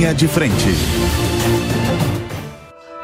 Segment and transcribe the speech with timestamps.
[0.00, 0.64] Linha de frente.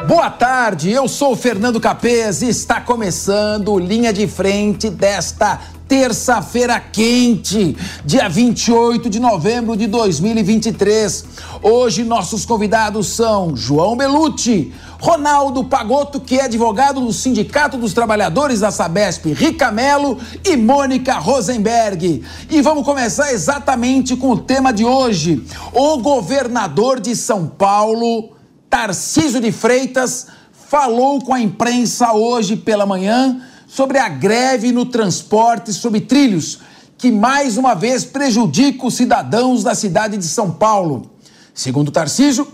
[0.09, 6.81] Boa tarde, eu sou o Fernando Capês e está começando Linha de Frente desta terça-feira
[6.81, 11.27] quente, dia 28 de novembro de 2023.
[11.63, 18.61] Hoje nossos convidados são João Belucci, Ronaldo Pagotto, que é advogado do Sindicato dos Trabalhadores
[18.61, 22.25] da Sabesp, Ricamelo e Mônica Rosenberg.
[22.51, 25.45] E vamos começar exatamente com o tema de hoje.
[25.73, 28.31] O governador de São Paulo,
[28.71, 30.29] Tarcísio de Freitas,
[30.69, 36.61] falou com a imprensa hoje pela manhã sobre a greve no transporte sobre trilhos,
[36.97, 41.11] que mais uma vez prejudica os cidadãos da cidade de São Paulo.
[41.55, 42.49] Segundo Tarcísio,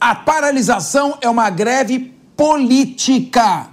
[0.00, 3.68] a paralisação é uma greve política,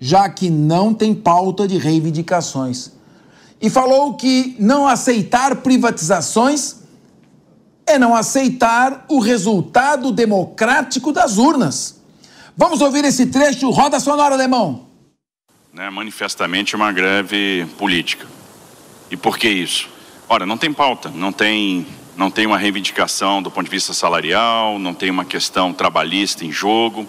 [0.00, 2.92] já que não tem pauta de reivindicações.
[3.60, 6.76] E falou que não aceitar privatizações
[7.86, 12.00] é não aceitar o resultado democrático das urnas.
[12.56, 14.88] Vamos ouvir esse trecho, roda sonora, alemão
[15.78, 18.26] né, manifestamente uma greve política.
[19.10, 19.88] E por que isso?
[20.28, 21.86] Ora, não tem pauta, não tem,
[22.18, 26.50] não tem uma reivindicação do ponto de vista salarial, não tem uma questão trabalhista em
[26.50, 27.08] jogo.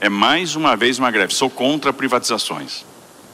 [0.00, 1.34] É mais uma vez uma greve.
[1.34, 2.82] Sou contra privatizações.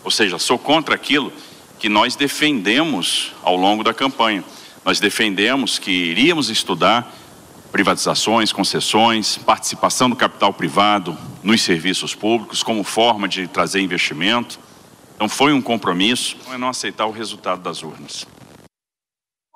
[0.02, 1.32] Ou seja, sou contra aquilo
[1.78, 4.42] que nós defendemos ao longo da campanha.
[4.84, 7.14] Nós defendemos que iríamos estudar
[7.70, 14.58] privatizações, concessões, participação do capital privado nos serviços públicos como forma de trazer investimento.
[15.14, 18.26] Então foi um compromisso, não é não aceitar o resultado das urnas.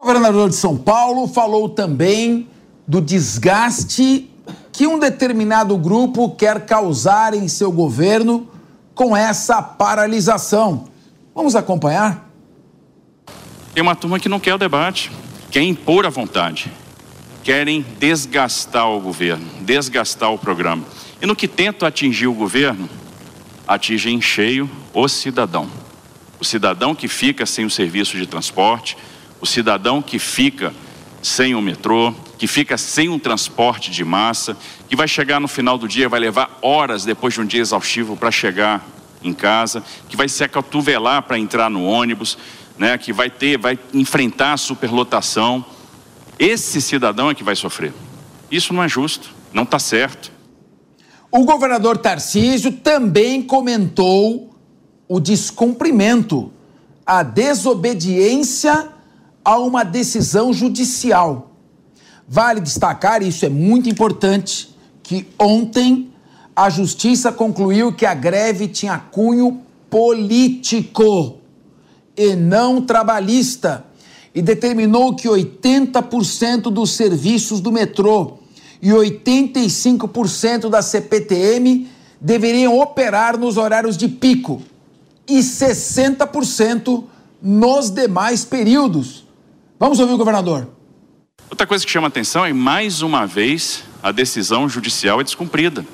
[0.02, 2.48] O governador de São Paulo falou também
[2.88, 4.28] do desgaste
[4.72, 8.48] que um determinado grupo quer causar em seu governo
[8.96, 10.88] com essa paralisação.
[11.32, 12.28] Vamos acompanhar?
[13.72, 15.10] Tem uma turma que não quer o debate,
[15.50, 16.70] quer impor a vontade
[17.42, 20.84] querem desgastar o governo, desgastar o programa.
[21.20, 22.88] E no que tentam atingir o governo,
[23.66, 25.68] atingem em cheio o cidadão.
[26.40, 28.96] O cidadão que fica sem o serviço de transporte,
[29.42, 30.72] o cidadão que fica
[31.20, 34.56] sem o metrô, que fica sem um transporte de massa,
[34.88, 38.16] que vai chegar no final do dia, vai levar horas depois de um dia exaustivo
[38.16, 38.86] para chegar
[39.20, 42.38] em casa, que vai se acotovelar para entrar no ônibus,
[42.78, 45.64] né, que vai ter, vai enfrentar a superlotação.
[46.38, 47.92] Esse cidadão é que vai sofrer.
[48.48, 50.30] Isso não é justo, não está certo.
[51.32, 54.54] O governador Tarcísio também comentou
[55.08, 56.52] o descumprimento,
[57.04, 58.92] a desobediência
[59.44, 61.50] a uma decisão judicial.
[62.28, 66.12] Vale destacar, e isso é muito importante, que ontem
[66.54, 69.60] a justiça concluiu que a greve tinha cunho
[69.90, 71.38] político
[72.16, 73.84] e não trabalhista
[74.34, 78.38] e determinou que 80% dos serviços do metrô
[78.80, 81.88] e 85% da CPTM
[82.20, 84.62] deveriam operar nos horários de pico
[85.28, 87.04] e 60%
[87.40, 89.26] nos demais períodos.
[89.82, 90.68] Vamos ouvir o governador.
[91.50, 95.84] Outra coisa que chama atenção é, mais uma vez, a decisão judicial é descumprida.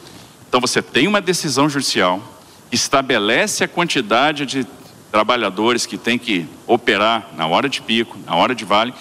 [0.46, 2.22] Então, você tem uma decisão judicial,
[2.70, 4.66] estabelece a quantidade de
[5.10, 8.92] trabalhadores que têm que operar na hora de pico, na hora de vale,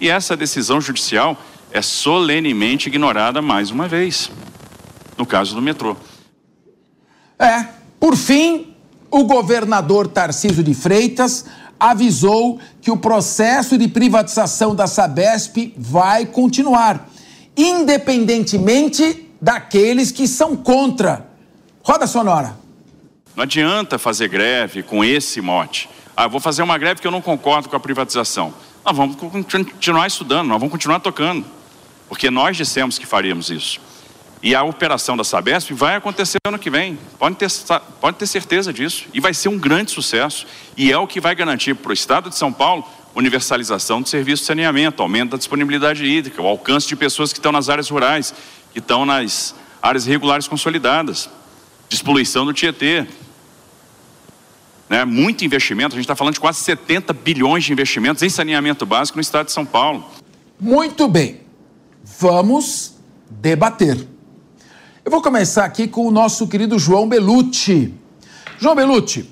[0.00, 1.36] e essa decisão judicial
[1.72, 4.30] é solenemente ignorada mais uma vez,
[5.18, 5.96] no caso do metrô.
[7.36, 7.66] É,
[7.98, 8.76] por fim,
[9.10, 11.46] o governador Tarcísio de Freitas
[11.78, 17.08] avisou que o processo de privatização da Sabesp vai continuar,
[17.56, 21.26] independentemente daqueles que são contra.
[21.82, 22.56] Roda sonora.
[23.34, 25.88] Não adianta fazer greve com esse mote.
[26.16, 28.54] Ah, vou fazer uma greve que eu não concordo com a privatização.
[28.84, 31.44] nós vamos continuar estudando, nós vamos continuar tocando,
[32.08, 33.80] porque nós dissemos que faríamos isso.
[34.46, 37.48] E a operação da Sabesp vai acontecer ano que vem, pode ter,
[38.00, 40.46] pode ter certeza disso, e vai ser um grande sucesso,
[40.76, 44.42] e é o que vai garantir para o Estado de São Paulo universalização do serviço
[44.42, 48.32] de saneamento, aumento da disponibilidade hídrica, o alcance de pessoas que estão nas áreas rurais,
[48.72, 49.52] que estão nas
[49.82, 51.28] áreas regulares consolidadas,
[51.88, 53.04] despoluição do Tietê,
[54.88, 58.86] né, muito investimento, a gente está falando de quase 70 bilhões de investimentos em saneamento
[58.86, 60.08] básico no estado de São Paulo.
[60.60, 61.40] Muito bem,
[62.04, 62.94] vamos
[63.28, 64.14] debater.
[65.06, 67.94] Eu vou começar aqui com o nosso querido João Belucci.
[68.58, 69.30] João Belucci,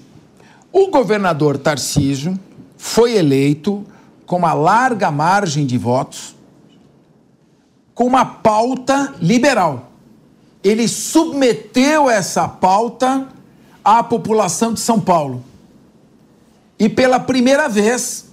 [0.72, 2.38] o governador Tarcísio
[2.78, 3.84] foi eleito
[4.24, 6.36] com uma larga margem de votos,
[7.92, 9.90] com uma pauta liberal.
[10.62, 13.26] Ele submeteu essa pauta
[13.84, 15.42] à população de São Paulo.
[16.78, 18.26] E pela primeira vez,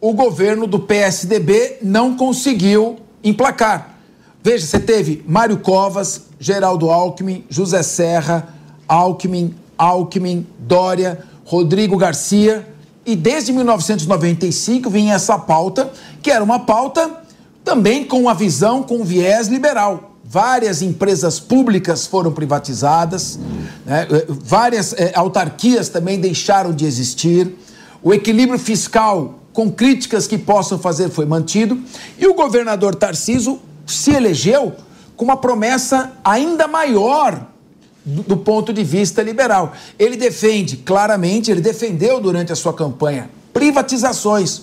[0.00, 3.96] o governo do PSDB não conseguiu emplacar.
[4.44, 8.54] Veja, você teve Mário Covas, Geraldo Alckmin, José Serra,
[8.86, 12.66] Alckmin, Alckmin, Dória, Rodrigo Garcia.
[13.04, 15.90] E desde 1995 vinha essa pauta,
[16.22, 17.22] que era uma pauta
[17.64, 23.38] também com uma visão, com viés liberal várias empresas públicas foram privatizadas,
[23.84, 24.06] né?
[24.28, 27.56] várias é, autarquias também deixaram de existir,
[28.02, 31.80] o equilíbrio fiscal, com críticas que possam fazer, foi mantido,
[32.18, 34.74] e o governador Tarciso se elegeu
[35.16, 37.46] com uma promessa ainda maior
[38.04, 39.72] do, do ponto de vista liberal.
[39.98, 44.62] Ele defende, claramente, ele defendeu durante a sua campanha privatizações.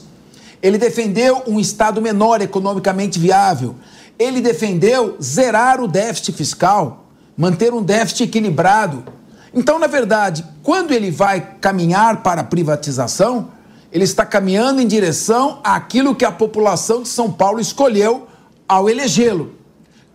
[0.62, 3.76] Ele defendeu um Estado menor economicamente viável
[4.18, 7.06] ele defendeu zerar o déficit fiscal,
[7.36, 9.04] manter um déficit equilibrado.
[9.54, 13.50] Então, na verdade, quando ele vai caminhar para a privatização,
[13.92, 18.28] ele está caminhando em direção àquilo que a população de São Paulo escolheu
[18.68, 19.54] ao elegê-lo.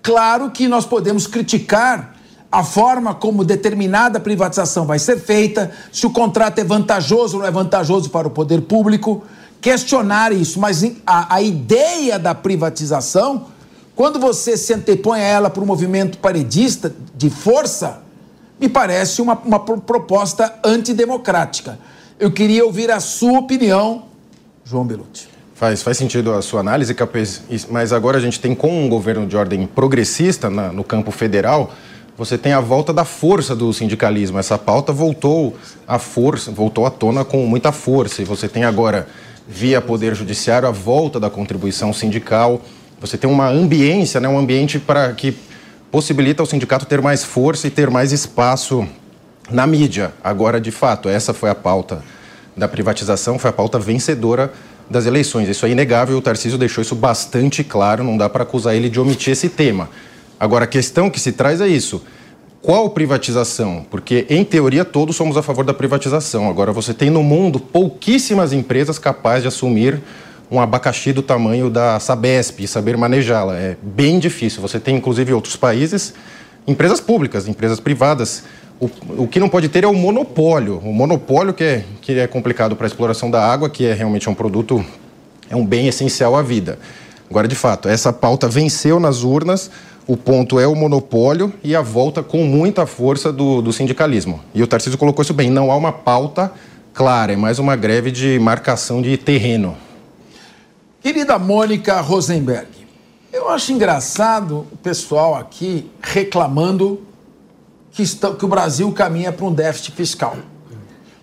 [0.03, 2.17] Claro que nós podemos criticar
[2.51, 7.49] a forma como determinada privatização vai ser feita, se o contrato é vantajoso ou não
[7.49, 9.23] é vantajoso para o poder público,
[9.61, 13.47] questionar isso, mas a, a ideia da privatização
[13.99, 18.01] quando você se antepõe a ela para um movimento paredista de força,
[18.61, 21.81] me parece uma, uma proposta antidemocrática.
[22.17, 24.05] Eu queria ouvir a sua opinião,
[24.65, 25.27] João Belucci.
[25.59, 29.27] Faz, faz sentido a sua análise, Capês, mas agora a gente tem, com um governo
[29.27, 31.75] de ordem progressista na, no campo federal,
[32.17, 34.39] você tem a volta da força do sindicalismo.
[34.39, 38.23] Essa pauta voltou à força, voltou à tona com muita força.
[38.23, 39.09] E você tem agora,
[39.49, 42.61] via Poder Judiciário, a volta da contribuição sindical.
[43.01, 45.37] Você tem uma ambiência, né, um ambiente para que
[45.91, 48.87] possibilita ao sindicato ter mais força e ter mais espaço
[49.51, 50.13] na mídia.
[50.23, 52.01] Agora, de fato, essa foi a pauta
[52.57, 54.53] da privatização, foi a pauta vencedora
[54.91, 55.49] das eleições.
[55.49, 58.99] Isso é inegável, o Tarcísio deixou isso bastante claro, não dá para acusar ele de
[59.01, 59.89] omitir esse tema.
[60.39, 62.03] Agora, a questão que se traz é isso.
[62.61, 63.87] Qual privatização?
[63.89, 66.49] Porque, em teoria, todos somos a favor da privatização.
[66.49, 70.01] Agora, você tem no mundo pouquíssimas empresas capazes de assumir
[70.51, 73.57] um abacaxi do tamanho da Sabesp e saber manejá-la.
[73.57, 74.61] É bem difícil.
[74.63, 76.15] Você tem, inclusive, outros países,
[76.67, 78.45] empresas públicas, empresas privadas.
[78.81, 78.91] O,
[79.25, 80.79] o que não pode ter é o monopólio.
[80.79, 84.31] O monopólio que é, que é complicado para a exploração da água, que é realmente
[84.31, 84.85] um produto,
[85.51, 86.79] é um bem essencial à vida.
[87.29, 89.71] Agora, de fato, essa pauta venceu nas urnas.
[90.07, 94.41] O ponto é o monopólio e a volta com muita força do, do sindicalismo.
[94.55, 96.51] E o Tarcísio colocou isso bem: não há uma pauta
[96.95, 99.77] clara, é mais uma greve de marcação de terreno.
[101.03, 102.69] Querida Mônica Rosenberg,
[103.33, 107.03] eu acho engraçado o pessoal aqui reclamando
[107.99, 110.37] que, está, que o Brasil caminha para um déficit fiscal.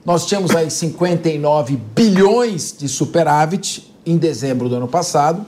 [0.03, 5.45] Nós tínhamos aí 59 bilhões de superávit em dezembro do ano passado.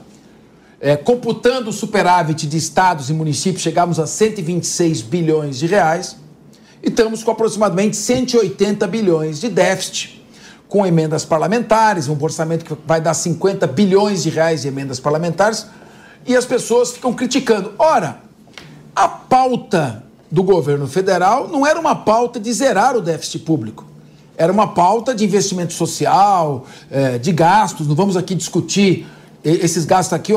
[0.80, 6.16] É, computando o superávit de estados e municípios, chegamos a 126 bilhões de reais.
[6.82, 10.24] E estamos com aproximadamente 180 bilhões de déficit
[10.66, 15.66] com emendas parlamentares, um orçamento que vai dar 50 bilhões de reais de emendas parlamentares,
[16.26, 17.74] e as pessoas ficam criticando.
[17.78, 18.22] Ora,
[18.96, 23.84] a pauta do governo federal não era uma pauta de zerar o déficit público.
[24.36, 27.88] Era uma pauta de investimento social, eh, de gastos.
[27.88, 29.06] Não vamos aqui discutir
[29.42, 30.32] esses gastos aqui,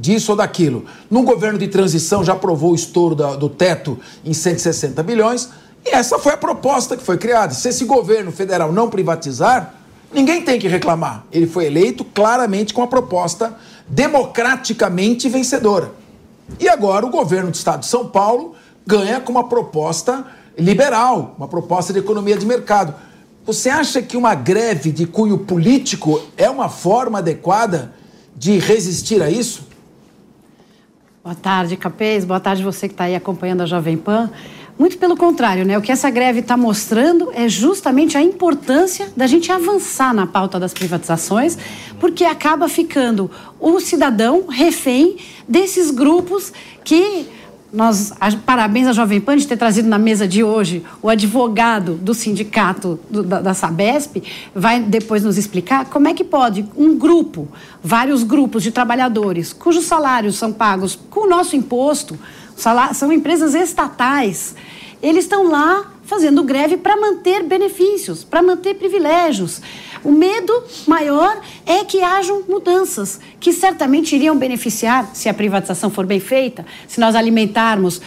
[0.00, 0.84] disso ou daquilo.
[1.10, 5.48] Num governo de transição já aprovou o estouro do teto em 160 bilhões.
[5.84, 7.54] E essa foi a proposta que foi criada.
[7.54, 9.74] Se esse governo federal não privatizar,
[10.12, 11.24] ninguém tem que reclamar.
[11.30, 13.54] Ele foi eleito claramente com a proposta
[13.88, 15.92] democraticamente vencedora.
[16.58, 18.54] E agora o governo do estado de São Paulo
[18.86, 20.24] ganha com uma proposta
[20.56, 22.94] liberal, uma proposta de economia de mercado.
[23.44, 27.92] você acha que uma greve de cunho político é uma forma adequada
[28.34, 29.66] de resistir a isso?
[31.22, 32.24] Boa tarde, Capês.
[32.24, 34.30] Boa tarde você que está aí acompanhando a Jovem Pan.
[34.78, 35.78] Muito pelo contrário, né?
[35.78, 40.60] O que essa greve está mostrando é justamente a importância da gente avançar na pauta
[40.60, 41.56] das privatizações,
[41.98, 45.16] porque acaba ficando o cidadão refém
[45.48, 46.52] desses grupos
[46.84, 47.26] que
[47.72, 48.12] nós,
[48.44, 52.98] parabéns à Jovem Pan de ter trazido na mesa de hoje o advogado do sindicato
[53.10, 54.22] do, da, da, Sabesp,
[54.54, 57.48] vai depois nos explicar como é que pode um grupo,
[57.82, 62.18] vários grupos de trabalhadores, cujos salários são pagos com o nosso imposto,
[62.94, 64.54] são empresas estatais.
[65.02, 69.60] Eles estão lá fazendo greve para manter benefícios, para manter privilégios.
[70.04, 76.06] O medo maior é que hajam mudanças que certamente iriam beneficiar, se a privatização for
[76.06, 78.00] bem feita, se nós alimentarmos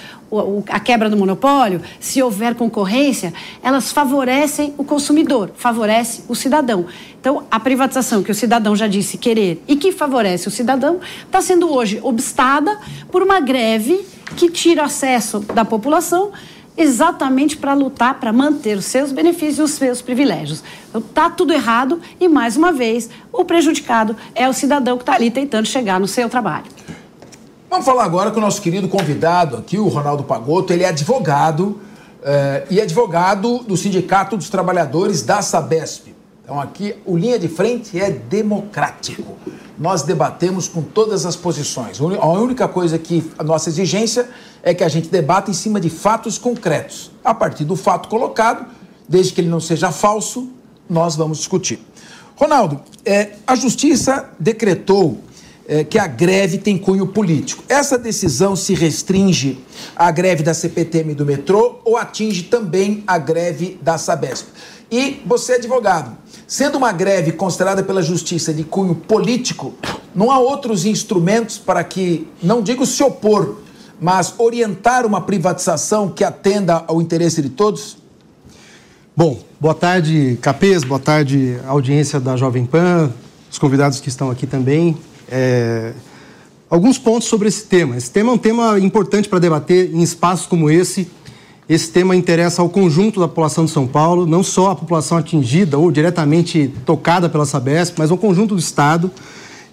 [0.69, 6.86] a quebra do monopólio, se houver concorrência, elas favorecem o consumidor, favorece o cidadão.
[7.19, 11.41] Então, a privatização que o cidadão já disse querer e que favorece o cidadão está
[11.41, 12.79] sendo hoje obstada
[13.12, 14.05] por uma greve
[14.36, 16.31] que tira acesso da população
[16.77, 20.63] exatamente para lutar, para manter os seus benefícios e os seus privilégios.
[20.89, 25.13] Então, está tudo errado e, mais uma vez, o prejudicado é o cidadão que está
[25.13, 26.65] ali tentando chegar no seu trabalho.
[27.69, 30.73] Vamos falar agora com o nosso querido convidado aqui, o Ronaldo Pagotto.
[30.73, 31.79] Ele é advogado
[32.23, 36.18] eh, e advogado do Sindicato dos Trabalhadores da Sabesp.
[36.49, 39.37] Então aqui o linha de frente é democrático.
[39.77, 42.01] Nós debatemos com todas as posições.
[42.01, 44.27] A única coisa que a nossa exigência
[44.63, 47.11] é que a gente debata em cima de fatos concretos.
[47.23, 48.65] A partir do fato colocado,
[49.07, 50.49] desde que ele não seja falso,
[50.89, 51.79] nós vamos discutir.
[52.35, 55.19] Ronaldo, é, a justiça decretou
[55.69, 57.63] é, que a greve tem cunho político.
[57.69, 59.63] Essa decisão se restringe
[59.95, 64.47] à greve da CPTM do metrô ou atinge também a greve da Sabesp?
[64.91, 66.17] E você advogado.
[66.47, 69.75] Sendo uma greve considerada pela justiça de cunho político,
[70.15, 73.57] não há outros instrumentos para que, não digo se opor,
[74.01, 77.95] mas orientar uma privatização que atenda ao interesse de todos?
[79.15, 83.11] Bom, boa tarde, Capês, boa tarde, audiência da Jovem Pan,
[83.51, 84.97] os convidados que estão aqui também.
[85.29, 85.93] É...
[86.69, 87.98] Alguns pontos sobre esse tema.
[87.98, 91.09] Esse tema é um tema importante para debater em espaços como esse,
[91.67, 95.79] esse tema interessa ao conjunto da população de São Paulo, não só a população atingida
[95.79, 99.09] ou diretamente tocada pela Sabesp, mas o conjunto do Estado.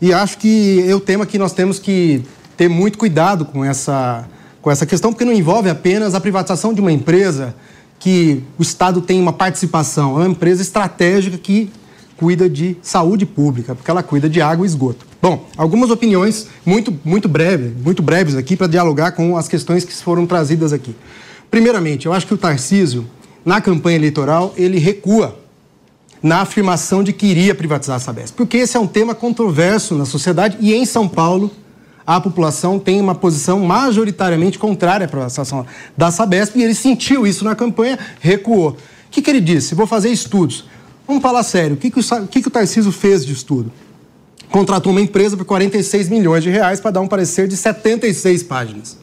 [0.00, 2.22] E acho que é o tema que nós temos que
[2.56, 4.26] ter muito cuidado com essa,
[4.62, 7.54] com essa questão, porque não envolve apenas a privatização de uma empresa
[7.98, 11.70] que o Estado tem uma participação, é uma empresa estratégica que
[12.16, 15.06] cuida de saúde pública, porque ela cuida de água e esgoto.
[15.28, 19.92] Bom, algumas opiniões muito, muito breves, muito breves aqui para dialogar com as questões que
[19.92, 20.94] foram trazidas aqui.
[21.50, 23.04] Primeiramente, eu acho que o Tarcísio,
[23.44, 25.36] na campanha eleitoral, ele recua
[26.22, 30.04] na afirmação de que iria privatizar a Sabesp, porque esse é um tema controverso na
[30.04, 31.50] sociedade e em São Paulo
[32.06, 35.66] a população tem uma posição majoritariamente contrária à privatização
[35.96, 38.70] da Sabesp e ele sentiu isso na campanha, recuou.
[38.70, 38.76] O
[39.10, 39.74] que, que ele disse?
[39.74, 40.66] Vou fazer estudos.
[41.04, 43.72] Vamos falar sério, o que, que, o, que, que o Tarcísio fez de estudo?
[44.50, 48.96] Contratou uma empresa por 46 milhões de reais para dar um parecer de 76 páginas.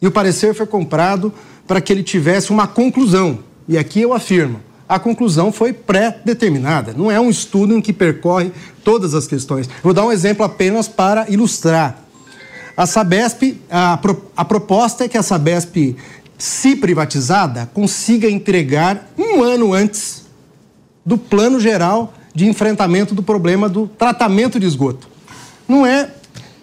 [0.00, 1.32] E o parecer foi comprado
[1.66, 3.40] para que ele tivesse uma conclusão.
[3.68, 6.92] E aqui eu afirmo: a conclusão foi pré-determinada.
[6.92, 8.50] Não é um estudo em que percorre
[8.82, 9.68] todas as questões.
[9.82, 12.02] Vou dar um exemplo apenas para ilustrar.
[12.76, 15.96] A Sabesp, a, pro, a proposta é que a Sabesp,
[16.38, 20.24] se privatizada, consiga entregar um ano antes
[21.04, 25.06] do plano geral de enfrentamento do problema do tratamento de esgoto.
[25.68, 26.08] Não é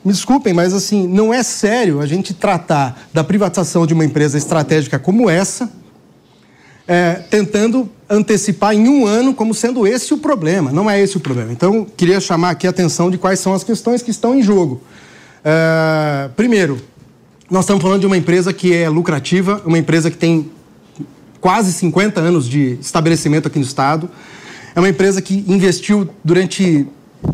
[0.03, 4.39] me desculpem, mas assim, não é sério a gente tratar da privatização de uma empresa
[4.39, 5.69] estratégica como essa,
[6.87, 10.71] é, tentando antecipar em um ano como sendo esse o problema.
[10.71, 11.51] Não é esse o problema.
[11.51, 14.81] Então, queria chamar aqui a atenção de quais são as questões que estão em jogo.
[15.43, 16.81] É, primeiro,
[17.51, 20.49] nós estamos falando de uma empresa que é lucrativa, uma empresa que tem
[21.39, 24.09] quase 50 anos de estabelecimento aqui no Estado.
[24.77, 26.85] É uma empresa que investiu durante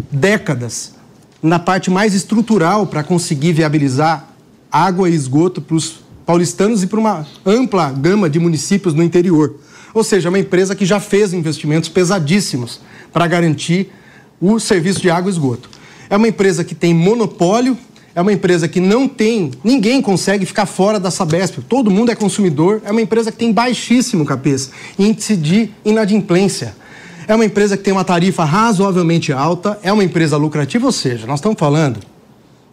[0.09, 0.93] décadas
[1.41, 4.29] na parte mais estrutural para conseguir viabilizar
[4.71, 9.59] água e esgoto para os paulistanos e para uma ampla gama de municípios no interior.
[9.93, 12.79] Ou seja, é uma empresa que já fez investimentos pesadíssimos
[13.12, 13.91] para garantir
[14.39, 15.69] o serviço de água e esgoto.
[16.09, 17.77] É uma empresa que tem monopólio,
[18.15, 22.15] é uma empresa que não tem, ninguém consegue ficar fora da Sabesp, todo mundo é
[22.15, 26.81] consumidor, é uma empresa que tem baixíssimo capês, índice de inadimplência.
[27.27, 31.25] É uma empresa que tem uma tarifa razoavelmente alta, é uma empresa lucrativa, ou seja,
[31.25, 31.99] nós estamos falando,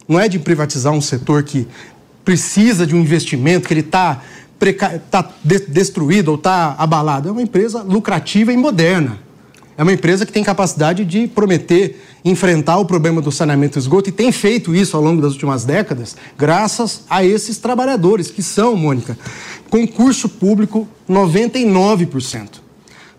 [0.07, 1.67] não é de privatizar um setor que
[2.23, 4.21] precisa de um investimento, que ele está
[5.09, 7.29] tá destruída ou está abalada.
[7.29, 9.17] É uma empresa lucrativa e moderna.
[9.77, 14.09] É uma empresa que tem capacidade de prometer enfrentar o problema do saneamento e esgoto
[14.09, 18.75] e tem feito isso ao longo das últimas décadas, graças a esses trabalhadores, que são,
[18.75, 19.17] Mônica,
[19.69, 22.61] concurso público 99%.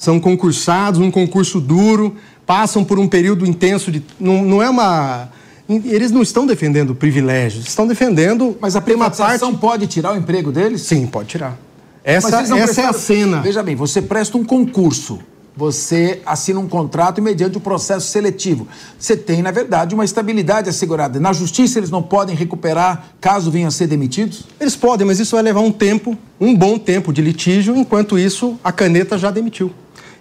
[0.02, 4.02] São concursados, um concurso duro, passam por um período intenso de.
[4.18, 5.28] Não, não é uma.
[5.68, 8.56] Eles não estão defendendo privilégios, estão defendendo.
[8.60, 9.60] Mas a privatização parte...
[9.60, 10.80] pode tirar o emprego deles?
[10.80, 11.56] Sim, pode tirar.
[12.02, 13.42] Essa, essa é a cena.
[13.42, 15.20] Veja bem, você presta um concurso
[15.54, 18.66] você assina um contrato mediante o um processo seletivo.
[18.98, 21.20] Você tem, na verdade, uma estabilidade assegurada.
[21.20, 24.44] Na justiça, eles não podem recuperar caso venham a ser demitidos?
[24.58, 28.58] Eles podem, mas isso vai levar um tempo, um bom tempo de litígio, enquanto isso,
[28.64, 29.70] a caneta já demitiu.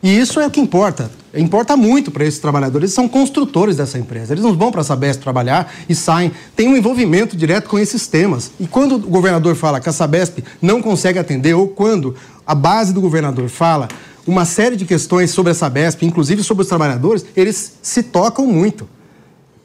[0.03, 1.11] E isso é o que importa.
[1.33, 2.83] Importa muito para esses trabalhadores.
[2.83, 4.33] Eles são construtores dessa empresa.
[4.33, 6.31] Eles não vão para a Sabesp trabalhar e saem.
[6.55, 8.51] Tem um envolvimento direto com esses temas.
[8.59, 12.15] E quando o governador fala que a Sabesp não consegue atender, ou quando
[12.45, 13.87] a base do governador fala
[14.25, 18.87] uma série de questões sobre a Sabesp, inclusive sobre os trabalhadores, eles se tocam muito.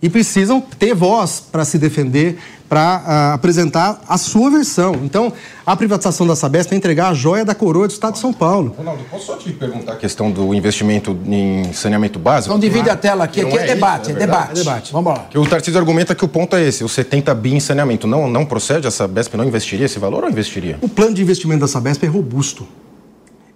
[0.01, 2.39] E precisam ter voz para se defender,
[2.69, 4.95] para uh, apresentar a sua versão.
[5.03, 5.33] Então,
[5.65, 8.75] a privatização da Sabesp é entregar a joia da coroa do Estado de São Paulo.
[8.77, 12.55] Ronaldo, posso só te perguntar a questão do investimento em saneamento básico?
[12.55, 14.51] Então divide a tela aqui, aqui é, é, debate, isso, é, é debate.
[14.51, 14.93] É debate.
[14.93, 15.27] Vamos lá.
[15.31, 18.07] Que o Tarcísio argumenta que o ponto é esse, os 70 bi em saneamento.
[18.07, 18.87] Não, não procede?
[18.87, 20.79] A Sabesp não investiria esse valor ou investiria?
[20.83, 22.67] O plano de investimento da Sabesp é robusto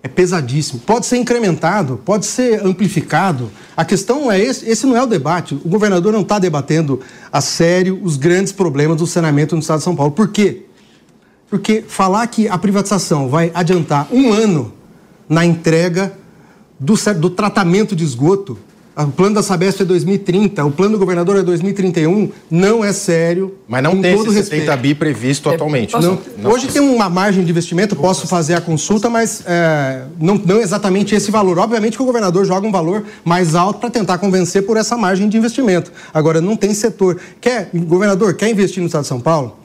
[0.03, 0.81] é pesadíssimo.
[0.81, 3.51] Pode ser incrementado, pode ser amplificado.
[3.77, 5.55] A questão é esse, esse não é o debate.
[5.55, 9.85] O governador não está debatendo a sério os grandes problemas do saneamento no estado de
[9.85, 10.13] São Paulo.
[10.13, 10.63] Por quê?
[11.49, 14.73] Porque falar que a privatização vai adiantar um ano
[15.29, 16.17] na entrega
[16.79, 18.57] do, do tratamento de esgoto
[19.05, 23.55] o plano da Sabesp é 2030, o plano do governador é 2031, não é sério.
[23.69, 25.93] Mas não tem todo esse 70 bi previsto é, atualmente.
[25.95, 30.35] Não, não, hoje tem uma margem de investimento, posso fazer a consulta, mas é, não,
[30.37, 31.59] não exatamente esse valor.
[31.59, 35.29] Obviamente que o governador joga um valor mais alto para tentar convencer por essa margem
[35.29, 35.93] de investimento.
[36.13, 37.19] Agora, não tem setor.
[37.41, 39.57] Quer, governador, quer investir no estado de São Paulo?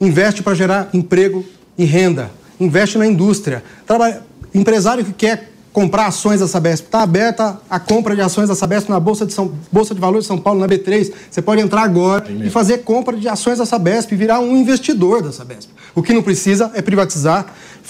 [0.00, 1.44] Investe para gerar emprego
[1.78, 2.30] e renda.
[2.58, 3.62] Investe na indústria.
[3.86, 4.22] Trabalha,
[4.54, 6.86] empresário que quer comprar ações da Sabesp.
[6.86, 10.24] Está aberta a compra de ações da Sabesp na Bolsa de, São, Bolsa de Valores
[10.24, 11.12] de São Paulo, na B3.
[11.30, 15.22] Você pode entrar agora e fazer compra de ações da Sabesp e virar um investidor
[15.22, 15.70] da Sabesp.
[15.94, 17.46] O que não precisa é privatizar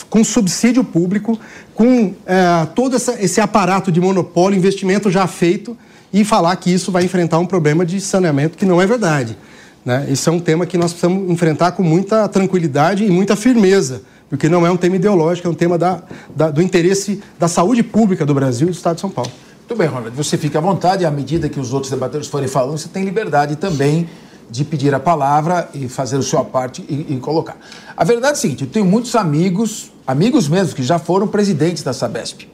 [0.09, 1.39] com subsídio público,
[1.75, 5.77] com é, todo essa, esse aparato de monopólio, investimento já feito
[6.13, 9.37] e falar que isso vai enfrentar um problema de saneamento que não é verdade.
[9.85, 10.07] Né?
[10.11, 14.49] Esse é um tema que nós precisamos enfrentar com muita tranquilidade e muita firmeza porque
[14.49, 16.03] não é um tema ideológico, é um tema da,
[16.35, 19.31] da, do interesse da saúde pública do Brasil e do Estado de São Paulo.
[19.59, 22.79] Muito bem, Ronald, você fica à vontade, à medida que os outros debatedores forem falando,
[22.79, 24.09] você tem liberdade também
[24.49, 27.57] de pedir a palavra e fazer a sua parte e, e colocar.
[27.97, 31.83] A verdade é a seguinte, eu tenho muitos amigos, amigos mesmo, que já foram presidentes
[31.83, 32.49] da Sabesp.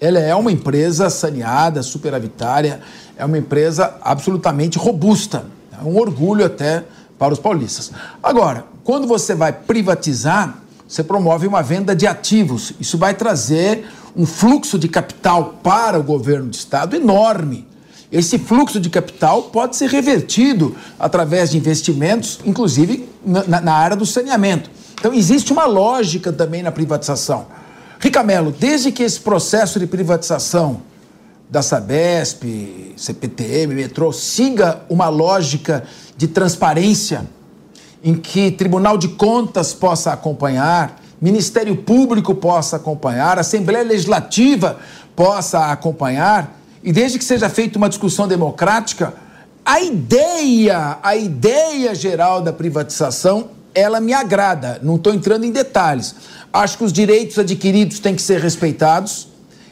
[0.00, 2.80] Ela é uma empresa saneada, superavitária,
[3.16, 5.46] é uma empresa absolutamente robusta.
[5.72, 6.84] É um orgulho até
[7.18, 7.92] para os paulistas.
[8.22, 12.72] Agora, quando você vai privatizar, você promove uma venda de ativos.
[12.78, 17.66] Isso vai trazer um fluxo de capital para o governo do estado enorme.
[18.12, 24.06] Esse fluxo de capital pode ser revertido através de investimentos, inclusive na, na área do
[24.06, 24.70] saneamento.
[24.94, 27.46] Então, existe uma lógica também na privatização.
[27.98, 30.82] Ricamelo, desde que esse processo de privatização
[31.50, 35.84] da Sabesp, CPTM, metrô, siga uma lógica
[36.16, 37.26] de transparência,
[38.04, 44.78] em que Tribunal de Contas possa acompanhar, Ministério Público possa acompanhar, Assembleia Legislativa
[45.16, 49.14] possa acompanhar, e desde que seja feita uma discussão democrática,
[49.64, 54.78] a ideia, a ideia geral da privatização, ela me agrada.
[54.82, 56.14] Não estou entrando em detalhes.
[56.52, 59.28] Acho que os direitos adquiridos têm que ser respeitados.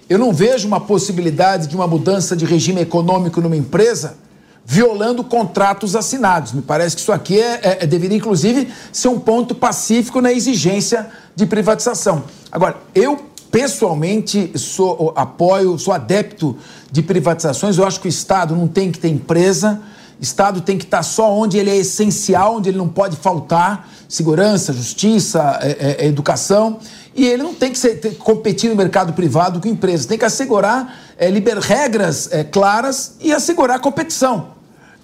[0.09, 4.22] Eu não vejo uma possibilidade de uma mudança de regime econômico numa empresa
[4.65, 6.53] violando contratos assinados.
[6.53, 10.33] Me parece que isso aqui é, é, é, deveria, inclusive, ser um ponto pacífico na
[10.33, 12.25] exigência de privatização.
[12.51, 16.57] Agora, eu pessoalmente sou apoio, sou adepto
[16.91, 17.77] de privatizações.
[17.77, 19.81] Eu acho que o Estado não tem que ter empresa.
[20.21, 24.73] Estado tem que estar só onde ele é essencial, onde ele não pode faltar segurança,
[24.73, 26.79] justiça, é, é, educação.
[27.15, 30.07] E ele não tem que ser, ter, competir no mercado privado com empresas.
[30.07, 34.53] Tem que assegurar é, liber, regras é, claras e assegurar competição.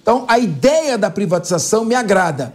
[0.01, 2.53] Então, a ideia da privatização me agrada.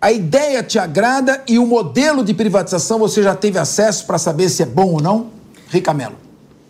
[0.00, 4.48] A ideia te agrada e o modelo de privatização você já teve acesso para saber
[4.48, 5.28] se é bom ou não?
[5.68, 6.16] Rica Melo.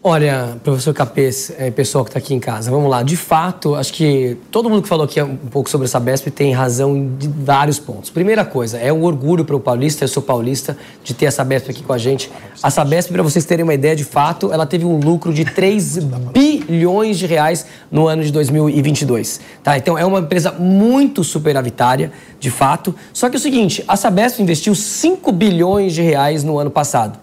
[0.05, 3.05] Olha, professor Capês, é, pessoal que está aqui em casa, vamos lá.
[3.05, 6.53] De fato, acho que todo mundo que falou aqui um pouco sobre essa Sabesp tem
[6.53, 8.11] razão em vários pontos.
[8.11, 11.71] Primeira coisa, é um orgulho para o paulista, eu sou paulista, de ter a Sabesp
[11.71, 12.33] aqui com a gente.
[12.61, 15.99] A Sabesp, para vocês terem uma ideia, de fato, ela teve um lucro de 3
[16.35, 19.41] bilhões de reais no ano de 2022.
[19.63, 19.79] Tá?
[19.79, 22.11] Então, é uma empresa muito superavitária,
[22.41, 22.93] de fato.
[23.13, 27.22] Só que é o seguinte, a Sabesp investiu 5 bilhões de reais no ano passado.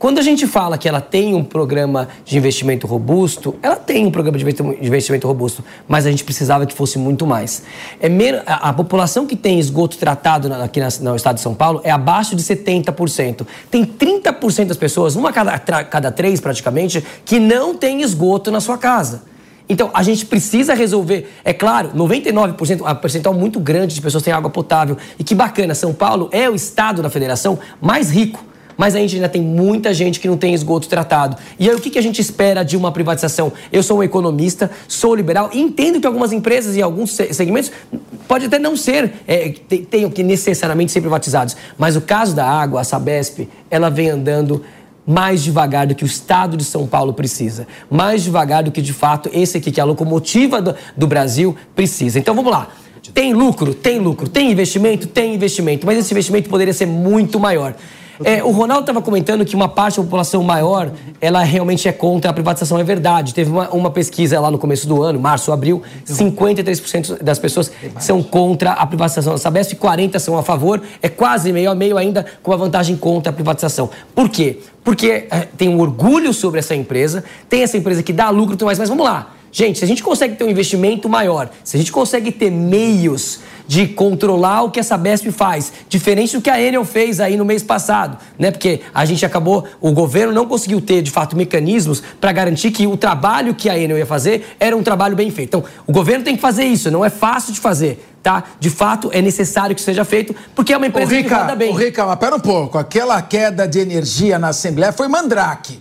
[0.00, 4.10] Quando a gente fala que ela tem um programa de investimento robusto, ela tem um
[4.10, 4.44] programa de
[4.80, 7.64] investimento robusto, mas a gente precisava que fosse muito mais.
[8.00, 8.08] É
[8.46, 12.34] a, a população que tem esgoto tratado aqui no estado de São Paulo é abaixo
[12.34, 13.46] de 70%.
[13.70, 18.78] Tem 30% das pessoas, uma cada, cada três praticamente, que não tem esgoto na sua
[18.78, 19.24] casa.
[19.68, 21.30] Então, a gente precisa resolver.
[21.44, 24.96] É claro, 99%, um percentual muito grande de pessoas têm água potável.
[25.18, 28.48] E que bacana, São Paulo é o estado da federação mais rico
[28.80, 31.36] mas a gente ainda tem muita gente que não tem esgoto tratado.
[31.58, 33.52] E aí o que, que a gente espera de uma privatização?
[33.70, 37.70] Eu sou um economista, sou liberal entendo que algumas empresas e alguns segmentos
[38.26, 39.50] pode até não ser, é,
[39.90, 41.58] tenham que necessariamente ser privatizados.
[41.76, 44.64] Mas o caso da água, a Sabesp, ela vem andando
[45.06, 48.94] mais devagar do que o Estado de São Paulo precisa, mais devagar do que de
[48.94, 52.18] fato esse aqui, que é a locomotiva do, do Brasil, precisa.
[52.18, 52.68] Então vamos lá.
[53.12, 53.74] Tem lucro?
[53.74, 54.26] Tem lucro.
[54.26, 55.06] Tem investimento?
[55.06, 55.84] Tem investimento.
[55.84, 57.74] Mas esse investimento poderia ser muito maior.
[58.22, 62.30] É, o Ronaldo estava comentando que uma parte da população maior, ela realmente é contra
[62.30, 63.32] a privatização, é verdade.
[63.34, 68.22] Teve uma, uma pesquisa lá no começo do ano, março, abril, 53% das pessoas são
[68.22, 72.26] contra a privatização da Sabesp, 40% são a favor, é quase meio a meio ainda
[72.42, 73.88] com a vantagem contra a privatização.
[74.14, 74.58] Por quê?
[74.84, 78.78] Porque é, tem um orgulho sobre essa empresa, tem essa empresa que dá lucro, mas,
[78.78, 79.34] mas vamos lá.
[79.52, 83.40] Gente, se a gente consegue ter um investimento maior, se a gente consegue ter meios
[83.66, 87.44] de controlar o que essa Sabesp faz, diferente do que a Enel fez aí no
[87.44, 88.50] mês passado, né?
[88.50, 92.86] Porque a gente acabou, o governo não conseguiu ter, de fato, mecanismos para garantir que
[92.86, 95.56] o trabalho que a Enel ia fazer era um trabalho bem feito.
[95.56, 98.04] Então, o governo tem que fazer isso, não é fácil de fazer.
[98.22, 98.44] Tá?
[98.58, 101.70] De fato, é necessário que seja feito, porque é uma empresa Rica, que roda bem.
[101.70, 102.76] Ô, Rica, mas pera um pouco.
[102.76, 105.80] Aquela queda de energia na Assembleia foi mandrake.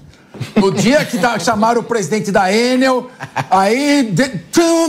[0.56, 3.10] No dia que tá, chamaram o presidente da Enel,
[3.50, 4.28] aí de,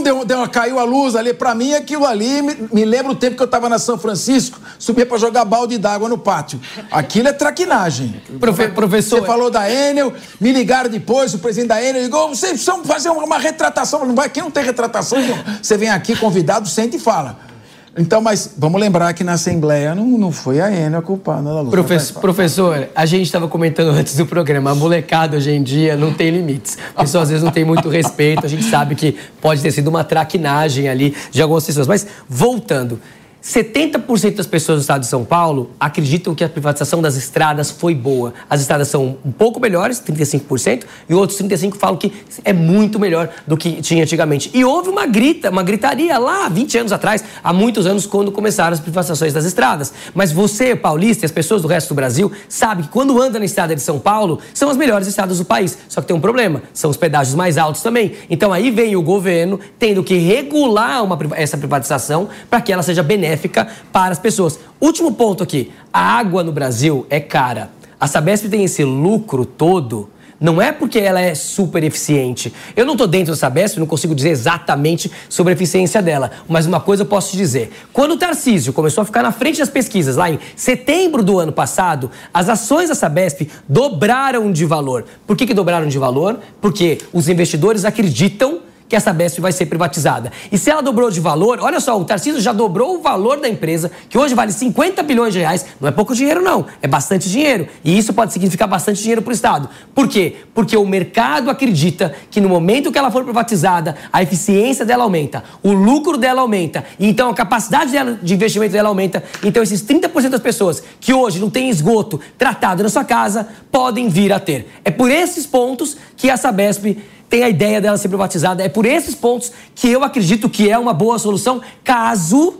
[0.03, 1.33] deu, deu, caiu a luz ali.
[1.33, 4.59] Pra mim, aquilo ali me, me lembra o tempo que eu tava na São Francisco,
[4.77, 6.59] subia pra jogar balde d'água no pátio.
[6.91, 8.21] Aquilo é traquinagem.
[8.39, 9.19] Profe, professor.
[9.19, 13.09] Você falou da Enel, me ligaram depois, o presidente da Enel ligou, vocês precisam fazer
[13.09, 14.05] uma, uma retratação.
[14.05, 15.19] Não vai, aqui não tem retratação,
[15.61, 17.50] você vem aqui convidado, sente e fala.
[17.97, 21.59] Então, mas vamos lembrar que na Assembleia não, não foi a Enel a culpada da
[21.59, 21.71] luta.
[21.71, 26.13] Professor, professor, a gente estava comentando antes do programa, a molecada hoje em dia não
[26.13, 26.77] tem limites.
[26.95, 29.89] A pessoa às vezes não tem muito respeito, a gente sabe que pode ter sido
[29.89, 31.85] uma traquinagem ali de algumas pessoas.
[31.85, 32.97] Mas, voltando,
[33.43, 37.95] 70% das pessoas do estado de São Paulo acreditam que a privatização das estradas foi
[37.95, 38.35] boa.
[38.47, 43.29] As estradas são um pouco melhores, 35%, e outros 35% falam que é muito melhor
[43.47, 44.51] do que tinha antigamente.
[44.53, 48.73] E houve uma grita, uma gritaria lá 20 anos atrás, há muitos anos, quando começaram
[48.73, 49.91] as privatizações das estradas.
[50.13, 53.45] Mas você, paulista, e as pessoas do resto do Brasil, sabe que quando anda na
[53.45, 55.79] estrada de São Paulo, são as melhores estradas do país.
[55.89, 58.13] Só que tem um problema, são os pedágios mais altos também.
[58.29, 63.01] Então aí vem o governo tendo que regular uma, essa privatização para que ela seja
[63.01, 64.59] benéfica benéfica para as pessoas.
[64.79, 67.71] Último ponto aqui: a água no Brasil é cara.
[67.99, 70.09] A Sabesp tem esse lucro todo.
[70.39, 72.51] Não é porque ela é super eficiente.
[72.75, 76.31] Eu não estou dentro da Sabesp, não consigo dizer exatamente sobre a eficiência dela.
[76.49, 77.71] Mas uma coisa eu posso te dizer.
[77.93, 81.51] Quando o Tarcísio começou a ficar na frente das pesquisas, lá em setembro do ano
[81.51, 85.05] passado, as ações da Sabesp dobraram de valor.
[85.27, 86.39] Por que, que dobraram de valor?
[86.59, 88.61] Porque os investidores acreditam
[88.91, 90.33] que essa Sabesp vai ser privatizada.
[90.51, 93.47] E se ela dobrou de valor, olha só, o Tarcísio já dobrou o valor da
[93.47, 95.65] empresa, que hoje vale 50 bilhões de reais.
[95.79, 96.65] Não é pouco dinheiro, não.
[96.81, 97.69] É bastante dinheiro.
[97.85, 99.69] E isso pode significar bastante dinheiro para o Estado.
[99.95, 100.35] Por quê?
[100.53, 105.41] Porque o mercado acredita que no momento que ela for privatizada, a eficiência dela aumenta,
[105.63, 109.23] o lucro dela aumenta, e então a capacidade dela, de investimento dela aumenta.
[109.41, 114.09] Então esses 30% das pessoas que hoje não têm esgoto tratado na sua casa podem
[114.09, 114.67] vir a ter.
[114.83, 116.97] É por esses pontos que a Sabesp
[117.31, 118.61] tem a ideia dela ser privatizada.
[118.61, 122.57] É por esses pontos que eu acredito que é uma boa solução, caso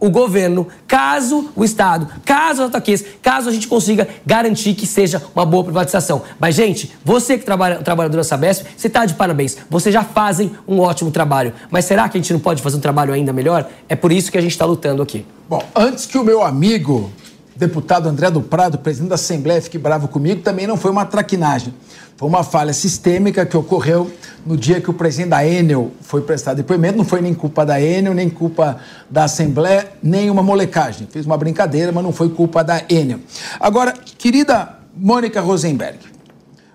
[0.00, 5.22] o governo, caso o Estado, caso o ataques, caso a gente consiga garantir que seja
[5.34, 6.22] uma boa privatização.
[6.38, 9.56] Mas, gente, você que trabalha, trabalhador da Sabesp, você está de parabéns.
[9.70, 11.52] Vocês já fazem um ótimo trabalho.
[11.70, 13.68] Mas será que a gente não pode fazer um trabalho ainda melhor?
[13.88, 15.24] É por isso que a gente está lutando aqui.
[15.48, 17.10] Bom, antes que o meu amigo,
[17.58, 21.74] deputado André do Prado, presidente da Assembleia, fique bravo comigo, também não foi uma traquinagem.
[22.16, 24.10] Foi uma falha sistêmica que ocorreu
[24.44, 26.98] no dia que o presidente da Enel foi prestar depoimento.
[26.98, 31.06] Não foi nem culpa da Enel, nem culpa da Assembleia, nem uma molecagem.
[31.10, 33.20] Fiz uma brincadeira, mas não foi culpa da Enel.
[33.60, 35.98] Agora, querida Mônica Rosenberg,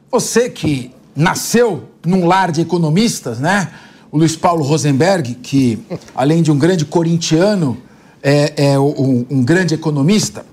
[0.09, 3.69] você que nasceu num lar de economistas, né?
[4.11, 5.83] O Luiz Paulo Rosenberg, que
[6.15, 7.77] além de um grande corintiano,
[8.21, 10.45] é, é um, um grande economista.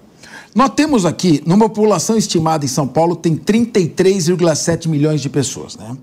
[0.55, 5.97] Nós temos aqui, numa população estimada em São Paulo, tem 33,7 milhões de pessoas, né?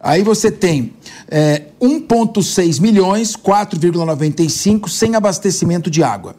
[0.00, 0.94] Aí você tem
[1.28, 6.34] é, 1,6 milhões, 4,95 sem abastecimento de água.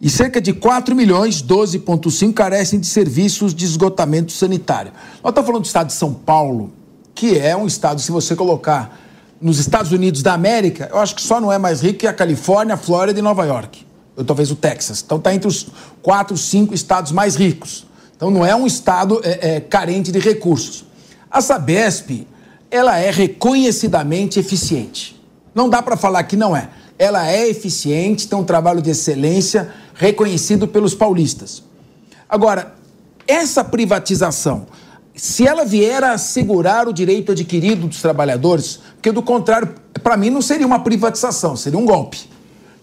[0.00, 4.92] E cerca de 4 milhões, 12,5 carecem de serviços de esgotamento sanitário.
[5.22, 6.72] Nós estamos falando do estado de São Paulo,
[7.14, 9.00] que é um estado, se você colocar
[9.40, 12.12] nos Estados Unidos da América, eu acho que só não é mais rico que a
[12.12, 13.84] Califórnia, a Flórida e Nova York.
[14.26, 15.02] Talvez o Texas.
[15.04, 15.68] Então está entre os
[16.02, 17.86] quatro, cinco estados mais ricos.
[18.16, 20.84] Então não é um estado é, é, carente de recursos.
[21.30, 22.26] A Sabesp
[22.70, 25.20] ela é reconhecidamente eficiente.
[25.54, 26.70] Não dá para falar que não é.
[26.98, 31.62] Ela é eficiente, tem um trabalho de excelência reconhecido pelos paulistas.
[32.26, 32.74] Agora,
[33.26, 34.66] essa privatização,
[35.14, 40.30] se ela vier a assegurar o direito adquirido dos trabalhadores, porque do contrário, para mim
[40.30, 42.31] não seria uma privatização, seria um golpe.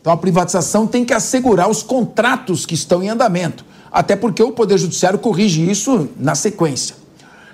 [0.01, 4.51] Então a privatização tem que assegurar os contratos que estão em andamento, até porque o
[4.51, 6.95] Poder Judiciário corrige isso na sequência.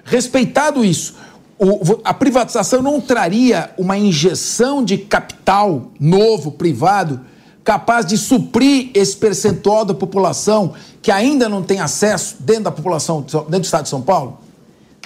[0.03, 1.15] Respeitado isso,
[1.57, 7.21] o, a privatização não traria uma injeção de capital novo, privado,
[7.63, 13.21] capaz de suprir esse percentual da população que ainda não tem acesso dentro da população,
[13.21, 14.39] dentro do estado de São Paulo?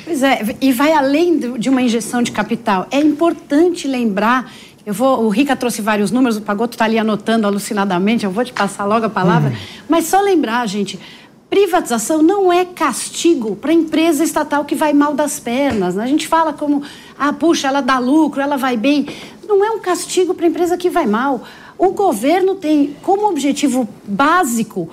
[0.04, 2.88] Pois é, e vai além de uma injeção de capital.
[2.89, 4.52] É importante lembrar.
[4.89, 8.43] Eu vou, o Rica trouxe vários números, o Pagoto está ali anotando alucinadamente, eu vou
[8.43, 9.52] te passar logo a palavra.
[9.52, 9.84] Hum.
[9.88, 10.99] Mas só lembrar, gente,
[11.47, 15.93] Privatização não é castigo para a empresa estatal que vai mal das pernas.
[15.93, 16.04] Né?
[16.04, 16.82] A gente fala como,
[17.19, 19.08] ah, puxa, ela dá lucro, ela vai bem.
[19.47, 21.43] Não é um castigo para a empresa que vai mal.
[21.78, 24.89] O governo tem como objetivo básico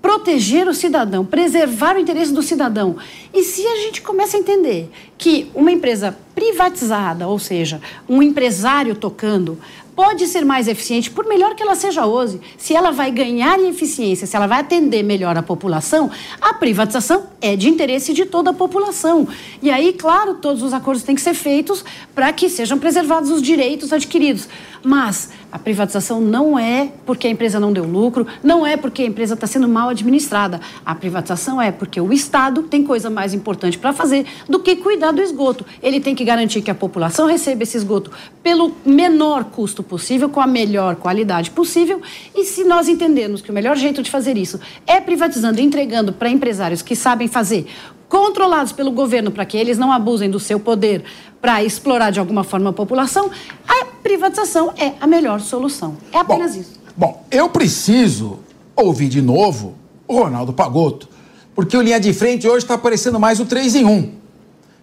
[0.00, 2.96] proteger o cidadão, preservar o interesse do cidadão.
[3.32, 8.94] E se a gente começa a entender que uma empresa privatizada, ou seja, um empresário
[8.94, 9.58] tocando,
[9.94, 13.68] pode ser mais eficiente, por melhor que ela seja hoje, se ela vai ganhar em
[13.68, 16.10] eficiência, se ela vai atender melhor a população,
[16.40, 19.28] a privatização é de interesse de toda a população.
[19.60, 21.84] E aí, claro, todos os acordos têm que ser feitos
[22.14, 24.48] para que sejam preservados os direitos adquiridos.
[24.82, 29.06] Mas a privatização não é porque a empresa não deu lucro, não é porque a
[29.06, 30.60] empresa está sendo mal administrada.
[30.84, 35.12] A privatização é porque o Estado tem coisa mais importante para fazer do que cuidar
[35.12, 35.64] do esgoto.
[35.82, 38.10] Ele tem que garantir que a população receba esse esgoto
[38.42, 42.00] pelo menor custo possível, com a melhor qualidade possível.
[42.34, 46.12] E se nós entendermos que o melhor jeito de fazer isso é privatizando e entregando
[46.12, 47.66] para empresários que sabem fazer,
[48.10, 51.04] controlados pelo governo para que eles não abusem do seu poder
[51.40, 53.30] para explorar de alguma forma a população,
[53.66, 55.96] a privatização é a melhor solução.
[56.12, 56.80] É apenas bom, isso.
[56.96, 58.40] Bom, eu preciso
[58.74, 59.74] ouvir de novo
[60.08, 61.08] o Ronaldo Pagotto,
[61.54, 64.12] porque o Linha de Frente hoje está parecendo mais o 3 em 1,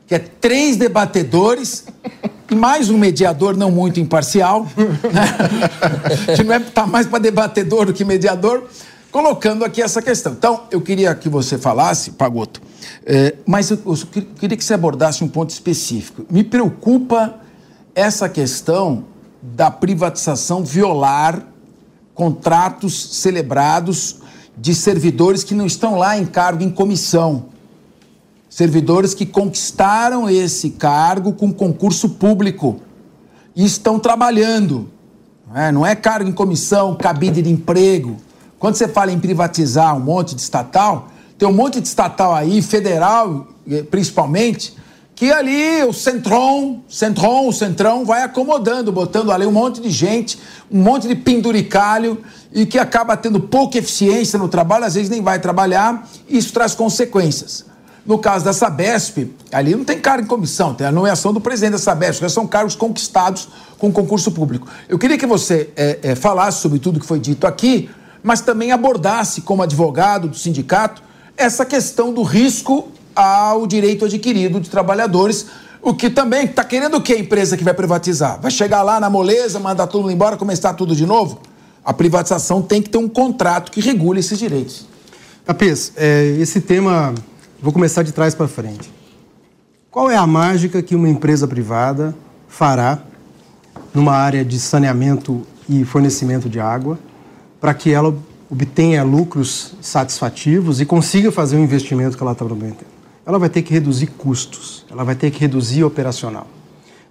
[0.08, 1.86] que é três debatedores
[2.50, 4.66] e mais um mediador não muito imparcial,
[5.12, 6.34] né?
[6.34, 8.64] que não é tá mais para debatedor do que mediador,
[9.12, 10.34] colocando aqui essa questão.
[10.34, 12.62] Então, eu queria que você falasse, Pagoto,
[13.06, 13.96] é, mas eu, eu
[14.40, 16.26] queria que você abordasse um ponto específico.
[16.30, 17.36] Me preocupa
[17.96, 19.06] essa questão
[19.42, 21.46] da privatização violar
[22.14, 24.18] contratos celebrados
[24.58, 27.46] de servidores que não estão lá em cargo em comissão
[28.58, 32.80] servidores que conquistaram esse cargo com concurso público
[33.56, 34.90] e estão trabalhando.
[35.54, 38.18] É, não é cargo em comissão, cabide de emprego.
[38.60, 42.62] Quando você fala em privatizar um monte de estatal, tem um monte de estatal aí,
[42.62, 44.76] federal eh, principalmente,
[45.14, 50.40] que ali o Centron, Centron, o Centrão vai acomodando, botando ali um monte de gente,
[50.72, 55.22] um monte de penduricalho e que acaba tendo pouca eficiência no trabalho, às vezes nem
[55.22, 57.66] vai trabalhar, e isso traz consequências.
[58.06, 61.74] No caso da Sabesp, ali não tem cargo em comissão, tem a nomeação do presidente
[61.74, 64.68] da Sabesp, já são cargos conquistados com concurso público.
[64.88, 67.90] Eu queria que você é, é, falasse sobre tudo que foi dito aqui,
[68.28, 71.02] mas também abordasse, como advogado do sindicato,
[71.38, 75.46] essa questão do risco ao direito adquirido de trabalhadores,
[75.82, 78.40] o que também está querendo o que a empresa que vai privatizar?
[78.42, 81.40] Vai chegar lá na moleza, mandar mundo embora, começar tudo de novo?
[81.86, 84.86] A privatização tem que ter um contrato que regule esses direitos.
[85.46, 87.16] Capês, é, esse tema
[87.60, 88.92] Vou começar de trás para frente.
[89.90, 92.16] Qual é a mágica que uma empresa privada
[92.48, 93.00] fará
[93.96, 97.00] numa área de saneamento e fornecimento de água
[97.60, 98.16] para que ela
[98.50, 102.98] obtenha lucros satisfativos e consiga fazer o investimento que ela está prometendo?
[103.26, 106.48] Ela vai ter que reduzir custos, ela vai ter que reduzir operacional.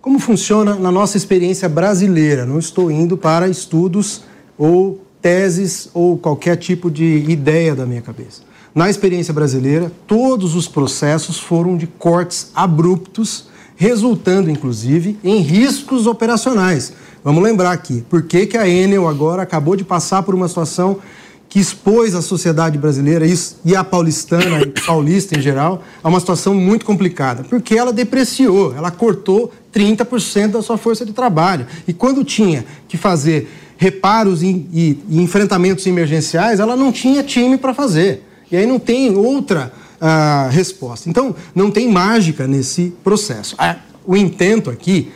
[0.01, 2.47] Como funciona na nossa experiência brasileira?
[2.47, 4.23] Não estou indo para estudos
[4.57, 8.43] ou teses ou qualquer tipo de ideia da minha cabeça.
[8.75, 16.93] Na experiência brasileira, todos os processos foram de cortes abruptos resultando, inclusive, em riscos operacionais.
[17.27, 21.01] Vamos lembrar aqui, por que, que a Enel agora acabou de passar por uma situação
[21.49, 23.27] que expôs a sociedade brasileira
[23.65, 28.73] e a paulistana e paulista em geral a uma situação muito complicada, porque ela depreciou,
[28.77, 31.67] ela cortou 30% da sua força de trabalho.
[31.89, 37.59] E quando tinha que fazer reparos e, e, e enfrentamentos emergenciais, ela não tinha time
[37.59, 38.23] para fazer.
[38.53, 41.11] E aí não tem outra uh, resposta.
[41.11, 43.57] Então, não tem mágica nesse processo.
[43.59, 45.11] Ah, o intento aqui,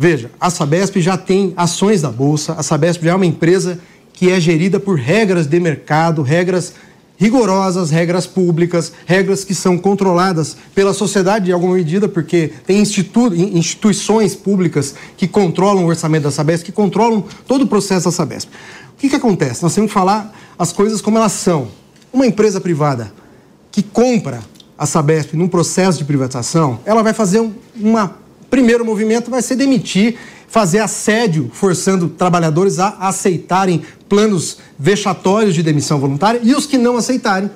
[0.00, 3.78] veja, a Sabesp já tem ações da Bolsa, a Sabesp já é uma empresa
[4.14, 6.72] que é gerida por regras de mercado, regras
[7.18, 13.34] rigorosas, regras públicas, regras que são controladas pela sociedade em alguma medida, porque tem institu
[13.34, 18.48] instituições públicas que controlam o orçamento da Sabesp, que controlam todo o processo da Sabesp.
[18.94, 19.62] O que, que acontece?
[19.62, 21.68] Nós temos que falar as coisas como elas são.
[22.10, 23.12] Uma empresa privada
[23.70, 24.40] que compra
[24.78, 28.16] a Sabesp num processo de privatização, ela vai fazer um uma,
[28.50, 30.18] primeiro movimento, vai ser demitir
[30.50, 36.96] fazer assédio, forçando trabalhadores a aceitarem planos vexatórios de demissão voluntária e os que não
[36.96, 37.48] aceitarem,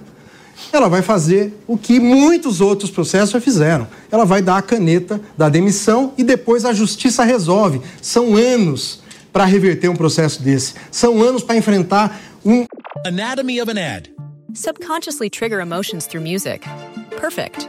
[0.73, 3.89] ela vai fazer o que muitos outros processos já fizeram.
[4.11, 7.81] Ela vai dar a caneta da demissão e depois a justiça resolve.
[8.01, 9.03] São anos
[9.33, 10.75] para reverter um processo desse.
[10.93, 12.65] São anos para enfrentar um
[13.05, 14.15] Anatomy of an ad.
[14.55, 16.65] Subconsciously trigger emotions through music.
[17.21, 17.69] Perfect.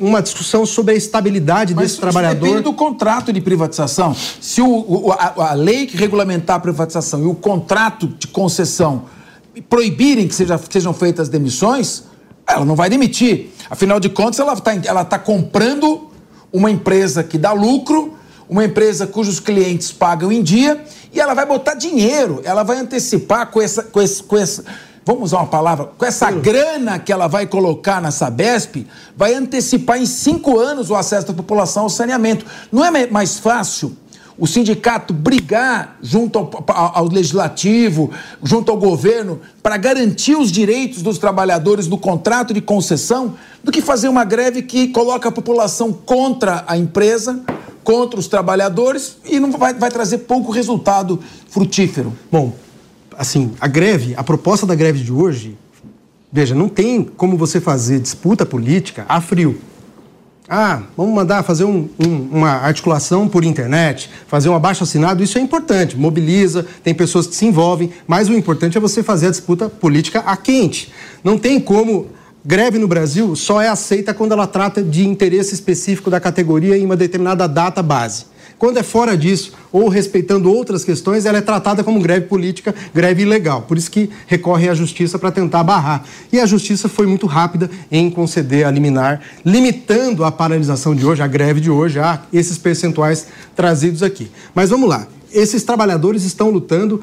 [0.00, 2.44] uma discussão sobre a estabilidade Mas desse trabalhador.
[2.46, 4.14] Depende do contrato de privatização.
[4.40, 9.04] Se o, a, a, lei que regulamentar a privatização e o contrato de concessão
[9.68, 12.04] proibirem que seja, sejam feitas demissões,
[12.46, 13.50] ela não vai demitir.
[13.68, 16.08] Afinal de contas, ela está ela tá comprando
[16.52, 18.16] uma empresa que dá lucro,
[18.48, 20.82] uma empresa cujos clientes pagam em dia,
[21.12, 24.64] e ela vai botar dinheiro, ela vai antecipar com essa, com esse, com essa
[25.08, 29.96] vamos usar uma palavra, com essa grana que ela vai colocar na Sabesp, vai antecipar
[29.96, 32.44] em cinco anos o acesso da população ao saneamento.
[32.70, 33.96] Não é mais fácil
[34.36, 38.10] o sindicato brigar junto ao, ao, legislativo,
[38.42, 43.80] junto ao governo, para garantir os direitos dos trabalhadores no contrato de concessão, do que
[43.80, 47.40] fazer uma greve que coloca a população contra a empresa,
[47.82, 51.18] contra os trabalhadores e não vai, vai trazer pouco resultado
[51.48, 52.12] frutífero.
[52.30, 52.52] Bom,
[53.18, 55.58] assim, a greve, a proposta da greve de hoje,
[56.32, 59.58] veja, não tem como você fazer disputa política a frio.
[60.48, 65.36] Ah, vamos mandar fazer um, um, uma articulação por internet, fazer um abaixo assinado, isso
[65.36, 69.30] é importante, mobiliza, tem pessoas que se envolvem, mas o importante é você fazer a
[69.30, 70.90] disputa política a quente.
[71.22, 72.06] Não tem como.
[72.44, 76.84] Greve no Brasil só é aceita quando ela trata de interesse específico da categoria em
[76.84, 78.24] uma determinada data base.
[78.58, 83.22] Quando é fora disso, ou respeitando outras questões, ela é tratada como greve política, greve
[83.22, 83.62] ilegal.
[83.62, 86.04] Por isso que recorre à justiça para tentar barrar.
[86.32, 91.22] E a justiça foi muito rápida em conceder a liminar, limitando a paralisação de hoje,
[91.22, 94.28] a greve de hoje, a esses percentuais trazidos aqui.
[94.52, 95.06] Mas vamos lá.
[95.32, 97.02] Esses trabalhadores estão lutando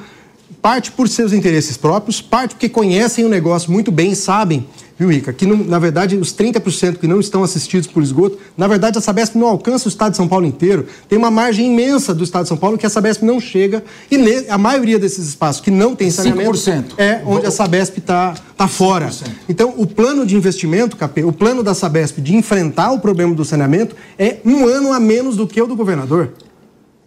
[0.65, 4.65] parte por seus interesses próprios, parte porque conhecem o negócio muito bem e sabem
[4.97, 5.31] viu, Rica?
[5.31, 9.01] Que, não, na verdade, os 30% que não estão assistidos por esgoto, na verdade, a
[9.01, 10.87] Sabesp não alcança o estado de São Paulo inteiro.
[11.09, 13.83] Tem uma margem imensa do estado de São Paulo que a Sabesp não chega.
[14.09, 16.93] E ne, a maioria desses espaços que não tem saneamento 5%.
[16.97, 19.09] é onde a Sabesp está tá fora.
[19.09, 19.27] 5%.
[19.49, 23.43] Então, o plano de investimento, KP, o plano da Sabesp de enfrentar o problema do
[23.43, 26.31] saneamento é um ano a menos do que o do governador.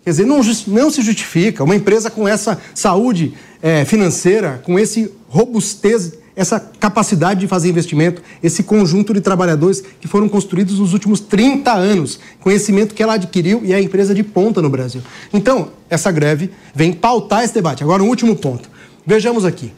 [0.08, 1.62] Quer dizer, não, não se justifica.
[1.62, 8.22] Uma empresa com essa saúde é, financeira, com esse robustez essa capacidade de fazer investimento,
[8.40, 13.60] esse conjunto de trabalhadores que foram construídos nos últimos 30 anos, conhecimento que ela adquiriu
[13.64, 15.02] e é a empresa de ponta no Brasil.
[15.32, 17.82] Então, essa greve vem pautar esse debate.
[17.82, 18.70] Agora, um último ponto.
[19.04, 19.72] Vejamos aqui.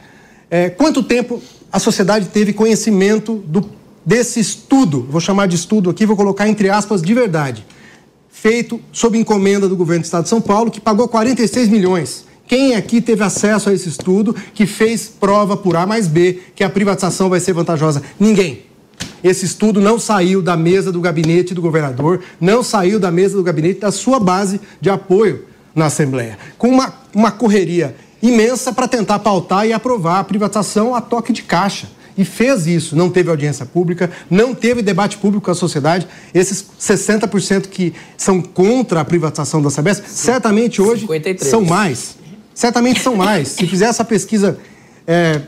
[0.51, 1.41] É, quanto tempo
[1.71, 3.67] a sociedade teve conhecimento do,
[4.05, 7.65] desse estudo, vou chamar de estudo aqui, vou colocar entre aspas de verdade,
[8.29, 12.75] feito sob encomenda do governo do Estado de São Paulo, que pagou 46 milhões quem
[12.75, 16.69] aqui teve acesso a esse estudo que fez prova por A mais B que a
[16.69, 18.03] privatização vai ser vantajosa?
[18.19, 18.63] Ninguém.
[19.23, 23.43] Esse estudo não saiu da mesa do gabinete do governador, não saiu da mesa do
[23.43, 26.37] gabinete da sua base de apoio na Assembleia.
[26.57, 31.43] Com uma, uma correria imensa para tentar pautar e aprovar a privatização a toque de
[31.43, 31.87] caixa.
[32.17, 36.05] E fez isso, não teve audiência pública, não teve debate público com a sociedade.
[36.33, 41.49] Esses 60% que são contra a privatização da Sabesp, certamente hoje 53.
[41.49, 42.19] são mais
[42.53, 43.49] Certamente são mais.
[43.49, 44.57] Se fizer essa pesquisa
[45.07, 45.41] é,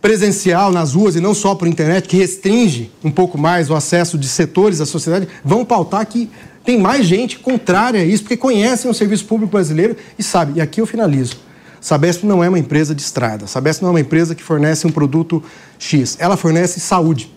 [0.00, 4.18] presencial nas ruas e não só por internet, que restringe um pouco mais o acesso
[4.18, 6.28] de setores da sociedade, vão pautar que
[6.64, 10.56] tem mais gente contrária a isso, porque conhecem o serviço público brasileiro e sabem.
[10.56, 11.36] E aqui eu finalizo.
[11.80, 13.48] Sabesp não é uma empresa de estrada.
[13.48, 15.42] Sabesp não é uma empresa que fornece um produto
[15.78, 16.16] X.
[16.20, 17.32] Ela fornece saúde.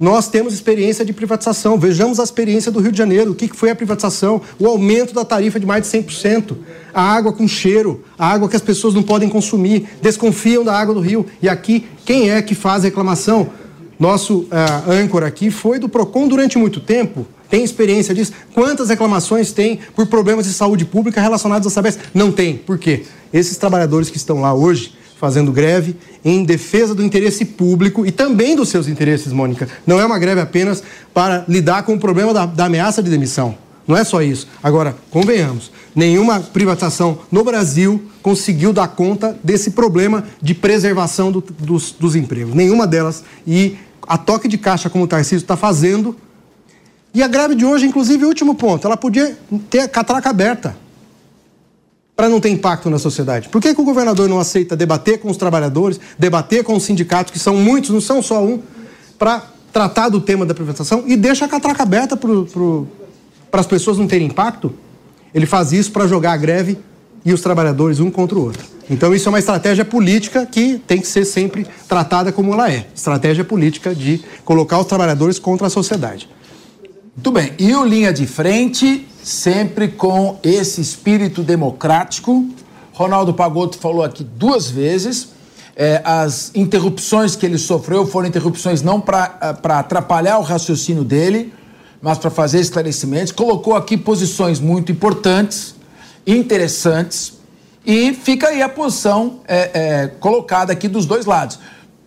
[0.00, 1.78] Nós temos experiência de privatização.
[1.78, 3.32] Vejamos a experiência do Rio de Janeiro.
[3.32, 4.40] O que foi a privatização?
[4.58, 6.56] O aumento da tarifa de mais de 100%.
[6.94, 10.94] A água com cheiro, a água que as pessoas não podem consumir, desconfiam da água
[10.94, 11.26] do rio.
[11.42, 13.50] E aqui, quem é que faz reclamação?
[13.98, 18.32] Nosso uh, âncora aqui foi do PROCON durante muito tempo tem experiência disso?
[18.54, 22.00] Quantas reclamações tem por problemas de saúde pública relacionados à Sabesp?
[22.14, 22.56] Não tem.
[22.56, 23.02] Por quê?
[23.32, 25.94] Esses trabalhadores que estão lá hoje fazendo greve
[26.24, 29.68] em defesa do interesse público e também dos seus interesses, Mônica.
[29.86, 33.54] Não é uma greve apenas para lidar com o problema da, da ameaça de demissão.
[33.86, 34.48] Não é só isso.
[34.62, 41.92] Agora, convenhamos, nenhuma privatização no Brasil conseguiu dar conta desse problema de preservação do, dos,
[41.92, 42.54] dos empregos.
[42.54, 43.22] Nenhuma delas.
[43.46, 43.76] E
[44.08, 46.16] a toque de caixa, como o Tarcísio está fazendo,
[47.12, 49.36] e a greve de hoje, inclusive, último ponto, ela podia
[49.68, 50.74] ter a catraca aberta
[52.20, 53.48] para não ter impacto na sociedade.
[53.48, 57.32] Por que, que o governador não aceita debater com os trabalhadores, debater com os sindicatos,
[57.32, 58.60] que são muitos, não são só um,
[59.18, 59.42] para
[59.72, 64.26] tratar do tema da privatização e deixa a catraca aberta para as pessoas não terem
[64.26, 64.70] impacto?
[65.34, 66.78] Ele faz isso para jogar a greve
[67.24, 68.66] e os trabalhadores um contra o outro.
[68.90, 72.86] Então, isso é uma estratégia política que tem que ser sempre tratada como ela é
[72.94, 76.28] estratégia política de colocar os trabalhadores contra a sociedade.
[77.16, 77.54] Muito bem.
[77.58, 82.48] E o Linha de Frente, sempre com esse espírito democrático.
[82.92, 85.28] Ronaldo Pagotto falou aqui duas vezes.
[85.76, 89.38] É, as interrupções que ele sofreu foram interrupções não para
[89.78, 91.52] atrapalhar o raciocínio dele,
[92.02, 93.32] mas para fazer esclarecimentos.
[93.32, 95.74] Colocou aqui posições muito importantes,
[96.26, 97.34] interessantes,
[97.86, 101.58] e fica aí a posição é, é, colocada aqui dos dois lados.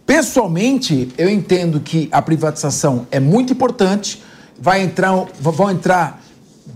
[0.06, 4.22] Pessoalmente, eu entendo que a privatização é muito importante
[4.60, 6.22] vai entrar, vão entrar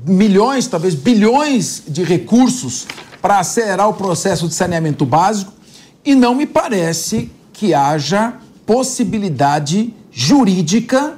[0.08, 2.88] milhões, talvez bilhões de recursos
[3.22, 5.52] para acelerar o processo de saneamento básico
[6.04, 8.36] e não me parece que haja
[8.66, 11.16] possibilidade jurídica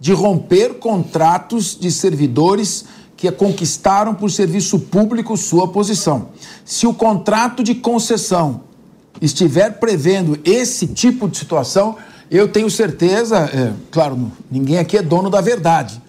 [0.00, 2.84] de romper contratos de servidores
[3.16, 6.28] que conquistaram por serviço público sua posição.
[6.64, 8.62] Se o contrato de concessão
[9.20, 11.96] estiver prevendo esse tipo de situação,
[12.30, 16.02] eu tenho certeza, é, claro, ninguém aqui é dono da verdade,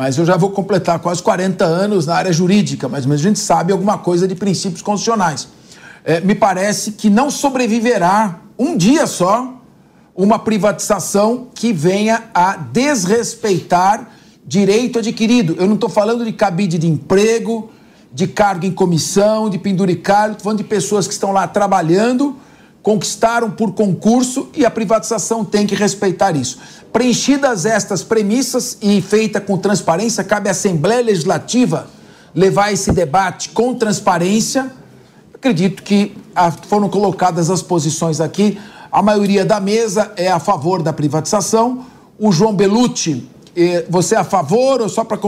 [0.00, 3.70] mas eu já vou completar quase 40 anos na área jurídica, mas a gente sabe
[3.70, 5.46] alguma coisa de princípios constitucionais.
[6.02, 9.60] É, me parece que não sobreviverá um dia só
[10.16, 14.08] uma privatização que venha a desrespeitar
[14.42, 15.54] direito adquirido.
[15.58, 17.70] Eu não estou falando de cabide de emprego,
[18.10, 22.38] de cargo em comissão, de penduricário, estou falando de pessoas que estão lá trabalhando
[22.82, 26.58] conquistaram por concurso e a privatização tem que respeitar isso.
[26.92, 31.88] Preenchidas estas premissas e feita com transparência, cabe à Assembleia Legislativa
[32.34, 34.70] levar esse debate com transparência.
[35.34, 36.14] Acredito que
[36.68, 38.58] foram colocadas as posições aqui.
[38.90, 41.84] A maioria da mesa é a favor da privatização.
[42.18, 43.28] O João Belucci
[43.88, 45.18] você é a favor ou só para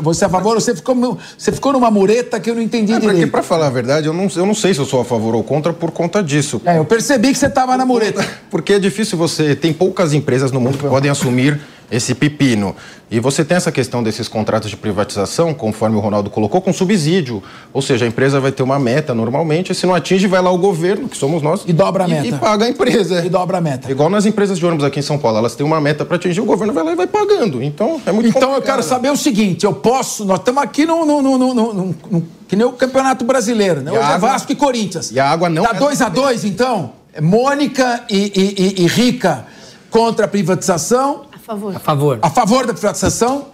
[0.00, 0.54] você é a favor?
[0.54, 3.30] Você ficou, você ficou numa mureta que eu não entendi é, direito.
[3.30, 5.44] Para falar a verdade, eu não, eu não sei se eu sou a favor ou
[5.44, 6.60] contra por conta disso.
[6.64, 8.26] É, eu percebi que você estava na mureta.
[8.50, 9.54] Porque é difícil você.
[9.54, 11.60] Tem poucas empresas no mundo que podem assumir
[11.90, 12.74] esse pepino.
[13.08, 17.40] E você tem essa questão desses contratos de privatização, conforme o Ronaldo colocou, com subsídio.
[17.72, 20.50] Ou seja, a empresa vai ter uma meta normalmente, e se não atinge, vai lá
[20.50, 21.62] o governo, que somos nós.
[21.66, 22.26] E dobra a meta.
[22.26, 23.24] E, e paga a empresa.
[23.24, 23.90] E dobra a meta.
[23.90, 26.40] Igual nas empresas de ônibus aqui em São Paulo, elas têm uma meta para atingir,
[26.40, 27.62] o governo vai lá e vai pagando.
[27.62, 28.56] Então, é muito Então, complicado.
[28.56, 30.24] eu quero saber o seguinte: eu posso.
[30.24, 33.92] Nós estamos aqui no, no, no, no, que nem o Campeonato Brasileiro, né?
[33.92, 35.12] Hoje é água, é Vasco e Corinthians.
[35.12, 35.62] E a água não.
[35.62, 36.92] Tá 2 é a 2 então?
[37.22, 39.46] Mônica e, e, e Rica
[39.90, 41.76] contra a privatização favor.
[41.76, 42.18] A favor.
[42.22, 43.46] A favor da privatização.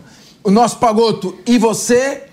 [0.43, 2.25] O nosso Pagoto e você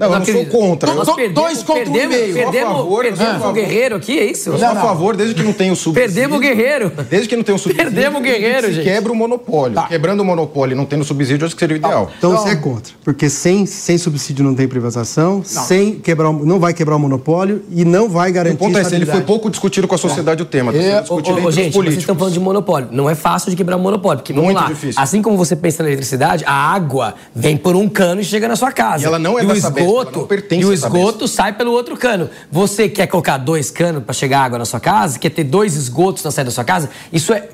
[0.00, 0.94] não, eu não sou contra.
[0.94, 2.34] Nós perdemos, dois contra perdemos, um meio.
[2.34, 4.50] Perdemos, favor, perdemos o Guerreiro aqui, é isso?
[4.50, 6.08] Eu sou a favor, desde que não tenha o subsídio.
[6.08, 6.92] Perdemos o Guerreiro.
[7.10, 7.84] Desde que não tenha o subsídio.
[7.84, 8.84] Perdemos o Guerreiro, gente.
[8.84, 9.74] Quebra o monopólio.
[9.74, 9.88] Tá.
[9.88, 12.06] Quebrando o monopólio e não tendo subsídio, acho que seria o ideal.
[12.06, 12.12] Tá.
[12.16, 12.94] Então, então, você é contra.
[13.04, 15.44] Porque sem, sem subsídio não tem privatização, não.
[15.44, 18.56] sem quebrar, não vai quebrar o monopólio e não vai garantir.
[18.56, 20.42] O ponto é esse, ele foi pouco discutido com a sociedade é.
[20.42, 20.74] o tema.
[20.74, 21.04] É.
[21.08, 22.88] O, o, gente, vocês estão falando de monopólio.
[22.90, 24.22] Não é fácil de quebrar o monopólio.
[24.22, 25.00] Porque, Muito lá, difícil.
[25.00, 28.56] Assim como você pensa na eletricidade, a água vem por um cano e chega na
[28.56, 29.04] sua casa.
[29.04, 32.30] E ela não é e da esgoto, pertence o esgoto sai pelo outro cano.
[32.50, 35.18] Você quer colocar dois canos para chegar água na sua casa?
[35.18, 36.90] Quer ter dois esgotos na saída da sua casa?
[37.12, 37.48] Isso é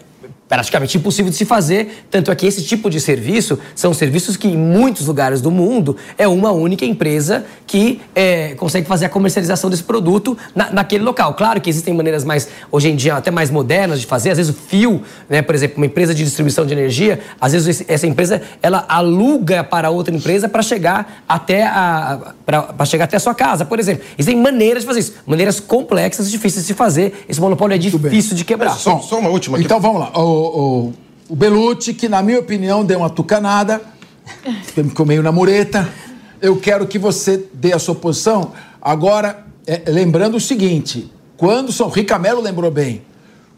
[0.49, 4.47] praticamente impossível de se fazer, tanto é que esse tipo de serviço são serviços que
[4.47, 9.69] em muitos lugares do mundo é uma única empresa que é, consegue fazer a comercialização
[9.69, 11.35] desse produto na, naquele local.
[11.35, 14.55] Claro que existem maneiras mais, hoje em dia, até mais modernas de fazer, às vezes
[14.55, 18.41] o fio, né, por exemplo, uma empresa de distribuição de energia, às vezes essa empresa
[18.63, 23.65] ela aluga para outra empresa para chegar até a para chegar até a sua casa,
[23.65, 24.05] por exemplo.
[24.17, 27.25] Existem maneiras de fazer isso, maneiras complexas, difíceis de se fazer.
[27.29, 28.77] Esse monopólio é difícil de quebrar.
[28.77, 29.59] Só, só uma última.
[29.61, 30.13] Então vamos lá.
[30.15, 30.93] O, o,
[31.29, 33.83] o Belucci, que na minha opinião deu uma tucanada,
[34.63, 35.89] ficou meio na mureta.
[36.41, 38.53] Eu quero que você dê a sua posição.
[38.81, 43.03] Agora, é, lembrando o seguinte: quando São Ricamelo lembrou bem,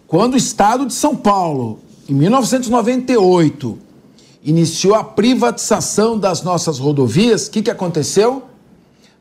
[0.07, 3.79] quando o Estado de São Paulo, em 1998,
[4.43, 8.45] iniciou a privatização das nossas rodovias, o que, que aconteceu?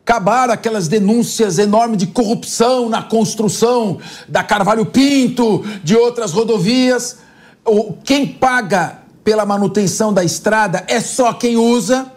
[0.05, 7.17] Acabaram aquelas denúncias enormes de corrupção na construção da Carvalho Pinto, de outras rodovias
[8.03, 12.11] quem paga pela manutenção da estrada é só quem usa,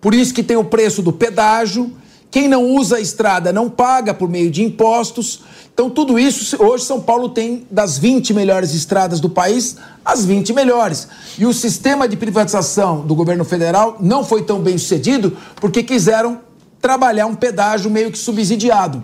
[0.00, 1.92] por isso que tem o preço do pedágio.
[2.30, 5.42] Quem não usa a estrada não paga por meio de impostos.
[5.72, 10.52] Então, tudo isso, hoje São Paulo tem das 20 melhores estradas do país, as 20
[10.52, 11.08] melhores.
[11.38, 16.40] E o sistema de privatização do governo federal não foi tão bem sucedido porque quiseram
[16.80, 19.02] trabalhar um pedágio meio que subsidiado.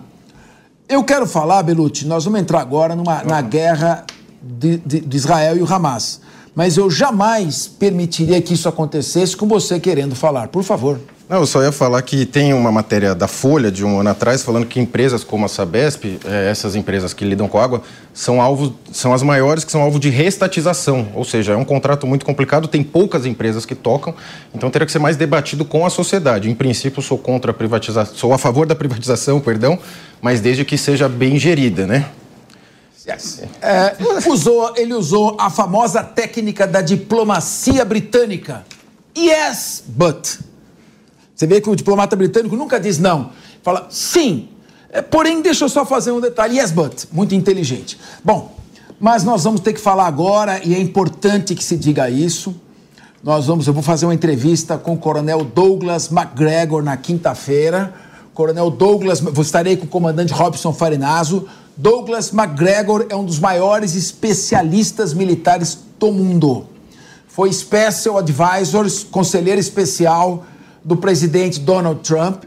[0.87, 4.05] Eu quero falar, Belucci, nós vamos entrar agora numa, na guerra
[4.43, 6.21] de, de, de Israel e o Hamas.
[6.55, 10.49] Mas eu jamais permitiria que isso acontecesse com você querendo falar.
[10.49, 10.99] Por favor.
[11.27, 14.43] Não, eu só ia falar que tem uma matéria da Folha de um ano atrás
[14.43, 17.81] falando que empresas como a Sabesp, é, essas empresas que lidam com água,
[18.13, 21.07] são alvo, são as maiores que são alvo de restatização.
[21.15, 24.13] Ou seja, é um contrato muito complicado, tem poucas empresas que tocam,
[24.53, 26.51] então teria que ser mais debatido com a sociedade.
[26.51, 29.79] Em princípio, sou contra a privatização, sou a favor da privatização, perdão,
[30.21, 32.05] mas desde que seja bem gerida, né?
[33.61, 33.97] É,
[34.29, 38.65] usou, ele usou a famosa técnica da diplomacia britânica.
[39.17, 40.39] Yes, but.
[41.35, 43.31] Você vê que o diplomata britânico nunca diz não.
[43.61, 44.49] Fala sim.
[44.89, 46.57] É, porém, deixa eu só fazer um detalhe.
[46.57, 47.05] Yes, but.
[47.11, 47.99] Muito inteligente.
[48.23, 48.55] Bom,
[48.99, 52.55] mas nós vamos ter que falar agora, e é importante que se diga isso.
[53.21, 57.93] Nós vamos, eu vou fazer uma entrevista com o Coronel Douglas McGregor na quinta-feira.
[58.33, 65.11] Coronel Douglas, estarei com o comandante Robson Farinazo Douglas McGregor é um dos maiores especialistas
[65.13, 66.67] militares do mundo.
[67.27, 70.45] Foi Special Advisor, conselheiro especial
[70.83, 72.43] do presidente Donald Trump.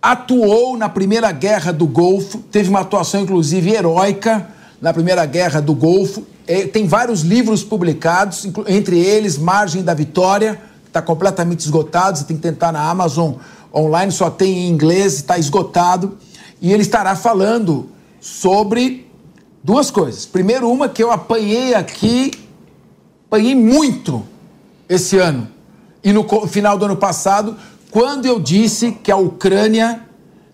[0.00, 4.48] Atuou na Primeira Guerra do Golfo, teve uma atuação inclusive heróica
[4.80, 6.22] na Primeira Guerra do Golfo.
[6.46, 12.24] É, tem vários livros publicados, entre eles Margem da Vitória, que está completamente esgotado, você
[12.24, 13.32] tem que tentar na Amazon
[13.74, 16.16] online, só tem em inglês, está esgotado.
[16.62, 17.88] E ele estará falando
[18.20, 19.10] sobre
[19.64, 20.26] duas coisas.
[20.26, 22.30] Primeiro, uma que eu apanhei aqui,
[23.26, 24.22] apanhei muito
[24.88, 25.48] esse ano
[26.02, 27.56] e no final do ano passado,
[27.90, 30.00] quando eu disse que a Ucrânia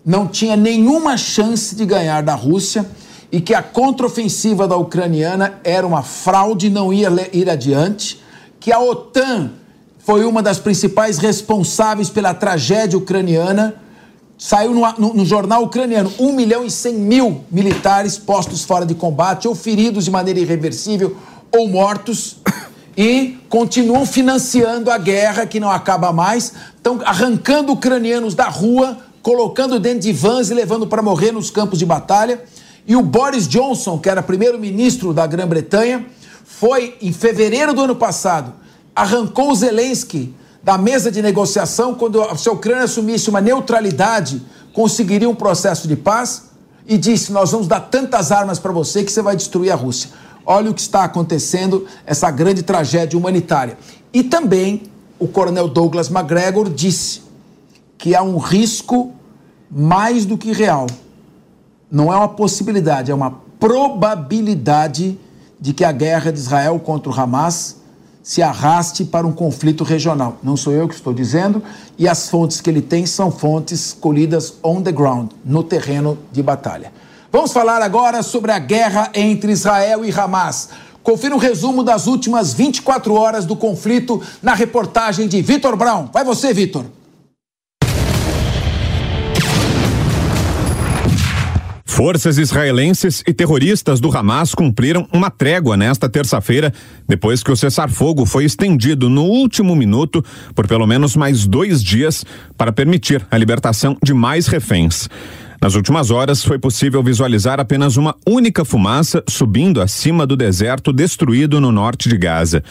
[0.05, 2.85] não tinha nenhuma chance de ganhar da Rússia
[3.31, 8.21] e que a contraofensiva da ucraniana era uma fraude, não ia ir adiante,
[8.59, 9.51] que a OTAN
[9.99, 13.75] foi uma das principais responsáveis pela tragédia ucraniana
[14.37, 18.93] Saiu no, no, no, jornal ucraniano 1 milhão e 100 mil militares postos fora de
[18.93, 21.17] combate, ou feridos de maneira irreversível,
[21.51, 22.37] ou mortos,
[22.95, 29.79] e continuam financiando a guerra que não acaba mais, estão arrancando ucranianos da rua, colocando
[29.79, 32.43] dentro de vans e levando para morrer nos campos de batalha.
[32.85, 36.05] E o Boris Johnson, que era primeiro-ministro da Grã-Bretanha,
[36.45, 38.53] foi em fevereiro do ano passado,
[38.95, 40.33] arrancou Zelensky
[40.67, 44.41] da mesa de negociação, quando a Ucrânia assumisse uma neutralidade,
[44.73, 46.49] conseguiria um processo de paz
[46.85, 50.09] e disse: Nós vamos dar tantas armas para você que você vai destruir a Rússia.
[50.45, 53.77] Olha o que está acontecendo, essa grande tragédia humanitária.
[54.11, 54.83] E também
[55.17, 57.21] o coronel Douglas McGregor disse
[57.97, 59.13] que há um risco
[59.71, 60.87] mais do que real.
[61.89, 65.17] Não é uma possibilidade, é uma probabilidade
[65.57, 67.77] de que a guerra de Israel contra o Hamas
[68.27, 70.37] se arraste para um conflito regional.
[70.43, 71.63] Não sou eu que estou dizendo,
[71.97, 76.43] e as fontes que ele tem são fontes colhidas on the ground, no terreno de
[76.43, 76.91] batalha.
[77.31, 80.71] Vamos falar agora sobre a guerra entre Israel e Hamas.
[81.01, 86.09] Confira um resumo das últimas 24 horas do conflito na reportagem de Vitor Brown.
[86.11, 86.83] Vai você, Vitor.
[91.97, 96.71] Forças israelenses e terroristas do Hamas cumpriram uma trégua nesta terça-feira,
[97.07, 100.23] depois que o cessar-fogo foi estendido no último minuto
[100.53, 102.23] por pelo menos mais dois dias
[102.55, 105.09] para permitir a libertação de mais reféns.
[105.59, 111.59] Nas últimas horas, foi possível visualizar apenas uma única fumaça subindo acima do deserto destruído
[111.59, 112.63] no norte de Gaza.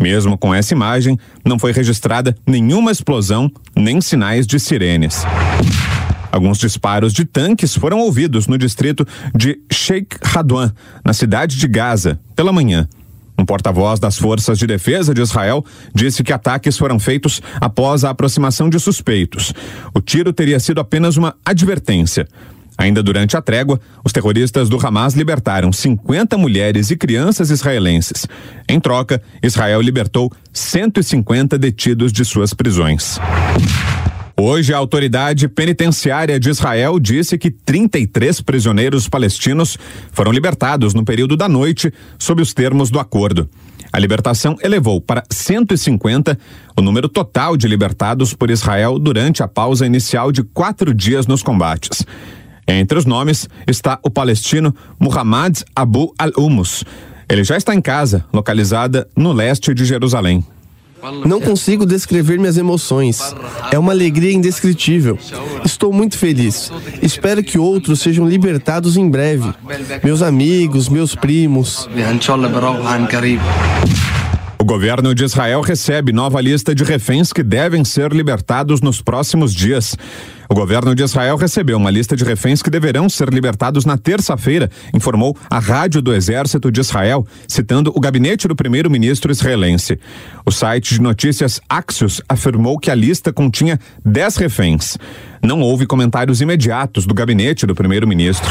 [0.00, 5.26] Mesmo com essa imagem, não foi registrada nenhuma explosão nem sinais de sirenes.
[6.32, 10.72] Alguns disparos de tanques foram ouvidos no distrito de Sheikh Radwan,
[11.04, 12.88] na cidade de Gaza, pela manhã.
[13.38, 15.62] Um porta-voz das Forças de Defesa de Israel
[15.94, 19.52] disse que ataques foram feitos após a aproximação de suspeitos.
[19.94, 22.26] O tiro teria sido apenas uma advertência.
[22.78, 28.26] Ainda durante a trégua, os terroristas do Hamas libertaram 50 mulheres e crianças israelenses.
[28.66, 33.18] Em troca, Israel libertou 150 detidos de suas prisões.
[34.36, 39.76] Hoje, a autoridade penitenciária de Israel disse que 33 prisioneiros palestinos
[40.12, 43.48] foram libertados no período da noite, sob os termos do acordo.
[43.92, 46.38] A libertação elevou para 150
[46.74, 51.42] o número total de libertados por Israel durante a pausa inicial de quatro dias nos
[51.42, 52.02] combates.
[52.66, 56.84] Entre os nomes está o palestino Muhammad Abu al-Humus.
[57.28, 60.42] Ele já está em casa, localizada no leste de Jerusalém.
[61.26, 63.34] Não consigo descrever minhas emoções.
[63.70, 65.18] É uma alegria indescritível.
[65.64, 66.70] Estou muito feliz.
[67.02, 69.52] Espero que outros sejam libertados em breve.
[70.04, 71.88] Meus amigos, meus primos.
[74.62, 79.52] O governo de Israel recebe nova lista de reféns que devem ser libertados nos próximos
[79.52, 79.96] dias.
[80.48, 84.70] O governo de Israel recebeu uma lista de reféns que deverão ser libertados na terça-feira,
[84.94, 89.98] informou a Rádio do Exército de Israel, citando o gabinete do primeiro-ministro israelense.
[90.46, 94.96] O site de notícias Axios afirmou que a lista continha 10 reféns.
[95.42, 98.48] Não houve comentários imediatos do gabinete do primeiro-ministro.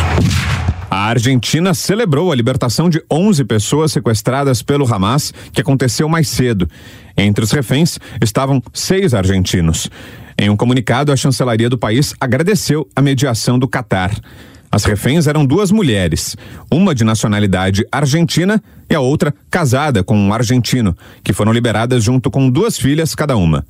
[0.94, 6.68] A Argentina celebrou a libertação de 11 pessoas sequestradas pelo Hamas, que aconteceu mais cedo.
[7.16, 9.90] Entre os reféns estavam seis argentinos.
[10.38, 14.12] Em um comunicado, a chancelaria do país agradeceu a mediação do Catar.
[14.70, 16.36] As reféns eram duas mulheres,
[16.70, 22.30] uma de nacionalidade argentina e a outra casada com um argentino, que foram liberadas junto
[22.30, 23.66] com duas filhas cada uma.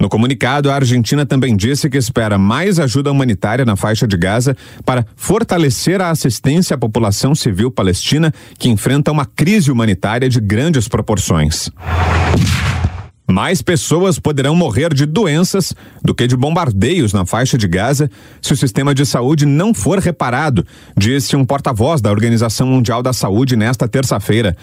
[0.00, 4.56] No comunicado, a Argentina também disse que espera mais ajuda humanitária na faixa de Gaza
[4.82, 10.88] para fortalecer a assistência à população civil palestina que enfrenta uma crise humanitária de grandes
[10.88, 11.70] proporções.
[13.30, 18.54] Mais pessoas poderão morrer de doenças do que de bombardeios na faixa de Gaza se
[18.54, 23.54] o sistema de saúde não for reparado, disse um porta-voz da Organização Mundial da Saúde
[23.54, 24.56] nesta terça-feira.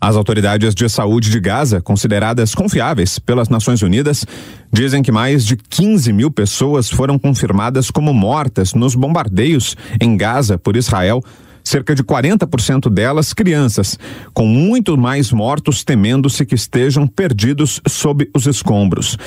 [0.00, 4.26] As autoridades de saúde de Gaza, consideradas confiáveis pelas Nações Unidas,
[4.72, 10.58] dizem que mais de 15 mil pessoas foram confirmadas como mortas nos bombardeios em Gaza
[10.58, 11.22] por Israel
[11.66, 13.98] cerca de 40% delas crianças,
[14.32, 19.18] com muito mais mortos temendo-se que estejam perdidos sob os escombros.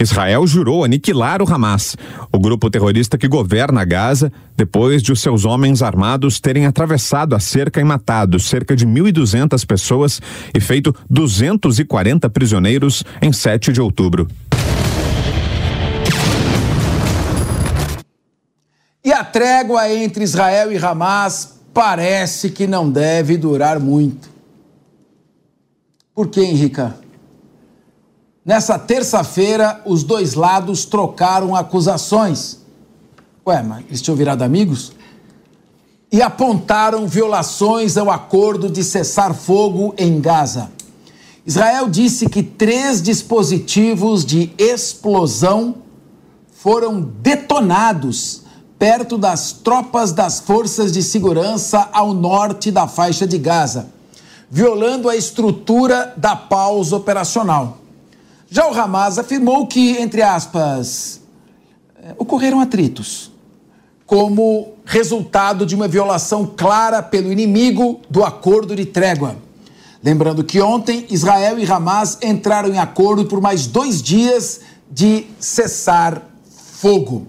[0.00, 1.94] Israel jurou aniquilar o Hamas,
[2.32, 7.40] o grupo terrorista que governa Gaza, depois de os seus homens armados terem atravessado a
[7.40, 10.20] cerca e matado cerca de 1.200 pessoas
[10.54, 14.26] e feito 240 prisioneiros em 7 de outubro.
[19.04, 24.30] E a trégua entre Israel e Hamas parece que não deve durar muito.
[26.14, 26.94] Por que, Henrica?
[28.44, 32.60] Nessa terça-feira, os dois lados trocaram acusações.
[33.46, 34.92] Ué, mas eles tinham virado amigos?
[36.10, 40.70] E apontaram violações ao acordo de cessar fogo em Gaza.
[41.46, 45.76] Israel disse que três dispositivos de explosão
[46.50, 48.42] foram detonados
[48.78, 53.88] perto das tropas das forças de segurança ao norte da faixa de Gaza,
[54.50, 57.79] violando a estrutura da pausa operacional.
[58.52, 61.20] Já o Hamas afirmou que, entre aspas,
[62.02, 63.30] eh, ocorreram atritos,
[64.04, 69.36] como resultado de uma violação clara pelo inimigo do acordo de trégua.
[70.02, 76.20] Lembrando que ontem Israel e Hamas entraram em acordo por mais dois dias de cessar
[76.50, 77.28] fogo.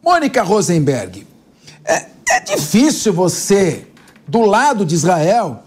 [0.00, 1.26] Mônica Rosenberg,
[1.84, 3.84] é, é difícil você,
[4.28, 5.64] do lado de Israel,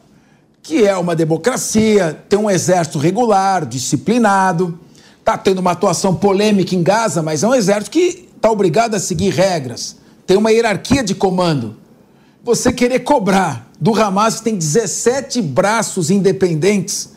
[0.64, 4.80] que é uma democracia, tem um exército regular, disciplinado,
[5.20, 9.00] está tendo uma atuação polêmica em Gaza, mas é um exército que está obrigado a
[9.00, 11.76] seguir regras, tem uma hierarquia de comando.
[12.46, 17.10] Você querer cobrar do Hamas, que tem 17 braços independentes,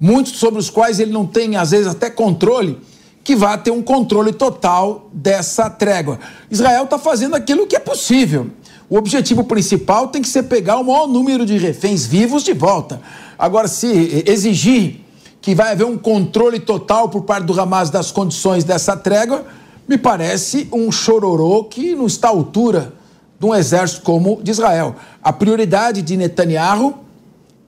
[0.00, 2.78] muitos sobre os quais ele não tem, às vezes, até controle,
[3.22, 6.18] que vá ter um controle total dessa trégua.
[6.50, 8.50] Israel está fazendo aquilo que é possível.
[8.90, 13.00] O objetivo principal tem que ser pegar o maior número de reféns vivos de volta.
[13.38, 15.00] Agora, se exigir
[15.40, 19.46] que vai haver um controle total por parte do Hamas das condições dessa trégua,
[19.86, 22.94] me parece um chororô que não está à altura
[23.38, 24.96] de um exército como de Israel.
[25.22, 26.94] A prioridade de Netanyahu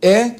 [0.00, 0.36] é,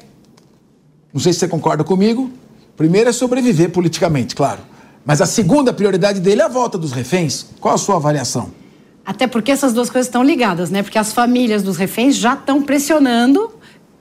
[1.13, 2.31] não sei se você concorda comigo,
[2.75, 4.61] primeiro é sobreviver politicamente, claro.
[5.05, 7.45] Mas a segunda prioridade dele é a volta dos reféns.
[7.59, 8.60] Qual a sua avaliação?
[9.05, 10.83] Até porque essas duas coisas estão ligadas, né?
[10.83, 13.51] Porque as famílias dos reféns já estão pressionando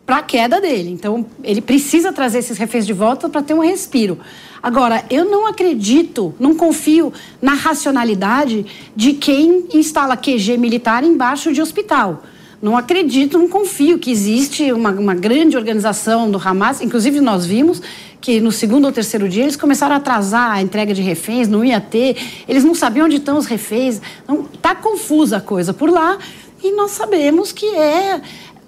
[0.05, 0.91] para a queda dele.
[0.91, 4.19] Então, ele precisa trazer esses reféns de volta para ter um respiro.
[4.63, 11.63] Agora, eu não acredito, não confio na racionalidade de quem instala QG militar embaixo de
[11.63, 12.25] hospital.
[12.63, 16.83] Não acredito, não confio que existe uma, uma grande organização do Hamas.
[16.83, 17.81] Inclusive, nós vimos
[18.21, 21.65] que no segundo ou terceiro dia eles começaram a atrasar a entrega de reféns, não
[21.65, 24.01] ia ter, eles não sabiam onde estão os reféns.
[24.23, 26.19] Então, tá confusa a coisa por lá
[26.63, 28.21] e nós sabemos que é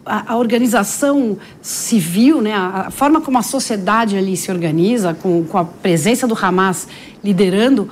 [0.06, 5.44] a, a organização civil, né, a, a, forma como a sociedade ali se organiza, com,
[5.44, 6.88] com a presença do Hamas
[7.22, 7.90] liderando.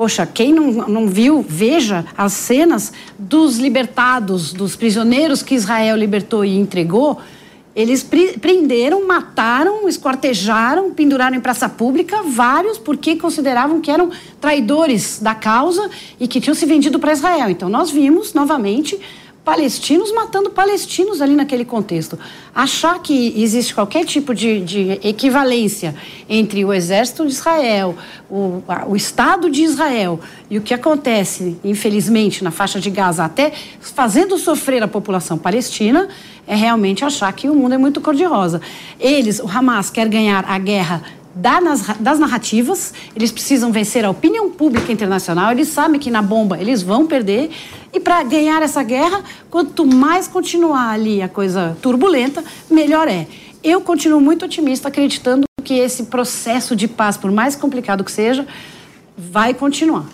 [0.00, 6.42] Poxa, quem não, não viu, veja as cenas dos libertados, dos prisioneiros que Israel libertou
[6.42, 7.20] e entregou
[7.74, 8.02] eles
[8.40, 15.88] prenderam, mataram, esquartejaram, penduraram em praça pública vários porque consideravam que eram traidores da causa
[16.18, 17.48] e que tinham se vendido para Israel.
[17.48, 18.98] Então nós vimos novamente
[19.44, 22.18] palestinos matando palestinos ali naquele contexto.
[22.54, 25.94] Achar que existe qualquer tipo de, de equivalência
[26.28, 27.96] entre o exército de Israel,
[28.28, 30.20] o, o, Estado de Israel
[30.50, 36.08] e o que acontece, infelizmente, na faixa de Gaza, até fazendo sofrer a população palestina,
[36.46, 38.60] é realmente achar que o mundo é muito cor-de-rosa.
[38.98, 41.02] Eles, o Hamas, quer ganhar a guerra
[41.34, 46.82] das narrativas, eles precisam vencer a opinião pública internacional, eles sabem que na bomba eles
[46.82, 47.50] vão perder,
[47.92, 53.26] e para ganhar essa guerra, quanto mais continuar ali a coisa turbulenta, melhor é.
[53.62, 58.46] Eu continuo muito otimista, acreditando que esse processo de paz, por mais complicado que seja,
[59.16, 60.06] vai continuar.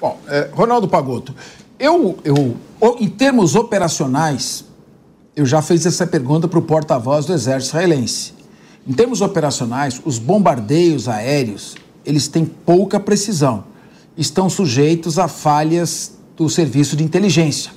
[0.00, 1.34] Bom, é, Ronaldo Pagotto,
[1.78, 2.56] eu, eu,
[3.00, 4.64] em termos operacionais,
[5.34, 8.41] eu já fiz essa pergunta para o porta-voz do exército israelense.
[8.86, 13.64] Em termos operacionais, os bombardeios aéreos, eles têm pouca precisão.
[14.16, 17.70] Estão sujeitos a falhas do serviço de inteligência.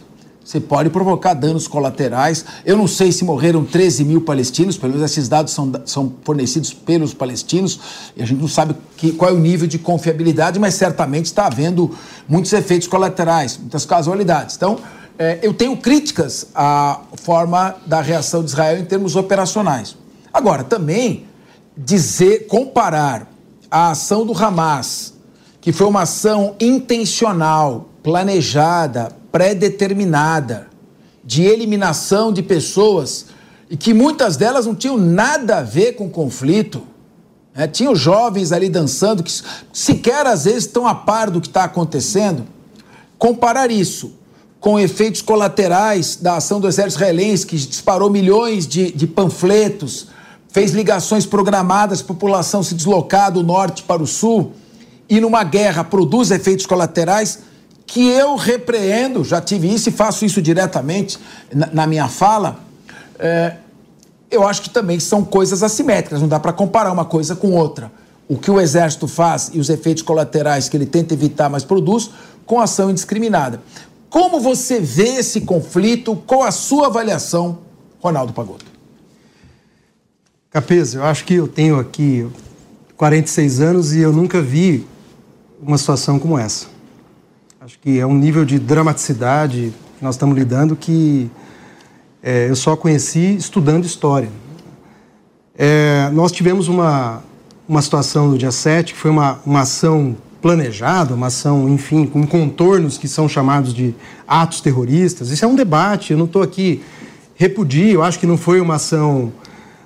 [0.43, 2.45] Você pode provocar danos colaterais.
[2.66, 6.74] Eu não sei se morreram 13 mil palestinos, pelo menos esses dados são, são fornecidos
[6.74, 7.80] pelos palestinos,
[8.16, 11.47] e a gente não sabe que, qual é o nível de confiabilidade, mas certamente está
[11.47, 11.95] havendo
[12.28, 14.56] muitos efeitos colaterais, muitas casualidades.
[14.56, 14.78] Então,
[15.18, 19.95] é, eu tenho críticas à forma da reação de Israel em termos operacionais.
[20.36, 21.28] Agora, também
[21.78, 23.32] dizer, comparar
[23.72, 25.14] a ação do Hamas,
[25.62, 30.68] que foi uma ação intencional, planejada, pré-determinada,
[31.24, 33.28] de eliminação de pessoas
[33.70, 36.84] e que muitas delas não tinham nada a ver com o conflito.
[37.56, 37.66] Né?
[37.70, 39.32] Tinham jovens ali dançando que
[39.72, 42.46] sequer às vezes estão a par do que está acontecendo.
[43.18, 44.12] Comparar isso
[44.60, 50.14] com efeitos colaterais da ação do exército israelense, que disparou milhões de, de panfletos,
[50.56, 54.53] fez ligações programadas, população se deslocar do norte para o sul,
[55.10, 57.39] e numa guerra produz efeitos colaterais
[57.86, 61.20] que eu repreendo, já tive isso e faço isso diretamente
[61.53, 62.62] na, na minha fala.
[63.20, 63.58] É,
[64.32, 67.91] eu acho que também são coisas assimétricas, não dá para comparar uma coisa com outra.
[68.26, 72.12] O que o exército faz e os efeitos colaterais que ele tenta evitar, mas produz,
[72.45, 73.62] com ação indiscriminada.
[74.10, 76.16] Como você vê esse conflito?
[76.26, 77.58] Qual a sua avaliação,
[78.01, 78.75] Ronaldo Pagotto?
[80.56, 82.26] Capês, eu acho que eu tenho aqui
[82.95, 84.88] 46 anos e eu nunca vi
[85.62, 86.68] uma situação como essa.
[87.60, 91.30] Acho que é um nível de dramaticidade que nós estamos lidando que
[92.24, 94.30] é, eu só conheci estudando história.
[95.58, 97.22] É, nós tivemos uma,
[97.68, 102.26] uma situação no dia 7, que foi uma, uma ação planejada, uma ação, enfim, com
[102.26, 103.93] contornos que são chamados de
[104.26, 105.32] atos terroristas.
[105.32, 106.82] Isso é um debate, eu não estou aqui
[107.36, 109.34] repudio, eu acho que não foi uma ação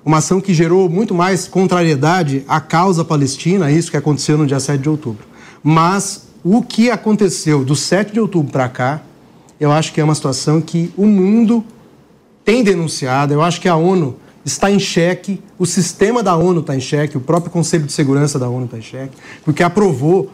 [0.03, 4.59] uma ação que gerou muito mais contrariedade à causa palestina, isso que aconteceu no dia
[4.59, 5.25] 7 de outubro.
[5.63, 9.01] Mas o que aconteceu do 7 de outubro para cá,
[9.59, 11.63] eu acho que é uma situação que o mundo
[12.45, 16.75] tem denunciado, eu acho que a ONU está em xeque, o sistema da ONU está
[16.75, 20.31] em xeque, o próprio Conselho de Segurança da ONU está em xeque, porque aprovou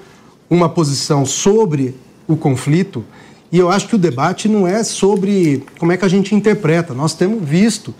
[0.49, 1.95] uma posição sobre
[2.27, 3.03] o conflito.
[3.51, 6.93] E eu acho que o debate não é sobre como é que a gente interpreta.
[6.93, 7.93] Nós temos visto,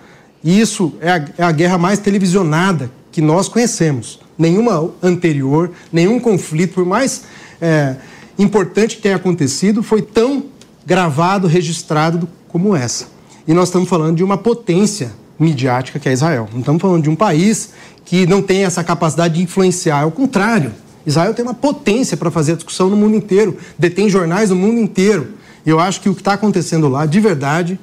[0.46, 4.20] e isso é a, é a guerra mais televisionada que nós conhecemos.
[4.38, 7.24] Nenhuma anterior, nenhum conflito, por mais
[7.60, 7.96] é,
[8.38, 10.46] importante que tenha acontecido, foi tão
[10.86, 13.08] gravado, registrado como essa.
[13.48, 16.48] E nós estamos falando de uma potência midiática que é Israel.
[16.54, 17.72] Não estamos falando de um país
[18.06, 20.04] que não tem essa capacidade de influenciar.
[20.04, 20.72] Ao contrário,
[21.08, 24.80] Israel tem uma potência para fazer a discussão no mundo inteiro, detém jornais no mundo
[24.80, 25.30] inteiro.
[25.66, 27.80] E eu acho que o que está acontecendo lá, de verdade,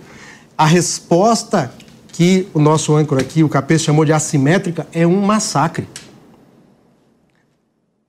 [0.56, 1.72] a resposta
[2.12, 5.88] que o nosso âncora aqui, o Capês, chamou de assimétrica, é um massacre.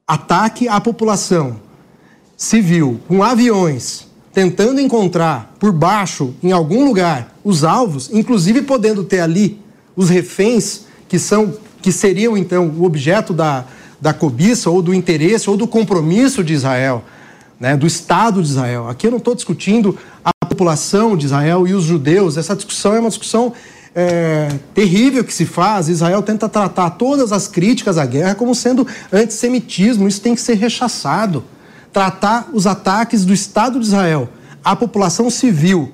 [0.06, 1.56] Ataque à população
[2.36, 9.22] civil com aviões, tentando encontrar por baixo, em algum lugar, os alvos, inclusive podendo ter
[9.22, 9.62] ali
[9.96, 13.66] os reféns que são que seriam então o objeto da,
[14.00, 17.04] da cobiça ou do interesse ou do compromisso de Israel,
[17.60, 18.88] né, do Estado de Israel.
[18.88, 22.38] Aqui eu não estou discutindo a população de Israel e os judeus.
[22.38, 23.52] Essa discussão é uma discussão
[23.96, 25.90] é, terrível que se faz.
[25.90, 30.08] Israel tenta tratar todas as críticas à guerra como sendo antissemitismo.
[30.08, 31.44] Isso tem que ser rechaçado.
[31.92, 34.30] Tratar os ataques do Estado de Israel
[34.64, 35.94] à população civil,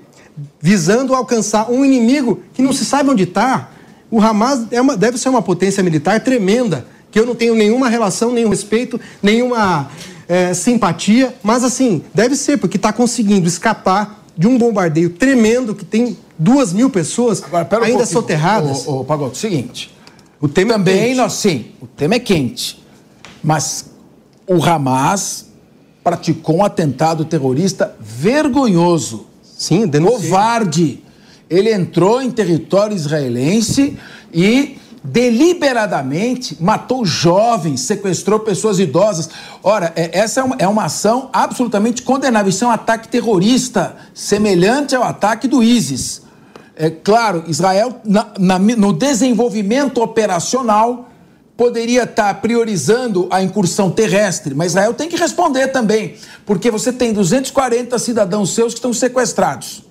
[0.61, 3.71] visando alcançar um inimigo que não se sabe onde está.
[4.09, 7.89] O Hamas é uma, deve ser uma potência militar tremenda, que eu não tenho nenhuma
[7.89, 9.89] relação, nenhum respeito, nenhuma
[10.27, 15.83] é, simpatia, mas assim, deve ser, porque está conseguindo escapar de um bombardeio tremendo que
[15.83, 18.87] tem duas mil pessoas Agora, um ainda soterradas.
[18.87, 19.93] Ô, ô, Pagoto, seguinte.
[20.39, 21.17] O tema também, é quente.
[21.17, 22.81] Nós, sim, o tema é quente.
[23.43, 23.91] Mas
[24.47, 25.47] o Hamas
[26.01, 29.27] praticou um atentado terrorista vergonhoso.
[29.43, 30.29] Sim, denunciei.
[30.29, 31.03] Covarde.
[31.49, 33.97] Ele entrou em território israelense
[34.33, 39.29] e deliberadamente matou jovens, sequestrou pessoas idosas.
[39.63, 42.49] Ora, é, essa é uma, é uma ação absolutamente condenável.
[42.49, 46.28] Isso é um ataque terrorista, semelhante ao ataque do ISIS.
[46.81, 51.09] É claro, Israel, na, na, no desenvolvimento operacional,
[51.57, 56.15] poderia estar priorizando a incursão terrestre, mas Israel tem que responder também,
[56.45, 59.83] porque você tem 240 cidadãos seus que estão sequestrados.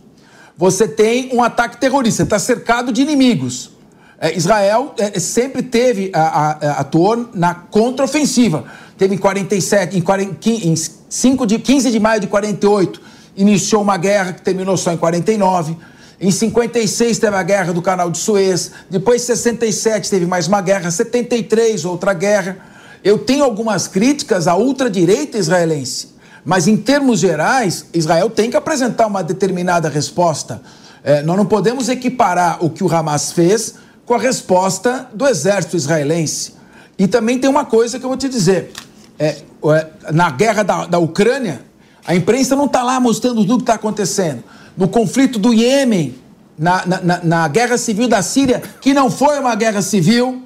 [0.56, 3.70] Você tem um ataque terrorista, está cercado de inimigos.
[4.18, 8.64] É, Israel é, sempre teve, a, a, a, atuou na contraofensiva.
[8.96, 12.98] Teve em 47, em, 40, em 5 de, 15 de maio de 48,
[13.36, 15.76] iniciou uma guerra que terminou só em 49.
[16.20, 18.72] Em 56 teve a guerra do Canal de Suez.
[18.90, 20.90] Depois, em 67, teve mais uma guerra.
[20.90, 22.58] 73, outra guerra.
[23.04, 26.08] Eu tenho algumas críticas à ultradireita israelense.
[26.44, 30.60] Mas, em termos gerais, Israel tem que apresentar uma determinada resposta.
[31.04, 35.76] É, nós não podemos equiparar o que o Hamas fez com a resposta do exército
[35.76, 36.54] israelense.
[36.98, 38.72] E também tem uma coisa que eu vou te dizer:
[39.18, 41.60] é, é, na guerra da, da Ucrânia,
[42.04, 44.42] a imprensa não está lá mostrando tudo que está acontecendo.
[44.78, 46.14] No conflito do Iêmen,
[46.56, 50.44] na, na, na, guerra civil da Síria, que não foi uma guerra civil,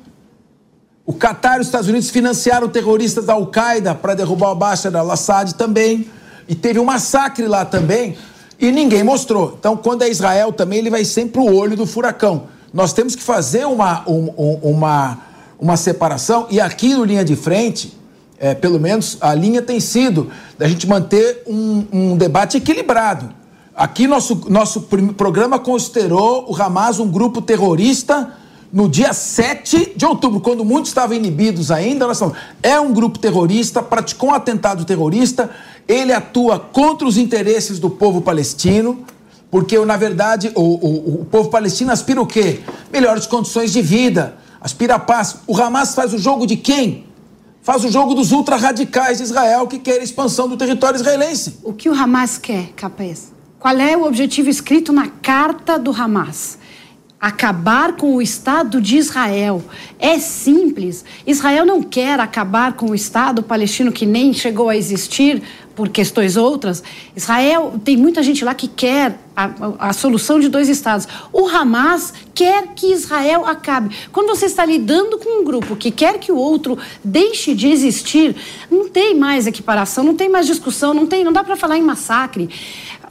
[1.05, 5.53] o Qatar e os Estados Unidos financiaram terroristas da Al-Qaeda para derrubar o Bashar al-Assad
[5.53, 6.07] também.
[6.49, 8.17] E teve um massacre lá também,
[8.59, 9.55] e ninguém mostrou.
[9.59, 12.45] Então, quando é Israel também, ele vai sempre o olho do furacão.
[12.73, 14.29] Nós temos que fazer uma, um,
[14.63, 15.19] uma,
[15.61, 17.95] uma separação, e aqui no linha de frente,
[18.39, 23.42] é, pelo menos a linha tem sido da gente manter um, um debate equilibrado.
[23.75, 24.83] Aqui nosso, nosso
[25.17, 28.35] programa considerou o Hamas um grupo terrorista
[28.71, 33.19] no dia 7 de outubro, quando muitos estavam inibidos ainda, nós falamos, é um grupo
[33.19, 35.51] terrorista, praticou um atentado terrorista,
[35.87, 39.05] ele atua contra os interesses do povo palestino,
[39.51, 42.61] porque, na verdade, o, o, o povo palestino aspira o quê?
[42.91, 45.37] Melhores condições de vida, aspira a paz.
[45.47, 47.07] O Hamas faz o jogo de quem?
[47.63, 51.59] Faz o jogo dos ultra-radicais de Israel que querem expansão do território israelense.
[51.63, 53.32] O que o Hamas quer, Capês?
[53.63, 56.59] Qual é o objetivo escrito na carta do Hamas?
[57.21, 59.63] acabar com o Estado de Israel.
[59.97, 61.05] É simples.
[61.25, 65.41] Israel não quer acabar com o Estado palestino que nem chegou a existir
[65.75, 66.83] por questões outras.
[67.17, 71.09] Israel tem muita gente lá que quer a, a, solução de dois estados.
[71.33, 73.95] O Hamas quer que Israel acabe.
[74.13, 78.37] Quando você está lidando com um grupo que quer que o outro deixe de existir,
[78.71, 81.83] não tem mais equiparação, não tem mais discussão, não tem, não dá para falar em
[81.83, 82.49] massacre.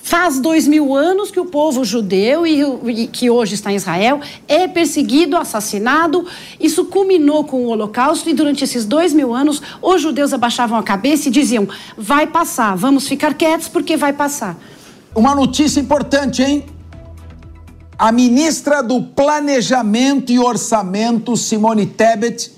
[0.04, 2.60] Faz dois mil anos que o povo judeu, e,
[3.04, 6.26] e, que hoje está em Israel, é perseguido, assassinado.
[6.60, 10.82] Isso culminou com o Holocausto, e durante esses dois mil anos, os judeus abaixavam a
[10.82, 14.58] cabeça e diziam: vai passar, vamos ficar quietos porque vai passar.
[15.16, 16.66] Uma notícia importante, hein?
[17.98, 22.52] A ministra do Planejamento e Orçamento, Simone Tebet,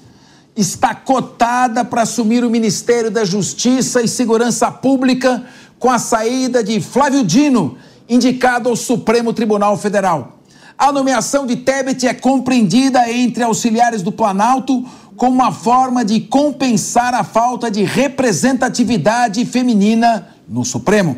[0.55, 5.43] está cotada para assumir o Ministério da Justiça e Segurança Pública
[5.79, 7.77] com a saída de Flávio Dino,
[8.07, 10.39] indicado ao Supremo Tribunal Federal.
[10.77, 14.85] A nomeação de Tebet é compreendida entre auxiliares do Planalto
[15.15, 21.17] como uma forma de compensar a falta de representatividade feminina no Supremo.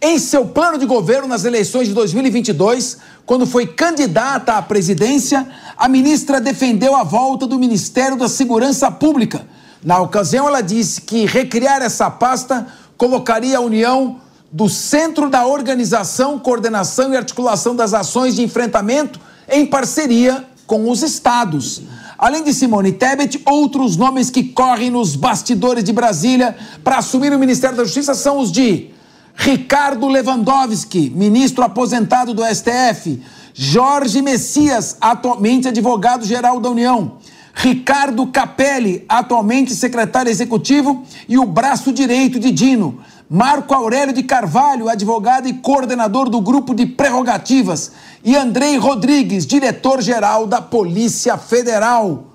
[0.00, 5.88] Em seu plano de governo nas eleições de 2022, quando foi candidata à presidência, a
[5.88, 9.46] ministra defendeu a volta do Ministério da Segurança Pública
[9.82, 12.66] Na ocasião, ela disse que recriar essa pasta
[12.96, 14.20] colocaria a União
[14.50, 21.02] do centro da organização, coordenação e articulação das ações de enfrentamento em parceria com os
[21.02, 21.82] estados.
[22.18, 27.38] Além de Simone Tebet, outros nomes que correm nos bastidores de Brasília para assumir o
[27.38, 28.90] Ministério da Justiça são os de
[29.36, 33.22] Ricardo Lewandowski, ministro aposentado do STF,
[33.54, 37.18] Jorge Messias, atualmente advogado-geral da União,
[37.54, 42.98] Ricardo Capelli, atualmente secretário executivo e o braço direito de Dino,
[43.28, 47.92] Marco Aurélio de Carvalho, advogado e coordenador do grupo de prerrogativas,
[48.24, 52.28] e Andrei Rodrigues, diretor-geral da Polícia Federal.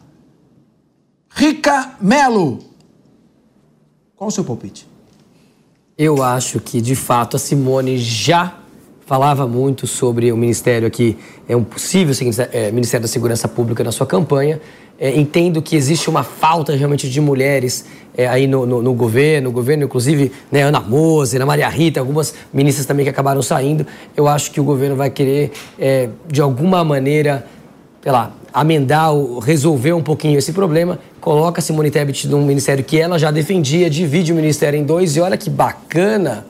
[1.29, 2.59] Rica Melo,
[4.15, 4.87] qual o seu palpite?
[5.97, 8.59] Eu acho que, de fato, a Simone já
[9.05, 11.17] falava muito sobre o Ministério aqui,
[11.47, 12.15] é um possível
[12.51, 14.61] é, Ministério da Segurança Pública na sua campanha.
[14.99, 17.85] É, entendo que existe uma falta realmente de mulheres
[18.15, 21.99] é, aí no, no, no, governo, no governo, inclusive né, Ana Mose, Ana Maria Rita,
[21.99, 23.85] algumas ministras também que acabaram saindo.
[24.15, 27.45] Eu acho que o governo vai querer, é, de alguma maneira,
[28.01, 33.17] sei lá, amendar, resolver um pouquinho esse problema, coloca Simone Tebet num ministério que ela
[33.17, 36.45] já defendia, divide o ministério em dois e olha que bacana,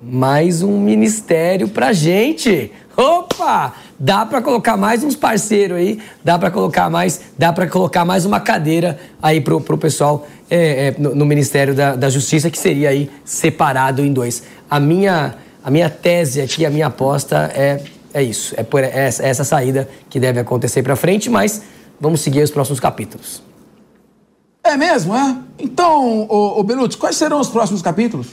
[0.00, 2.70] mais um ministério pra gente.
[2.96, 3.74] Opa!
[3.98, 8.24] Dá para colocar mais uns parceiros aí, dá para colocar mais, dá para colocar mais
[8.24, 12.58] uma cadeira aí pro, pro pessoal é, é, no, no, Ministério da, da, Justiça que
[12.58, 14.42] seria aí separado em dois.
[14.68, 17.82] A minha a minha tese aqui, a minha aposta é
[18.12, 21.62] é isso, é por essa, essa saída que deve acontecer para frente, mas
[22.00, 23.42] vamos seguir os próximos capítulos.
[24.64, 25.36] É mesmo, é?
[25.58, 28.26] Então, o, o Belucci, quais serão os próximos capítulos?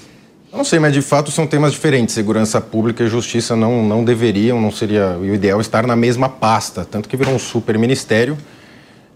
[0.52, 2.16] Não sei, mas de fato são temas diferentes.
[2.16, 6.86] Segurança pública e justiça não, não deveriam, não seria o ideal estar na mesma pasta.
[6.86, 8.38] Tanto que virou um super ministério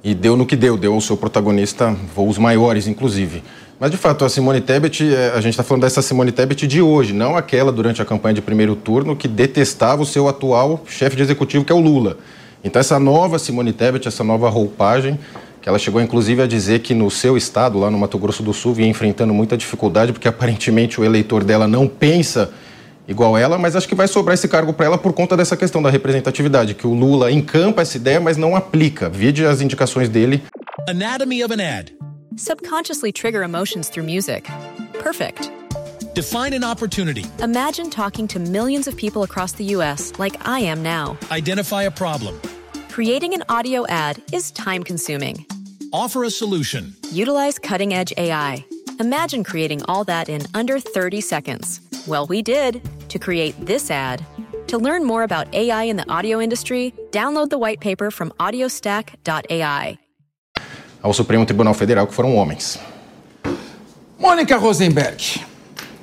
[0.03, 3.43] e deu no que deu, deu ao seu protagonista voos maiores, inclusive.
[3.79, 6.82] Mas de fato, a Simone Tebet, é, a gente está falando dessa Simone Tebet de
[6.82, 11.15] hoje, não aquela durante a campanha de primeiro turno que detestava o seu atual chefe
[11.15, 12.17] de executivo, que é o Lula.
[12.63, 15.17] Então, essa nova Simone Tebet, essa nova roupagem,
[15.62, 18.53] que ela chegou inclusive a dizer que no seu estado, lá no Mato Grosso do
[18.53, 22.51] Sul, vinha enfrentando muita dificuldade, porque aparentemente o eleitor dela não pensa
[23.07, 25.82] igual ela, mas acho que vai sobrar esse cargo para ela por conta dessa questão
[25.82, 29.09] da representatividade, que o Lula encampa essa ideia, mas não aplica.
[29.09, 30.41] Vide as indicações dele.
[30.88, 31.93] Anatomy of an ad.
[32.38, 34.49] Subconsciously trigger emotions through music.
[35.03, 35.51] Perfect.
[36.16, 37.26] Define an opportunity.
[37.41, 40.14] Imagine talking to millions of people across the U.S.
[40.18, 41.18] like I am now.
[41.30, 42.39] Identify a problem.
[42.91, 45.45] Creating an audio ad is time consuming.
[45.93, 46.93] Offer a solution.
[47.13, 48.65] Utilize cutting edge AI.
[48.99, 51.79] Imagine creating all that in under 30 seconds.
[52.05, 54.25] Well, we did to create this ad.
[54.67, 59.97] To learn more about AI in the audio industry, download the white paper from audiostack.ai.
[61.01, 62.77] Ao Supremo Tribunal Federal, que foram homens.
[64.19, 65.45] Mônica Rosenberg,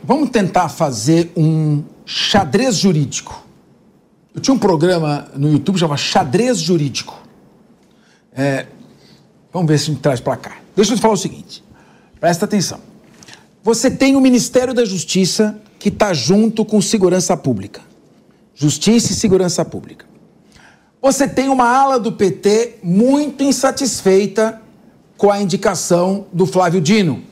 [0.02, 3.47] vamos tentar fazer um xadrez jurídico.
[4.38, 7.20] Eu tinha um programa no YouTube chamado Xadrez Jurídico.
[8.32, 8.66] É,
[9.52, 10.58] vamos ver se gente traz para cá.
[10.76, 11.64] Deixa eu te falar o seguinte.
[12.20, 12.78] Presta atenção.
[13.64, 17.80] Você tem o Ministério da Justiça que está junto com Segurança Pública.
[18.54, 20.06] Justiça e Segurança Pública.
[21.02, 24.62] Você tem uma ala do PT muito insatisfeita
[25.16, 27.24] com a indicação do Flávio Dino.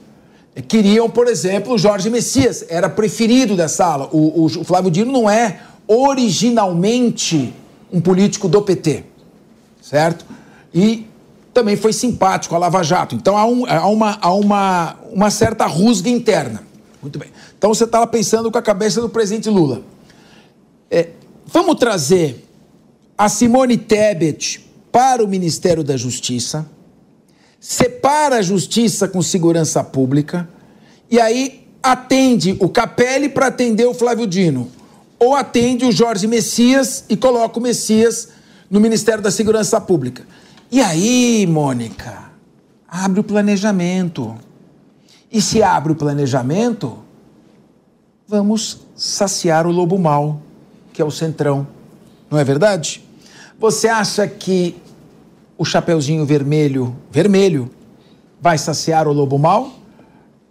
[0.67, 4.09] Queriam, por exemplo, o Jorge Messias, era preferido dessa ala.
[4.11, 7.55] O, o, o Flávio Dino não é originalmente
[7.93, 9.05] um político do PT,
[9.81, 10.25] certo?
[10.75, 11.07] E
[11.55, 13.15] também foi simpático a Lava Jato.
[13.15, 16.63] Então há, um, há, uma, há uma, uma certa rusga interna.
[17.01, 17.31] Muito bem.
[17.57, 19.83] Então você está lá pensando com a cabeça do presidente Lula.
[20.91, 21.11] É,
[21.47, 22.45] vamos trazer
[23.17, 26.69] a Simone Tebet para o Ministério da Justiça,
[27.61, 30.49] separa a justiça com segurança pública
[31.11, 34.71] e aí atende o Capelli para atender o Flávio Dino
[35.19, 38.29] ou atende o Jorge Messias e coloca o Messias
[38.71, 40.25] no Ministério da Segurança Pública.
[40.71, 42.31] E aí, Mônica,
[42.89, 44.37] abre o planejamento.
[45.31, 46.99] E se abre o planejamento,
[48.27, 50.41] vamos saciar o lobo mau,
[50.93, 51.67] que é o centrão.
[52.31, 53.05] Não é verdade?
[53.59, 54.77] Você acha que
[55.57, 57.71] o Chapeuzinho Vermelho, vermelho,
[58.41, 59.73] vai saciar o lobo mau?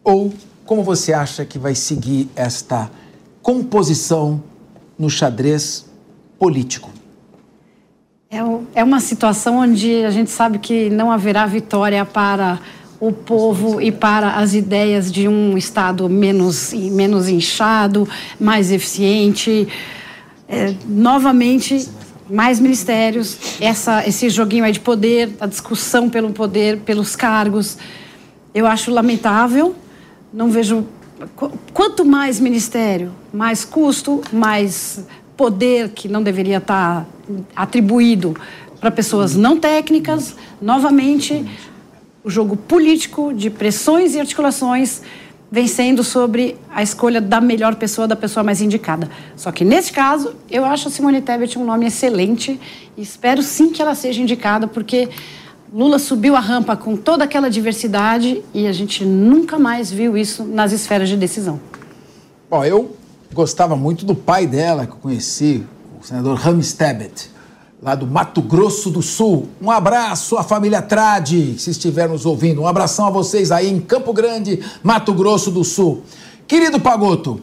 [0.04, 0.34] Ou
[0.66, 2.90] como você acha que vai seguir esta
[3.42, 4.42] composição
[4.98, 5.86] no xadrez
[6.40, 6.92] político.
[8.30, 8.38] É,
[8.80, 12.60] é uma situação onde a gente sabe que não haverá vitória para
[13.00, 18.08] o povo e para as ideias de um Estado menos, menos inchado,
[18.40, 19.68] mais eficiente.
[20.48, 21.88] É, novamente,
[22.30, 27.78] mais ministérios, essa, esse joguinho aí de poder, a discussão pelo poder, pelos cargos.
[28.54, 29.76] Eu acho lamentável,
[30.34, 30.86] não vejo.
[31.74, 35.06] Quanto mais ministério, mais custo, mais
[35.38, 37.06] poder que não deveria estar
[37.56, 38.36] atribuído
[38.80, 40.36] para pessoas não técnicas.
[40.62, 41.46] Novamente,
[42.24, 45.02] o jogo político de pressões e articulações
[45.52, 49.10] vencendo sobre a escolha da melhor pessoa, da pessoa mais indicada.
[49.36, 52.60] Só que nesse caso, eu acho a Simone Tebet um nome excelente
[52.98, 55.08] e espero sim que ela seja indicada, porque
[55.74, 60.44] Lula subiu a rampa com toda aquela diversidade e a gente nunca mais viu isso
[60.44, 61.60] nas esferas de decisão.
[62.50, 62.96] Bom, eu
[63.34, 65.64] gostava muito do pai dela, que eu conheci,
[66.02, 67.36] o senador Rames Tebet
[67.86, 69.48] lá do Mato Grosso do Sul.
[69.62, 72.62] Um abraço à família Trade, se estiver nos ouvindo.
[72.62, 76.02] Um abração a vocês aí em Campo Grande, Mato Grosso do Sul.
[76.48, 77.42] Querido Pagoto,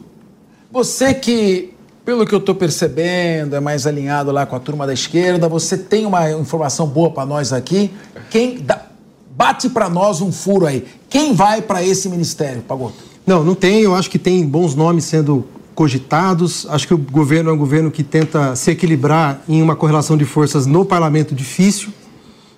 [0.69, 1.72] você que,
[2.05, 5.77] pelo que eu estou percebendo, é mais alinhado lá com a turma da esquerda, você
[5.77, 7.91] tem uma informação boa para nós aqui.
[8.29, 8.87] Quem dá,
[9.35, 10.85] bate para nós um furo aí.
[11.09, 12.95] Quem vai para esse ministério, Pagoto?
[13.25, 13.81] Não, não tem.
[13.81, 16.67] Eu acho que tem bons nomes sendo cogitados.
[16.69, 20.25] Acho que o governo é um governo que tenta se equilibrar em uma correlação de
[20.25, 21.89] forças no parlamento difícil.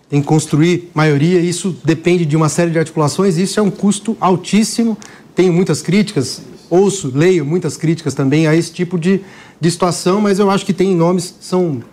[0.09, 4.15] Tem que construir maioria, isso depende de uma série de articulações, isso é um custo
[4.19, 4.97] altíssimo.
[5.33, 9.22] Tenho muitas críticas, ouço, leio muitas críticas também a esse tipo de,
[9.59, 11.84] de situação, mas eu acho que tem nomes são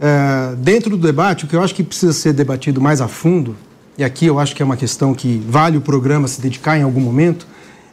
[0.00, 3.56] é, dentro do debate, o que eu acho que precisa ser debatido mais a fundo,
[3.96, 6.82] e aqui eu acho que é uma questão que vale o programa se dedicar em
[6.82, 7.46] algum momento,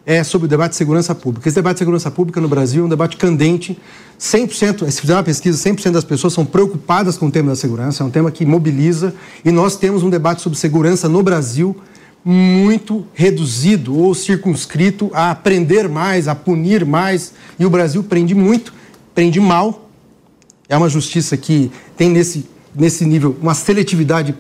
[0.05, 1.47] é sobre o debate de segurança pública.
[1.47, 3.77] Esse debate de segurança pública no Brasil é um debate candente.
[4.19, 8.03] 100%, se fizer uma pesquisa, 100% das pessoas são preocupadas com o tema da segurança,
[8.03, 9.13] é um tema que mobiliza.
[9.45, 11.75] E nós temos um debate sobre segurança no Brasil
[12.23, 17.33] muito reduzido ou circunscrito a aprender mais, a punir mais.
[17.57, 18.73] E o Brasil prende muito,
[19.13, 19.89] prende mal.
[20.69, 24.35] É uma justiça que tem nesse, nesse nível uma seletividade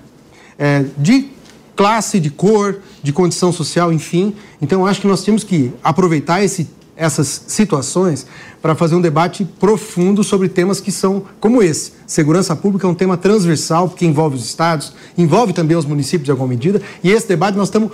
[0.57, 1.29] é, de
[1.75, 4.35] classe, de cor, de condição social, enfim.
[4.61, 6.69] Então, acho que nós temos que aproveitar esse,
[7.01, 8.27] essas situações
[8.61, 11.93] para fazer um debate profundo sobre temas que são como esse.
[12.05, 16.31] Segurança pública é um tema transversal, porque envolve os estados, envolve também os municípios de
[16.31, 17.91] alguma medida, e esse debate nós estamos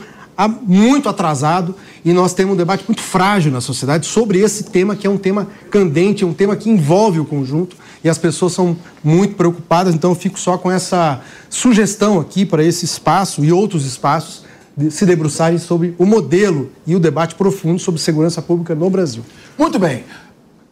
[0.61, 5.07] muito atrasado e nós temos um debate muito frágil na sociedade sobre esse tema, que
[5.07, 9.35] é um tema candente, um tema que envolve o conjunto e as pessoas são muito
[9.35, 9.95] preocupadas.
[9.95, 14.45] Então, eu fico só com essa sugestão aqui para esse espaço e outros espaços
[14.89, 19.23] se debruçarem sobre o modelo e o debate profundo sobre segurança pública no Brasil.
[19.57, 20.03] Muito bem.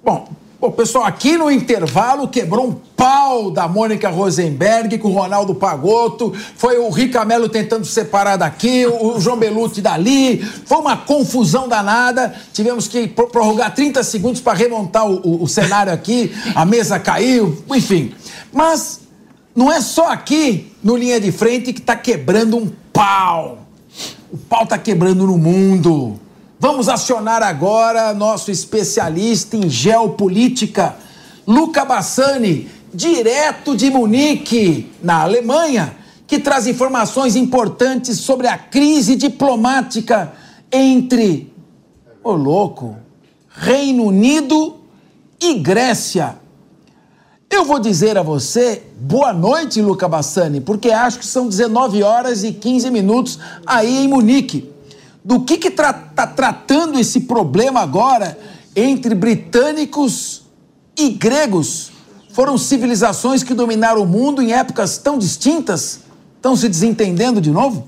[0.04, 0.30] Bom,
[0.62, 6.34] o pessoal, aqui no intervalo quebrou um pau da Mônica Rosenberg com o Ronaldo Pagotto.
[6.56, 10.42] Foi o Ricamelo tentando separar daqui, o João Belucci dali.
[10.66, 12.34] Foi uma confusão danada.
[12.54, 16.32] Tivemos que prorrogar 30 segundos para remontar o, o, o cenário aqui.
[16.56, 18.14] A mesa caiu, enfim.
[18.52, 19.02] Mas
[19.56, 23.65] não é só aqui no linha de frente que está quebrando um pau.
[24.36, 26.20] O pau está quebrando no mundo.
[26.60, 30.94] Vamos acionar agora nosso especialista em geopolítica,
[31.48, 35.96] Luca Bassani, direto de Munique, na Alemanha,
[36.28, 40.34] que traz informações importantes sobre a crise diplomática
[40.70, 41.54] entre,
[42.22, 42.98] ô oh, louco,
[43.48, 44.82] Reino Unido
[45.40, 46.36] e Grécia.
[47.56, 52.44] Eu vou dizer a você boa noite, Luca Bassani, porque acho que são 19 horas
[52.44, 54.70] e 15 minutos aí em Munique
[55.24, 58.38] do que está tra tá tratando esse problema agora
[58.76, 60.44] entre britânicos
[60.98, 61.92] e gregos.
[62.34, 66.02] Foram civilizações que dominaram o mundo em épocas tão distintas?
[66.36, 67.88] Estão se desentendendo de novo?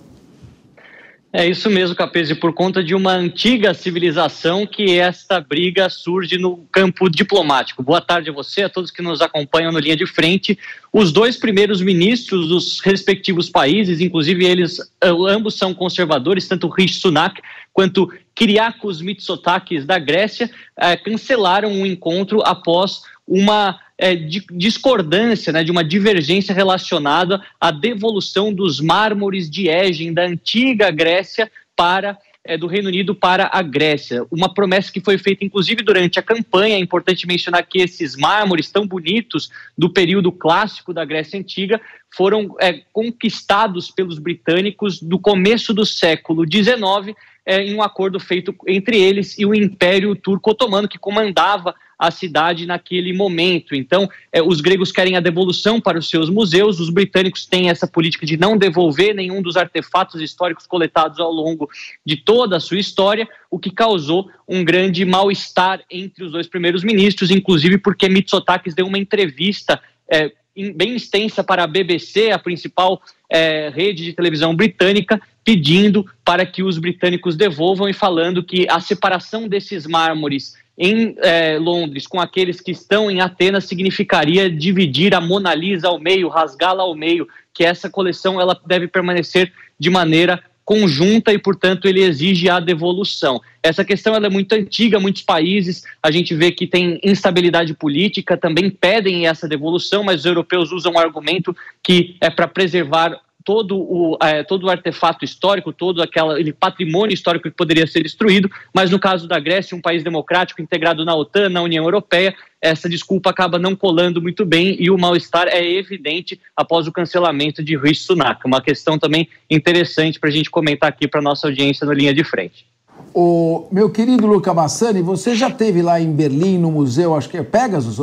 [1.37, 6.65] É isso mesmo, Capese, por conta de uma antiga civilização que esta briga surge no
[6.71, 7.83] campo diplomático.
[7.83, 10.57] Boa tarde a você, a todos que nos acompanham no linha de frente.
[10.91, 16.95] Os dois primeiros ministros dos respectivos países, inclusive eles eh, ambos são conservadores, tanto Rishi
[16.95, 17.39] Sunak
[17.71, 25.51] quanto Kyriakos Mitsotakis da Grécia, eh, cancelaram o um encontro após uma é, de discordância,
[25.51, 32.17] né, de uma divergência relacionada à devolução dos mármores de Égin da antiga Grécia para
[32.47, 34.25] é, do Reino Unido para a Grécia.
[34.31, 36.75] Uma promessa que foi feita, inclusive, durante a campanha.
[36.75, 41.79] É importante mencionar que esses mármores tão bonitos do período clássico da Grécia Antiga
[42.15, 47.15] foram é, conquistados pelos britânicos do começo do século XIX,
[47.45, 52.11] é, em um acordo feito entre eles e o Império Turco Otomano, que comandava a
[52.11, 53.73] cidade naquele momento.
[53.73, 57.87] Então, é, os gregos querem a devolução para os seus museus, os britânicos têm essa
[57.87, 61.69] política de não devolver nenhum dos artefatos históricos coletados ao longo
[62.05, 66.83] de toda a sua história, o que causou um grande mal-estar entre os dois primeiros
[66.83, 69.81] ministros, inclusive porque Mitsotakis deu uma entrevista.
[70.09, 70.31] É,
[70.75, 76.63] bem extensa para a BBC, a principal é, rede de televisão britânica, pedindo para que
[76.63, 82.61] os britânicos devolvam e falando que a separação desses mármores em é, Londres com aqueles
[82.61, 87.63] que estão em Atenas significaria dividir a Mona Lisa ao meio, rasgá-la ao meio, que
[87.63, 93.41] essa coleção ela deve permanecer de maneira conjunta e, portanto, ele exige a devolução.
[93.63, 98.69] Essa questão é muito antiga, muitos países, a gente vê que tem instabilidade política, também
[98.69, 103.17] pedem essa devolução, mas os europeus usam o argumento que é para preservar
[103.47, 108.51] todo o, é, todo o artefato histórico, todo aquele patrimônio histórico que poderia ser destruído,
[108.73, 112.89] mas no caso da Grécia, um país democrático integrado na OTAN, na União Europeia, essa
[112.89, 117.77] desculpa acaba não colando muito bem e o mal-estar é evidente após o cancelamento de
[117.77, 118.45] Rishi Sunak.
[118.45, 122.25] Uma questão também interessante para a gente comentar aqui para nossa audiência no Linha de
[122.25, 122.65] Frente.
[123.13, 127.37] O meu querido Luca Massani, você já teve lá em Berlim, no museu, acho que
[127.37, 127.95] é Pegasus,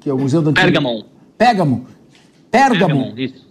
[0.00, 0.52] que é o museu da...
[0.52, 1.02] Pergamon.
[1.38, 1.86] Pérgamo.
[2.50, 2.88] Pérgamo.
[2.88, 3.50] Pérgamo, isso.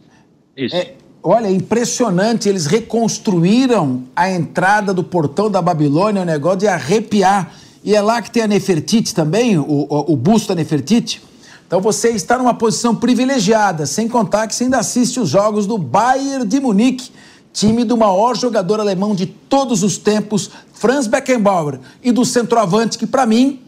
[0.56, 0.76] Isso.
[0.76, 6.68] É, Olha, é impressionante, eles reconstruíram a entrada do portão da Babilônia, um negócio de
[6.68, 7.54] arrepiar.
[7.84, 11.22] E é lá que tem a Nefertiti também, o, o, o busto da Nefertiti.
[11.68, 15.78] Então você está numa posição privilegiada, sem contar que você ainda assiste os jogos do
[15.78, 17.12] Bayern de Munique,
[17.54, 23.06] time do maior jogador alemão de todos os tempos, Franz Beckenbauer, e do centroavante que
[23.06, 23.62] para mim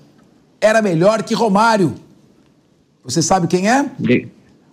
[0.59, 1.93] era melhor que Romário.
[3.03, 3.85] Você sabe quem é?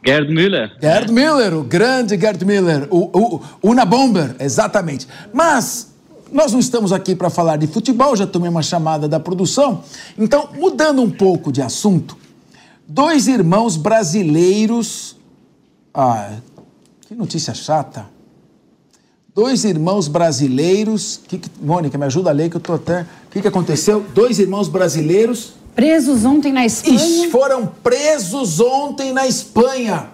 [0.03, 0.77] Gerd Müller.
[0.81, 5.07] Gerd Müller, o grande Gerd Müller, o, o Una Bomber, exatamente.
[5.33, 5.93] Mas
[6.33, 9.83] nós não estamos aqui para falar de futebol, já tomei uma chamada da produção.
[10.17, 12.17] Então, mudando um pouco de assunto,
[12.89, 15.17] dois irmãos brasileiros.
[15.93, 16.31] Ah,
[17.07, 18.07] que notícia chata.
[19.35, 21.21] Dois irmãos brasileiros.
[21.29, 23.03] Que, que, Mônica, me ajuda a ler que eu tô até.
[23.03, 24.05] O que, que aconteceu?
[24.15, 26.97] Dois irmãos brasileiros Presos ontem na Espanha.
[26.97, 30.11] Ixi, foram presos ontem na Espanha.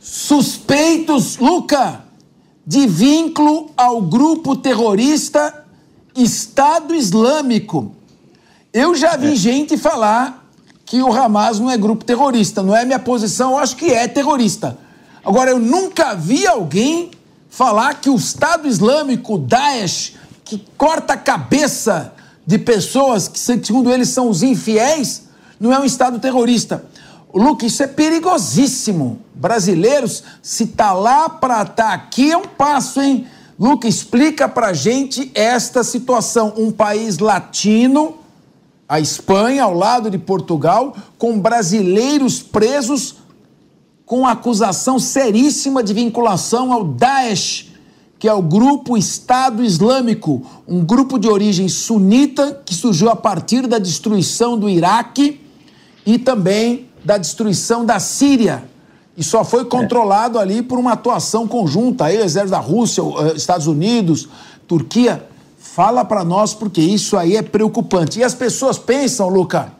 [0.00, 2.00] Suspeitos, Luca,
[2.66, 5.66] de vínculo ao grupo terrorista
[6.16, 7.94] Estado Islâmico.
[8.72, 9.36] Eu já vi é.
[9.36, 10.50] gente falar
[10.86, 12.62] que o Hamas não é grupo terrorista.
[12.62, 14.78] Não é minha posição, eu acho que é terrorista.
[15.22, 17.10] Agora, eu nunca vi alguém
[17.50, 22.14] falar que o Estado Islâmico, Daesh, que corta a cabeça
[22.46, 25.28] de pessoas que, segundo eles, são os infiéis,
[25.58, 26.84] não é um Estado terrorista.
[27.32, 29.20] Luke, isso é perigosíssimo.
[29.34, 33.26] Brasileiros, se tá lá para tá aqui, é um passo, hein?
[33.58, 36.52] Luke, explica pra gente esta situação.
[36.56, 38.16] Um país latino,
[38.88, 43.22] a Espanha, ao lado de Portugal, com brasileiros presos
[44.04, 47.71] com acusação seríssima de vinculação ao Daesh
[48.22, 53.66] que é o grupo Estado Islâmico, um grupo de origem sunita que surgiu a partir
[53.66, 55.40] da destruição do Iraque
[56.06, 58.62] e também da destruição da Síria.
[59.16, 63.32] E só foi controlado ali por uma atuação conjunta, aí, o exército da Rússia, eh,
[63.34, 64.28] Estados Unidos,
[64.68, 65.26] Turquia.
[65.58, 68.20] Fala para nós, porque isso aí é preocupante.
[68.20, 69.72] E as pessoas pensam, Luca,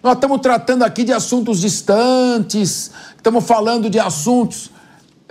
[0.00, 4.70] nós estamos tratando aqui de assuntos distantes, estamos falando de assuntos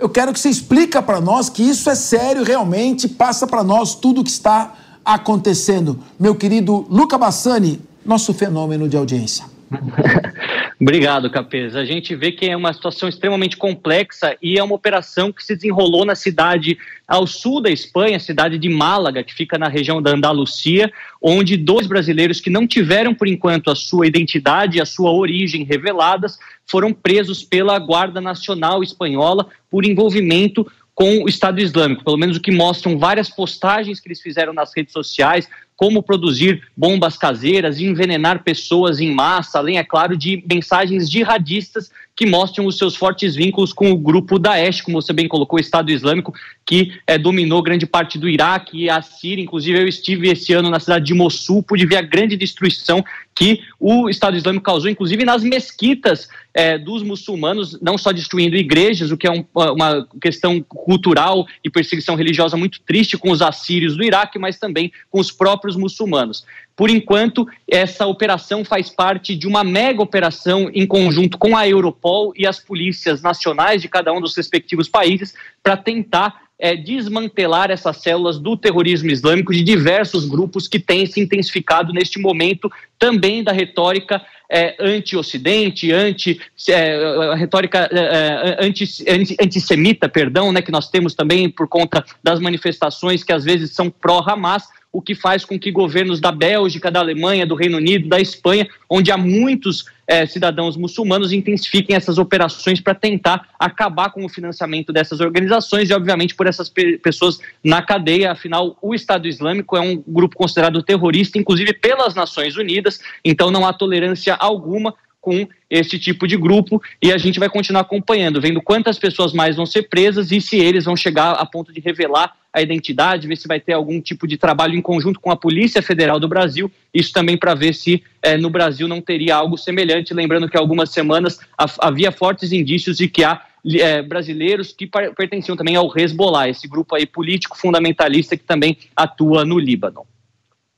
[0.00, 3.94] eu quero que você explica para nós que isso é sério realmente, passa para nós
[3.94, 4.74] tudo o que está
[5.04, 5.98] acontecendo.
[6.18, 9.44] Meu querido Luca Bassani, nosso fenômeno de audiência.
[10.80, 11.76] Obrigado, Capês.
[11.76, 15.54] A gente vê que é uma situação extremamente complexa e é uma operação que se
[15.54, 16.76] desenrolou na cidade
[17.06, 20.92] ao sul da Espanha, cidade de Málaga, que fica na região da Andalucia,
[21.22, 25.64] onde dois brasileiros que não tiveram, por enquanto, a sua identidade e a sua origem
[25.64, 32.36] reveladas foram presos pela Guarda Nacional Espanhola por envolvimento com o Estado Islâmico, pelo menos
[32.36, 35.48] o que mostram várias postagens que eles fizeram nas redes sociais,
[35.80, 41.90] como produzir bombas caseiras, envenenar pessoas em massa, além, é claro, de mensagens jihadistas
[42.20, 45.60] que mostram os seus fortes vínculos com o grupo Daesh, como você bem colocou, o
[45.60, 46.34] Estado Islâmico,
[46.66, 49.42] que é, dominou grande parte do Iraque e a Síria.
[49.42, 53.02] Inclusive, eu estive esse ano na cidade de Mossul, pude ver a grande destruição
[53.34, 59.10] que o Estado Islâmico causou, inclusive nas mesquitas é, dos muçulmanos, não só destruindo igrejas,
[59.10, 63.96] o que é um, uma questão cultural e perseguição religiosa muito triste com os assírios
[63.96, 66.44] do Iraque, mas também com os próprios muçulmanos.
[66.76, 72.09] Por enquanto, essa operação faz parte de uma mega operação em conjunto com a Europol
[72.36, 77.96] e as polícias nacionais de cada um dos respectivos países para tentar é, desmantelar essas
[77.96, 83.50] células do terrorismo islâmico de diversos grupos que têm se intensificado neste momento também da
[83.50, 84.20] retórica
[84.50, 86.38] é, anti-Ocidente, anti,
[86.68, 92.04] é, retórica é, é, anti, anti, antissemita, perdão, né, que nós temos também por conta
[92.22, 96.90] das manifestações que às vezes são pró-Hamas, o que faz com que governos da Bélgica,
[96.90, 102.18] da Alemanha, do Reino Unido, da Espanha, onde há muitos é, cidadãos muçulmanos intensifiquem essas
[102.18, 107.38] operações para tentar acabar com o financiamento dessas organizações e, obviamente, por essas pe pessoas
[107.62, 108.32] na cadeia.
[108.32, 113.64] Afinal, o Estado Islâmico é um grupo considerado terrorista, inclusive pelas Nações Unidas, então não
[113.64, 118.62] há tolerância alguma com este tipo de grupo e a gente vai continuar acompanhando, vendo
[118.62, 122.34] quantas pessoas mais vão ser presas e se eles vão chegar a ponto de revelar
[122.52, 125.80] a identidade, ver se vai ter algum tipo de trabalho em conjunto com a Polícia
[125.80, 130.12] Federal do Brasil, isso também para ver se é, no Brasil não teria algo semelhante,
[130.12, 131.38] lembrando que algumas semanas
[131.78, 133.40] havia fortes indícios de que há
[133.74, 139.44] é, brasileiros que pertenciam também ao Hezbollah, esse grupo aí político fundamentalista que também atua
[139.44, 140.04] no Líbano.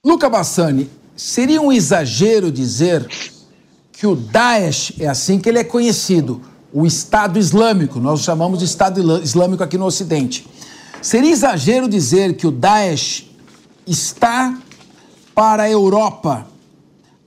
[0.05, 3.06] Luca Bassani, seria um exagero dizer
[4.02, 6.40] que o Daesh é assim que ele é conhecido,
[6.72, 10.44] o Estado Islâmico, nós chamamos de Estado Islâmico aqui no Ocidente.
[11.00, 13.30] Seria exagero dizer que o Daesh
[13.86, 14.58] está
[15.32, 16.48] para a Europa,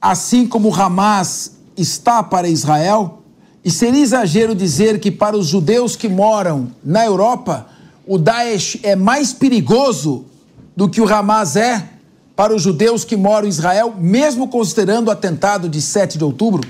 [0.02, 3.22] assim como o Hamas está para Israel?
[3.64, 7.68] E seria exagero dizer que para os judeus que moram na Europa,
[8.06, 10.26] o Daesh é mais perigoso
[10.76, 11.90] do que o Hamas é
[12.36, 16.62] para os judeus que moram em Israel, mesmo considerando o atentado de 7 de outubro?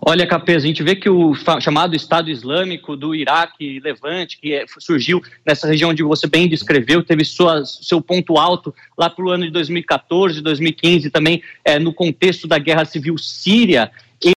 [0.00, 4.64] Olha, Capês, a gente vê que o chamado Estado Islâmico do Iraque Levante, que é,
[4.78, 9.28] surgiu nessa região onde você bem descreveu, teve sua, seu ponto alto lá para o
[9.28, 13.90] ano de 2014, 2015, também é, no contexto da guerra civil síria,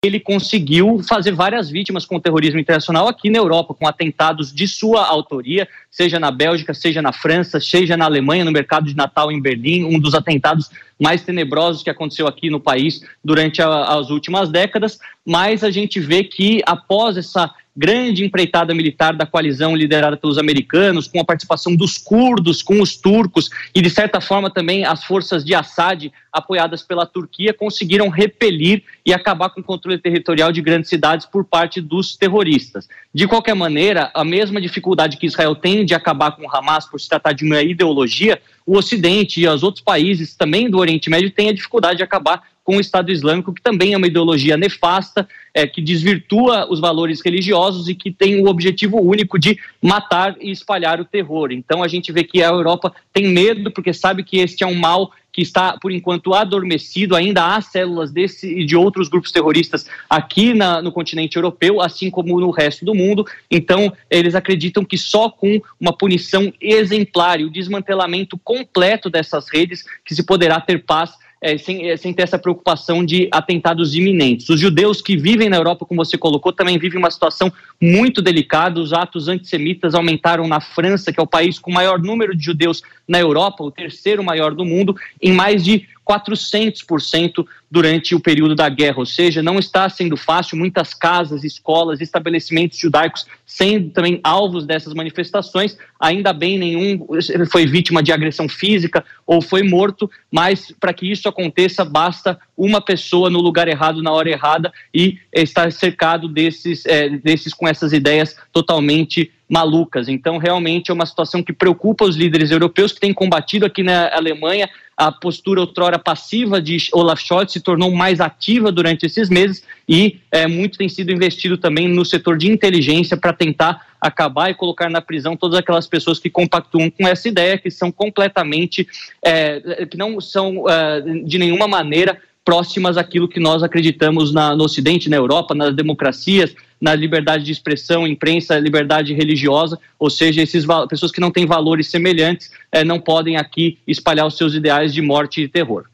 [0.04, 4.68] ele conseguiu fazer várias vítimas com o terrorismo internacional aqui na Europa, com atentados de
[4.68, 9.32] sua autoria, seja na Bélgica, seja na França, seja na Alemanha, no mercado de Natal
[9.32, 10.70] em Berlim, um dos atentados
[11.00, 15.00] mais tenebrosos que aconteceu aqui no país durante a, as últimas décadas.
[15.26, 21.08] Mas a gente vê que após essa grande empreitada militar da coalizão liderada pelos americanos,
[21.08, 25.46] com a participação dos curdos, com os turcos e, de certa forma, também as forças
[25.46, 30.90] de Assad, apoiadas pela Turquia, conseguiram repelir e acabar com o controle territorial de grandes
[30.90, 32.90] cidades por parte dos terroristas.
[33.14, 37.00] De qualquer maneira, a mesma dificuldade que Israel tem de acabar com o Hamas por
[37.00, 41.32] se tratar de uma ideologia, o Ocidente e os outros países também do Oriente Médio
[41.32, 45.28] têm a dificuldade de acabar com o Estado Islâmico, que também é uma ideologia nefasta,
[45.56, 50.52] é, que desvirtua os valores religiosos e que tem o objetivo único de matar e
[50.52, 51.52] espalhar o terror.
[51.52, 54.76] Então a gente vê que a Europa tem medo, porque sabe que este é um
[54.76, 57.16] mal que está, por enquanto, adormecido.
[57.16, 62.12] Ainda há células desse e de outros grupos terroristas aqui na, no continente europeu, assim
[62.12, 63.26] como no resto do mundo.
[63.50, 69.84] Então, eles acreditam que só com uma punição exemplar e o desmantelamento completo dessas redes
[70.06, 74.50] que se poderá ter paz é, sem, é, sem ter essa preocupação de atentados iminentes.
[74.50, 77.52] Os judeus que vivem na Europa, como você colocou, também vivem uma situação
[77.82, 78.80] muito delicada.
[78.80, 82.44] Os atos antissemitas aumentaram na França, que é o país com o maior número de
[82.44, 88.56] judeus na Europa, o terceiro maior do mundo, em mais de 400% durante o período
[88.56, 94.20] da guerra, ou seja, não está sendo fácil, muitas casas, escolas, estabelecimentos judaicos sendo também
[94.24, 97.06] alvos dessas manifestações, ainda bem nenhum
[97.52, 102.82] foi vítima de agressão física ou foi morto, mas para que isso aconteça basta uma
[102.82, 107.94] pessoa no lugar errado na hora errada e estar cercado desses, é, desses com essas
[107.94, 110.08] ideias totalmente malucas.
[110.08, 114.16] Então, realmente é uma situação que preocupa os líderes europeus que têm combatido aqui na
[114.16, 114.70] Alemanha.
[114.96, 120.20] A postura outrora passiva de Olaf Scholz se tornou mais ativa durante esses meses e
[120.32, 124.90] é, muito tem sido investido também no setor de inteligência para tentar acabar e colocar
[124.90, 128.88] na prisão todas aquelas pessoas que compactuam com essa ideia, que são completamente,
[129.24, 134.64] é, que não são é, de nenhuma maneira próximas àquilo que nós acreditamos na, no
[134.64, 140.66] Ocidente, na Europa, nas democracias, na liberdade de expressão, imprensa, liberdade religiosa, ou seja, essas
[140.90, 145.02] pessoas que não têm valores semelhantes é, não podem aqui espalhar os seus ideais de
[145.02, 145.86] morte e terror.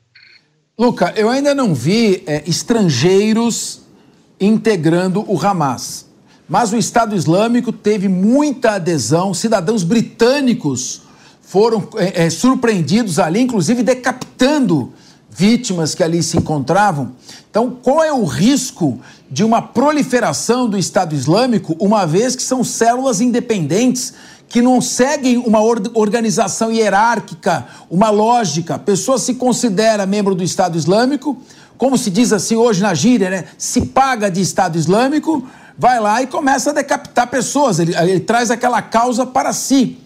[0.77, 3.81] Luca, eu ainda não vi é, estrangeiros
[4.39, 6.09] integrando o Hamas,
[6.47, 11.01] mas o Estado Islâmico teve muita adesão, cidadãos britânicos
[11.41, 14.93] foram é, surpreendidos ali, inclusive decapitando
[15.35, 17.11] vítimas que ali se encontravam.
[17.49, 18.99] Então, qual é o risco
[19.29, 24.13] de uma proliferação do Estado Islâmico, uma vez que são células independentes
[24.47, 28.75] que não seguem uma organização hierárquica, uma lógica?
[28.75, 31.37] A pessoa se considera membro do Estado Islâmico,
[31.77, 33.45] como se diz assim hoje na gíria, né?
[33.57, 35.45] Se paga de Estado Islâmico,
[35.77, 37.79] vai lá e começa a decapitar pessoas.
[37.79, 39.97] Ele, ele traz aquela causa para si.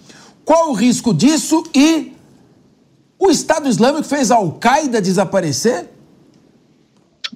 [0.44, 2.14] Qual o risco disso e
[3.20, 5.90] o Estado Islâmico fez a Al-Qaeda desaparecer?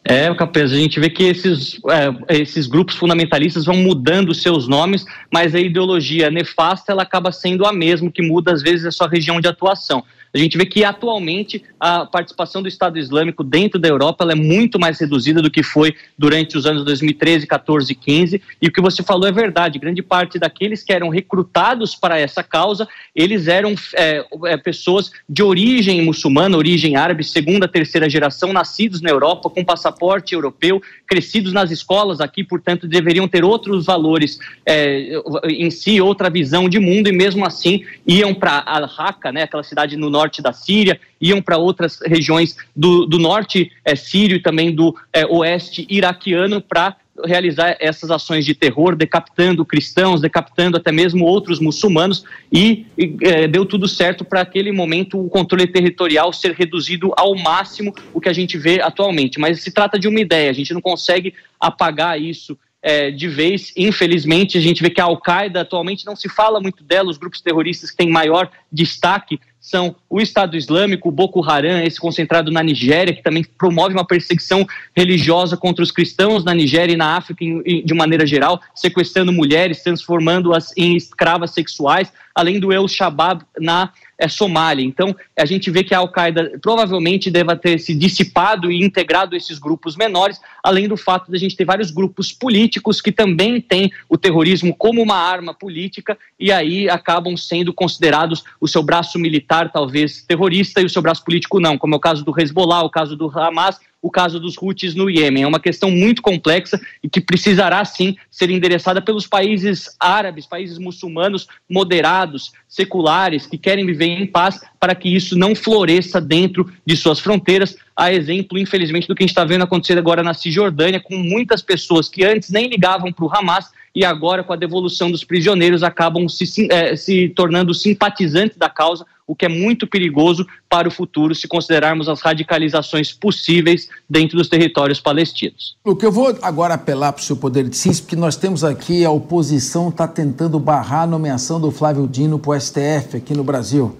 [0.06, 5.06] É, Capes, a gente vê que esses, é, esses grupos fundamentalistas vão mudando seus nomes,
[5.32, 9.08] mas a ideologia nefasta ela acaba sendo a mesma, que muda às vezes a sua
[9.08, 10.04] região de atuação.
[10.34, 14.80] A gente vê que atualmente a participação do Estado Islâmico dentro da Europa é muito
[14.80, 18.42] mais reduzida do que foi durante os anos 2013, 14 e 15.
[18.60, 19.78] E o que você falou é verdade.
[19.78, 25.44] Grande parte daqueles que eram recrutados para essa causa, eles eram é, é, pessoas de
[25.44, 31.70] origem muçulmana, origem árabe, segunda, terceira geração, nascidos na Europa, com passaporte europeu, crescidos nas
[31.70, 35.12] escolas aqui, portanto, deveriam ter outros valores é,
[35.48, 39.96] em si, outra visão de mundo, e mesmo assim iam para Al-Raqqa, né, aquela cidade
[39.96, 44.42] no norte norte da Síria, iam para outras regiões do, do norte é, sírio e
[44.42, 46.96] também do é, oeste iraquiano para
[47.26, 53.48] realizar essas ações de terror, decapitando cristãos, decapitando até mesmo outros muçulmanos, e, e é,
[53.48, 58.30] deu tudo certo para aquele momento o controle territorial ser reduzido ao máximo, o que
[58.30, 59.40] a gente vê atualmente.
[59.40, 63.72] Mas se trata de uma ideia, a gente não consegue apagar isso é, de vez.
[63.78, 67.42] Infelizmente, a gente vê que a Al-Qaeda atualmente não se fala muito dela, os grupos
[67.42, 72.62] terroristas que têm maior destaque são o Estado Islâmico, o Boko Haram, esse concentrado na
[72.62, 77.46] Nigéria, que também promove uma perseguição religiosa contra os cristãos na Nigéria e na África
[77.46, 84.28] de maneira geral, sequestrando mulheres, transformando-as em escravas sexuais, além do El Shabaab na é,
[84.28, 84.84] Somália.
[84.84, 89.60] Então, a gente vê que a Al-Qaeda provavelmente deva ter se dissipado e integrado esses
[89.60, 93.92] grupos menores, além do fato de a gente ter vários grupos políticos que também têm
[94.10, 99.53] o terrorismo como uma arma política e aí acabam sendo considerados o seu braço militar
[99.72, 102.90] talvez terrorista e o seu braço político não, como é o caso do Hezbollah, o
[102.90, 105.44] caso do Hamas o caso dos Houthis no Iêmen.
[105.44, 110.78] É uma questão muito complexa e que precisará sim ser endereçada pelos países árabes, países
[110.78, 116.98] muçulmanos moderados, seculares, que querem viver em paz, para que isso não floresça dentro de
[116.98, 117.78] suas fronteiras.
[117.96, 121.62] A exemplo, infelizmente, do que a gente está vendo acontecer agora na Cisjordânia, com muitas
[121.62, 125.84] pessoas que antes nem ligavam para o Hamas e agora, com a devolução dos prisioneiros,
[125.84, 130.92] acabam se, é, se tornando simpatizantes da causa, o que é muito perigoso para o
[130.92, 135.76] futuro se considerarmos as radicalizações possíveis dentro dos territórios palestinos.
[135.84, 138.64] O que eu vou agora apelar para o seu poder de síntese, porque nós temos
[138.64, 143.34] aqui a oposição está tentando barrar a nomeação do Flávio Dino para o STF aqui
[143.34, 143.98] no Brasil.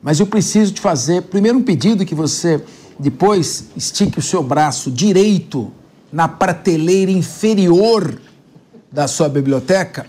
[0.00, 2.62] Mas eu preciso te fazer, primeiro, um pedido que você
[2.96, 5.72] depois estique o seu braço direito
[6.12, 8.16] na prateleira inferior
[8.92, 10.06] da sua biblioteca,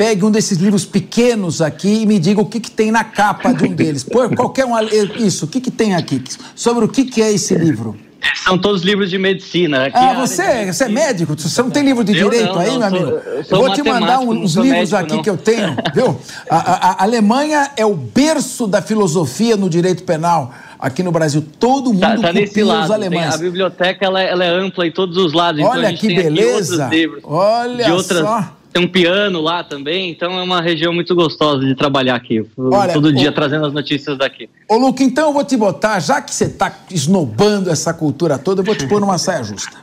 [0.00, 3.52] pegue um desses livros pequenos aqui e me diga o que, que tem na capa
[3.52, 4.02] de um deles.
[4.02, 4.72] Por qualquer um.
[5.18, 6.24] Isso, o que, que tem aqui?
[6.56, 7.94] Sobre o que, que é esse livro?
[8.42, 9.84] São todos livros de medicina.
[9.84, 11.38] Aqui ah, você, é, você é médico?
[11.38, 13.10] Você não tem livro de eu direito não, aí, não, meu amigo?
[13.10, 15.22] Sou, eu, eu vou te mandar uns livros médico, aqui não.
[15.22, 16.18] que eu tenho, viu?
[16.48, 20.50] A, a, a, Alemanha é o berço da filosofia no direito penal.
[20.78, 23.34] Aqui no Brasil, todo tá, mundo tá, tá nesse lado, os alemães.
[23.34, 25.62] A biblioteca ela, ela, é ampla em todos os lados.
[25.62, 26.88] Olha então que beleza!
[27.22, 28.59] Olha de outras, só!
[28.72, 32.46] Tem um piano lá também, então é uma região muito gostosa de trabalhar aqui.
[32.56, 34.48] Olha, todo dia trazendo as notícias daqui.
[34.68, 38.60] Ô, Luca, então eu vou te botar, já que você está esnobando essa cultura toda,
[38.60, 39.76] eu vou te pôr numa saia justa.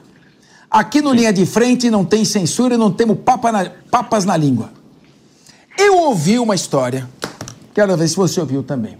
[0.71, 4.37] Aqui no Linha de Frente não tem censura e não temos papa na, papas na
[4.37, 4.69] língua.
[5.77, 7.07] Eu ouvi uma história,
[7.73, 8.97] quero ver se você ouviu também,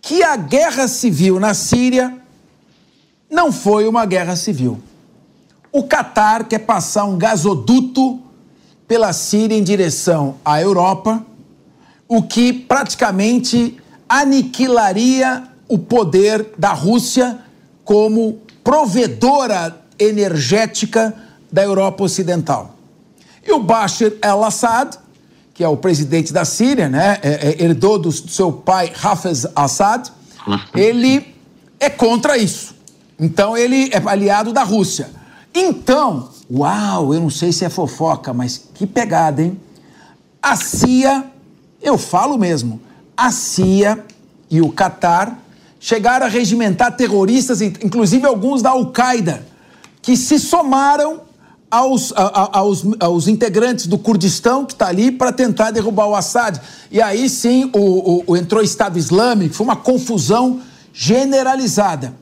[0.00, 2.16] que a guerra civil na Síria
[3.28, 4.80] não foi uma guerra civil.
[5.72, 8.20] O Catar quer passar um gasoduto
[8.86, 11.24] pela Síria em direção à Europa,
[12.08, 13.76] o que praticamente
[14.08, 17.38] aniquilaria o poder da Rússia
[17.84, 21.14] como provedora energética
[21.50, 22.76] da Europa Ocidental.
[23.44, 24.98] E o Bashar al-Assad,
[25.54, 30.10] que é o presidente da Síria, né, é, é, herdou do seu pai Hafez Assad,
[30.74, 31.34] ele
[31.80, 32.74] é contra isso.
[33.18, 35.10] Então ele é aliado da Rússia.
[35.54, 39.60] Então, Uau, eu não sei se é fofoca, mas que pegada, hein?
[40.40, 41.24] A CIA,
[41.82, 42.80] eu falo mesmo,
[43.16, 44.04] a CIA
[44.48, 45.42] e o Catar
[45.80, 49.44] chegaram a regimentar terroristas, inclusive alguns da Al-Qaeda,
[50.00, 51.22] que se somaram
[51.68, 56.60] aos, aos, aos, integrantes do Kurdistão que está ali para tentar derrubar o Assad.
[56.92, 60.60] E aí sim o, o, o entrou o Estado Islâmico, foi uma confusão
[60.92, 62.14] generalizada.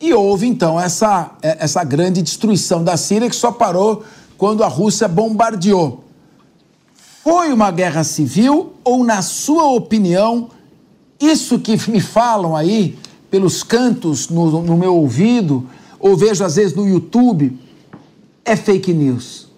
[0.00, 4.04] E houve então essa, é, essa grande destruição da Síria que só parou
[4.36, 6.04] quando a Rússia bombardeou.
[7.22, 10.50] Foi uma guerra civil ou, na sua opinião,
[11.20, 12.96] isso que me falam aí
[13.30, 15.68] pelos cantos no, no meu ouvido,
[15.98, 17.58] ou vejo às vezes no YouTube,
[18.44, 19.48] é fake news?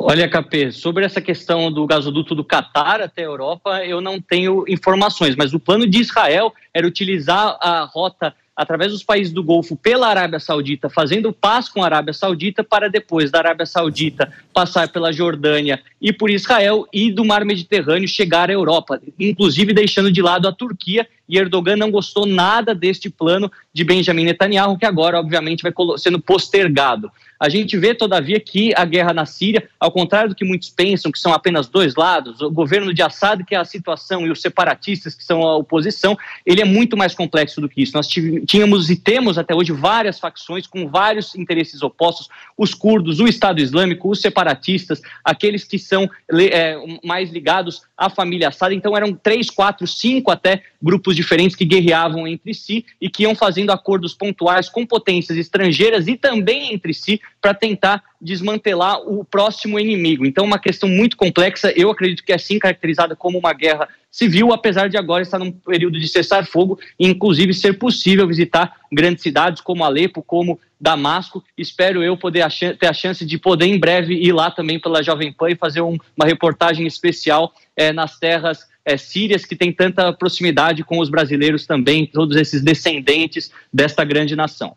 [0.00, 4.64] Olha, KP, sobre essa questão do gasoduto do Catar até a Europa, eu não tenho
[4.68, 9.76] informações, mas o plano de Israel era utilizar a rota através dos países do Golfo
[9.76, 14.88] pela Arábia Saudita, fazendo paz com a Arábia Saudita, para depois da Arábia Saudita passar
[14.88, 20.20] pela Jordânia e por Israel e do Mar Mediterrâneo chegar à Europa, inclusive deixando de
[20.20, 21.06] lado a Turquia.
[21.28, 26.18] E Erdogan não gostou nada deste plano de Benjamin Netanyahu, que agora, obviamente, vai sendo
[26.18, 27.10] postergado.
[27.40, 31.12] A gente vê, todavia, que a guerra na Síria, ao contrário do que muitos pensam,
[31.12, 34.40] que são apenas dois lados, o governo de Assad, que é a situação, e os
[34.40, 37.92] separatistas, que são a oposição, ele é muito mais complexo do que isso.
[37.94, 43.28] Nós tínhamos e temos até hoje várias facções com vários interesses opostos: os curdos, o
[43.28, 48.74] Estado Islâmico, os separatistas, aqueles que são é, mais ligados à família Assad.
[48.74, 53.34] Então, eram três, quatro, cinco até grupos diferentes que guerreavam entre si e que iam
[53.34, 59.80] fazendo acordos pontuais com potências estrangeiras e também entre si para tentar desmantelar o próximo
[59.80, 60.24] inimigo.
[60.24, 61.72] Então, uma questão muito complexa.
[61.74, 65.50] Eu acredito que é sim caracterizada como uma guerra civil, apesar de agora estar num
[65.50, 71.42] período de cessar-fogo e, inclusive, ser possível visitar grandes cidades como Alepo, como Damasco.
[71.56, 72.46] Espero eu poder
[72.78, 75.80] ter a chance de poder em breve ir lá também pela Jovem Pan e fazer
[75.80, 81.10] um, uma reportagem especial é, nas terras é, sírias que tem tanta proximidade com os
[81.10, 84.74] brasileiros também, todos esses descendentes desta grande nação.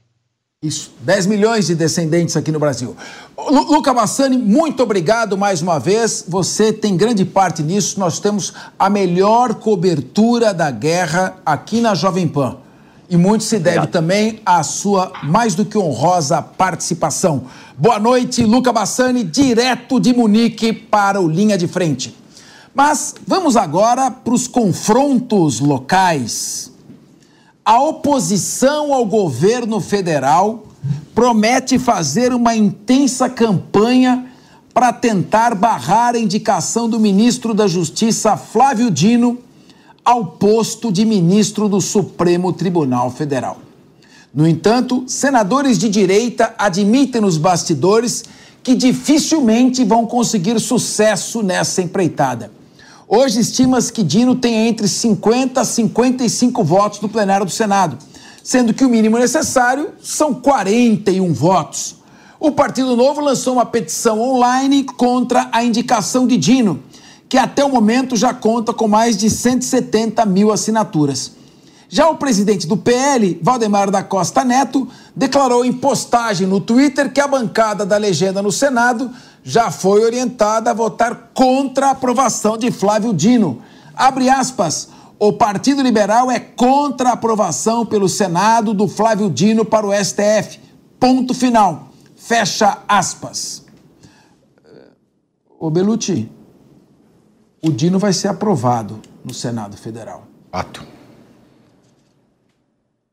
[0.61, 2.95] Isso, 10 milhões de descendentes aqui no Brasil.
[3.49, 6.25] Luca Bassani, muito obrigado mais uma vez.
[6.27, 7.99] Você tem grande parte nisso.
[7.99, 12.57] Nós temos a melhor cobertura da guerra aqui na Jovem Pan.
[13.09, 13.91] E muito se deve obrigado.
[13.91, 17.45] também à sua mais do que honrosa participação.
[17.75, 22.20] Boa noite, Luca Bassani, direto de Munique para o Linha de Frente.
[22.73, 26.71] Mas vamos agora para os confrontos locais
[27.63, 30.63] a oposição ao governo federal
[31.13, 34.25] promete fazer uma intensa campanha
[34.73, 39.37] para tentar barrar a indicação do ministro da Justiça, Flávio Dino,
[40.03, 43.59] ao posto de ministro do Supremo Tribunal Federal.
[44.33, 48.23] No entanto, senadores de direita admitem nos bastidores
[48.63, 52.60] que dificilmente vão conseguir sucesso nessa empreitada.
[53.13, 57.97] Hoje estima-se que Dino tem entre 50 a 55 votos no plenário do Senado,
[58.41, 61.97] sendo que o mínimo necessário são 41 votos.
[62.39, 66.81] O Partido Novo lançou uma petição online contra a indicação de Dino,
[67.27, 71.33] que até o momento já conta com mais de 170 mil assinaturas.
[71.89, 77.19] Já o presidente do PL, Valdemar da Costa Neto, declarou em postagem no Twitter que
[77.19, 79.11] a bancada da legenda no Senado
[79.43, 83.61] já foi orientada a votar contra a aprovação de Flávio Dino.
[83.95, 84.89] Abre aspas.
[85.19, 90.59] O Partido Liberal é contra a aprovação pelo Senado do Flávio Dino para o STF.
[90.99, 91.89] Ponto final.
[92.15, 93.65] Fecha aspas.
[95.59, 96.31] Ô Beluti,
[97.63, 100.23] o Dino vai ser aprovado no Senado Federal.
[100.51, 100.83] Ato.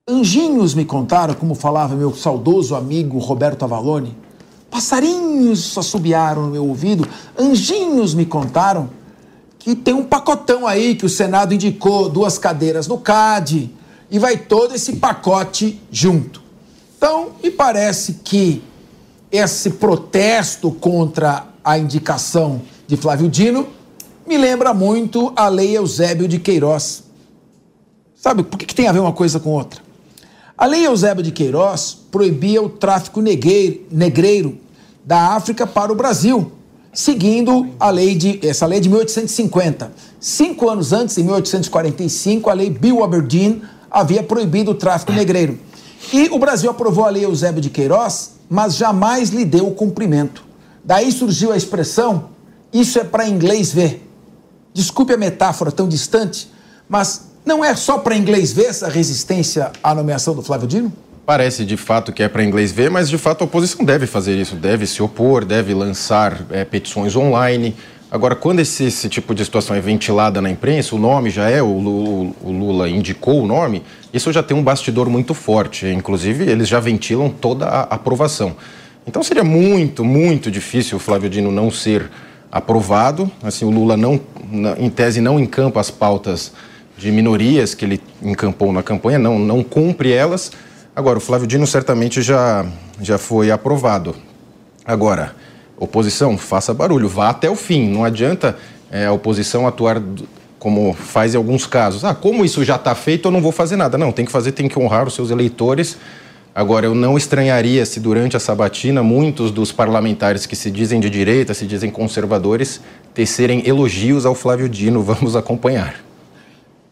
[0.09, 4.17] Anjinhos me contaram, como falava meu saudoso amigo Roberto Avalone,
[4.71, 7.09] Passarinhos assobiaram no meu ouvido,
[7.39, 8.91] anjinhos me contaram
[9.59, 13.71] que tem um pacotão aí que o Senado indicou, duas cadeiras no CAD,
[14.11, 16.43] e vai todo esse pacote junto.
[16.97, 18.63] Então, me parece que
[19.31, 23.69] esse protesto contra a indicação de Flávio Dino
[24.27, 27.05] me lembra muito a lei Eusébio de Queiroz.
[28.15, 29.88] Sabe, por que, que tem a ver uma coisa com outra?
[30.59, 34.59] A lei Eusébio de Queiroz proibia o tráfico negreiro
[35.05, 36.51] da África para o Brasil,
[36.93, 39.93] seguindo a lei de, essa lei de 1850.
[40.19, 45.57] Cinco anos antes, em 1845, a lei Bill Aberdeen havia proibido o tráfico negreiro.
[46.13, 50.45] E o Brasil aprovou a lei Eusébio de Queiroz, mas jamais lhe deu o cumprimento.
[50.85, 52.31] Daí surgiu a expressão:
[52.73, 54.05] isso é para inglês ver.
[54.75, 56.51] Desculpe a metáfora tão distante,
[56.89, 60.93] mas não é só para inglês ver essa resistência à nomeação do Flávio Dino?
[61.25, 64.37] Parece de fato que é para inglês ver, mas de fato a oposição deve fazer
[64.37, 67.75] isso, deve se opor, deve lançar é, petições online.
[68.11, 71.63] Agora, quando esse, esse, tipo de situação é ventilada na imprensa, o nome já é,
[71.63, 75.87] o, o, o Lula indicou o nome, isso já tem um bastidor muito forte.
[75.87, 78.57] Inclusive, eles já ventilam toda a aprovação.
[79.07, 82.11] Então seria muito, muito difícil o Flávio Dino não ser
[82.53, 83.31] aprovado.
[83.43, 84.21] Assim, o Lula não,
[84.79, 86.53] em tese, não encampa as pautas
[86.99, 90.51] de minorias que ele encampou na campanha, não, não cumpre elas.
[90.95, 92.67] Agora, o Flávio Dino certamente já,
[93.01, 94.17] já foi aprovado.
[94.85, 95.37] Agora,
[95.79, 97.89] oposição, faça barulho, vá até o fim.
[97.89, 98.57] Não adianta
[98.91, 100.03] é, a oposição atuar
[100.59, 102.05] como faz em alguns casos.
[102.05, 103.97] Ah, como isso já está feito, eu não vou fazer nada.
[103.97, 105.97] Não, tem que fazer, tem que honrar os seus eleitores.
[106.53, 111.09] Agora, eu não estranharia se durante a sabatina muitos dos parlamentares que se dizem de
[111.09, 112.81] direita, se dizem conservadores,
[113.15, 115.01] tecerem elogios ao Flávio Dino.
[115.01, 116.08] Vamos acompanhar.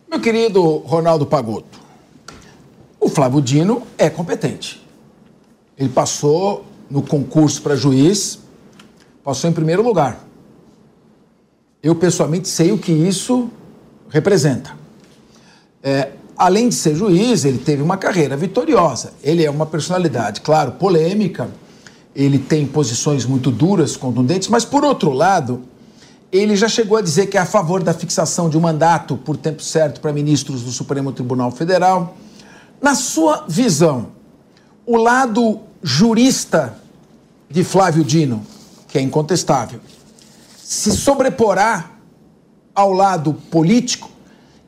[0.08, 1.80] Meu querido Ronaldo Pagotto,
[3.00, 4.80] O Flávio Dino é competente.
[5.76, 8.38] Ele passou no concurso para juiz,
[9.24, 10.24] passou em primeiro lugar.
[11.82, 13.50] Eu, pessoalmente, sei o que isso
[14.08, 14.76] representa.
[15.82, 19.12] É, além de ser juiz, ele teve uma carreira vitoriosa.
[19.22, 21.50] Ele é uma personalidade, claro, polêmica,
[22.14, 25.62] ele tem posições muito duras, contundentes, mas, por outro lado,
[26.32, 29.36] ele já chegou a dizer que é a favor da fixação de um mandato por
[29.36, 32.16] tempo certo para ministros do Supremo Tribunal Federal.
[32.80, 34.08] Na sua visão,
[34.84, 36.76] o lado jurista
[37.48, 38.44] de Flávio Dino,
[38.88, 39.80] que é incontestável,
[40.62, 41.92] se sobreporá
[42.74, 44.10] ao lado político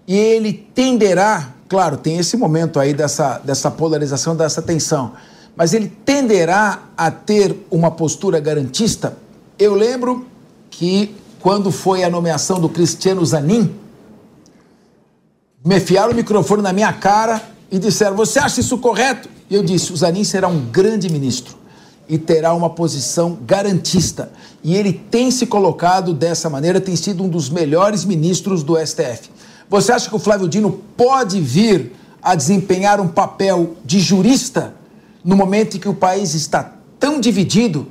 [0.07, 5.13] e ele tenderá, claro, tem esse momento aí dessa, dessa polarização, dessa tensão,
[5.55, 9.19] mas ele tenderá a ter uma postura garantista.
[9.59, 10.27] Eu lembro
[10.71, 13.75] que quando foi a nomeação do Cristiano Zanin,
[15.65, 19.29] me enfiaram o microfone na minha cara e disseram: Você acha isso correto?
[19.51, 21.57] E eu disse: O Zanin será um grande ministro
[22.09, 24.33] e terá uma posição garantista.
[24.65, 29.31] E ele tem se colocado dessa maneira, tem sido um dos melhores ministros do STF.
[29.69, 31.93] Você acha que o Flávio Dino pode vir
[32.23, 34.75] a desempenhar um papel de jurista
[35.23, 37.87] no momento em que o país está tão dividido?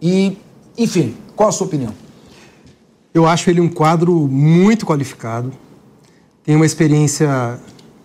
[0.00, 0.36] E,
[0.76, 1.94] enfim, qual a sua opinião?
[3.14, 5.50] Eu acho ele um quadro muito qualificado,
[6.44, 7.58] tem uma experiência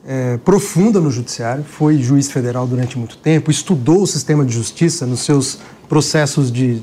[0.06, 5.06] é, profunda no judiciário, foi juiz federal durante muito tempo, estudou o sistema de justiça
[5.06, 5.60] nos seus
[5.90, 6.82] processos de.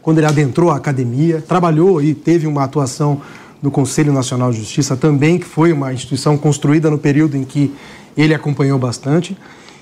[0.00, 3.20] quando ele adentrou a academia, trabalhou e teve uma atuação
[3.60, 7.74] no Conselho Nacional de Justiça também, que foi uma instituição construída no período em que
[8.16, 9.36] ele acompanhou bastante.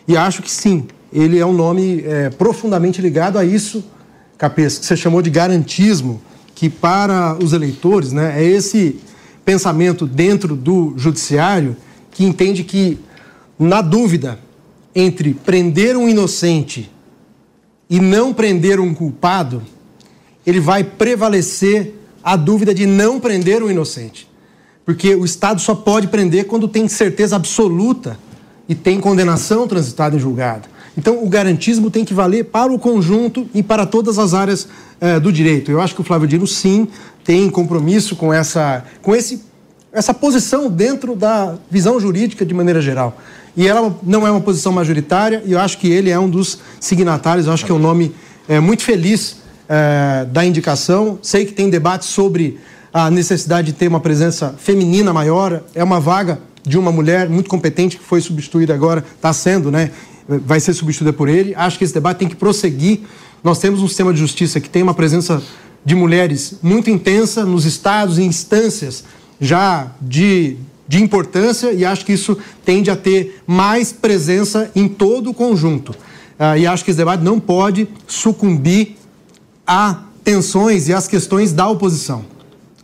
[0.09, 3.85] E acho que sim, ele é um nome é, profundamente ligado a isso,
[4.37, 6.21] Capês, que você chamou de garantismo
[6.57, 8.99] que para os eleitores né, é esse
[9.45, 11.77] pensamento dentro do judiciário
[12.11, 12.99] que entende que,
[13.59, 14.41] na dúvida
[14.95, 16.91] entre prender um inocente
[17.91, 19.63] e não prender um culpado,
[20.47, 24.27] ele vai prevalecer a dúvida de não prender o inocente.
[24.83, 28.19] Porque o Estado só pode prender quando tem certeza absoluta
[28.67, 30.69] e tem condenação transitada em julgado.
[30.97, 34.67] Então, o garantismo tem que valer para o conjunto e para todas as áreas
[35.01, 35.71] é, do direito.
[35.71, 36.89] Eu acho que o Flávio Dino, sim,
[37.23, 39.43] tem compromisso com essa, com esse,
[39.93, 43.19] essa posição dentro da visão jurídica de maneira geral.
[43.57, 46.59] E ela não é uma posição majoritária, e eu acho que ele é um dos
[46.79, 48.15] signatários, eu acho que é um nome
[48.49, 49.37] é, muito feliz
[49.69, 51.19] é, da indicação.
[51.21, 52.59] Sei que tem debate sobre
[52.93, 57.49] a necessidade de ter uma presença feminina maior, é uma vaga de uma mulher muito
[57.49, 59.91] competente que foi substituída agora, está sendo, né?
[60.29, 61.55] Vai ser substituída por ele.
[61.55, 63.01] Acho que esse debate tem que prosseguir.
[63.43, 65.43] Nós temos um sistema de justiça que tem uma presença
[65.85, 69.05] de mulheres muito intensa nos estados e instâncias
[69.41, 70.57] já de,
[70.89, 75.95] de importância e acho que isso tende a ter mais presença em todo o conjunto.
[76.39, 78.97] Ah, e acho que esse debate não pode sucumbir
[79.67, 82.25] a tensões e às questões da oposição.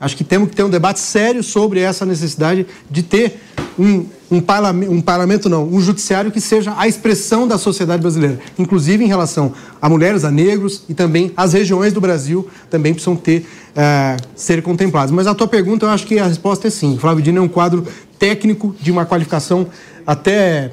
[0.01, 3.40] Acho que temos que ter um debate sério sobre essa necessidade de ter
[3.78, 8.38] um, um, parlamento, um parlamento, não, um judiciário que seja a expressão da sociedade brasileira,
[8.58, 13.16] inclusive em relação a mulheres, a negros e também as regiões do Brasil também precisam
[13.16, 15.10] ter, uh, ser contempladas.
[15.10, 16.94] Mas a tua pergunta, eu acho que a resposta é sim.
[16.94, 17.86] O Flávio Dino é um quadro
[18.18, 19.66] técnico de uma qualificação
[20.06, 20.72] até,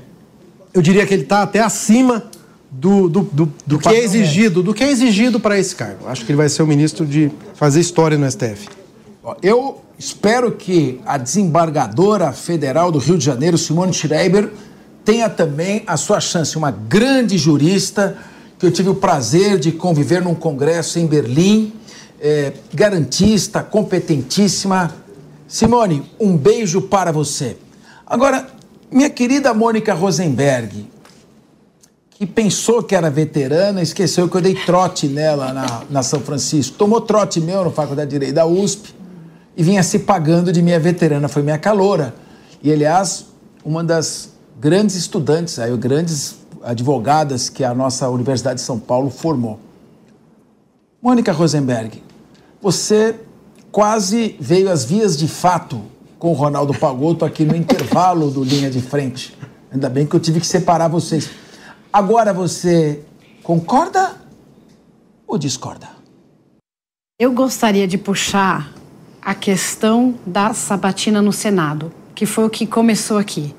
[0.73, 2.23] eu diria que ele está até acima
[2.71, 6.07] do, do, do, do que é exigido, do que é exigido para esse cargo.
[6.07, 8.67] Acho que ele vai ser o ministro de fazer história no STF.
[9.41, 14.49] Eu espero que a desembargadora federal do Rio de Janeiro, Simone Schreiber,
[15.03, 16.57] tenha também a sua chance.
[16.57, 18.17] Uma grande jurista
[18.57, 21.73] que eu tive o prazer de conviver num congresso em Berlim,
[22.21, 24.95] é, garantista, competentíssima.
[25.45, 27.57] Simone, um beijo para você.
[28.07, 28.47] Agora,
[28.89, 30.87] minha querida Mônica Rosenberg,
[32.11, 36.77] que pensou que era veterana, esqueceu que eu dei trote nela na, na São Francisco.
[36.77, 38.98] Tomou trote meu na Faculdade de Direito da USP
[39.59, 42.15] e vinha se pagando de minha veterana, foi minha caloura.
[42.63, 43.25] E, aliás,
[43.61, 49.59] uma das grandes estudantes, aí, grandes advogadas que a nossa Universidade de São Paulo formou.
[51.01, 52.01] Mônica Rosenberg,
[52.61, 53.19] você
[53.69, 55.81] quase veio às vias de fato
[56.17, 59.37] com o Ronaldo Pagotto aqui no intervalo do Linha de Frente.
[59.69, 61.31] Ainda bem que eu tive que separar vocês.
[61.91, 63.03] Agora você
[63.43, 64.15] concorda
[65.27, 65.89] ou discorda?
[67.19, 68.78] Eu gostaria de puxar
[69.21, 73.53] a questão da sabatina no Senado, que foi o que começou aqui.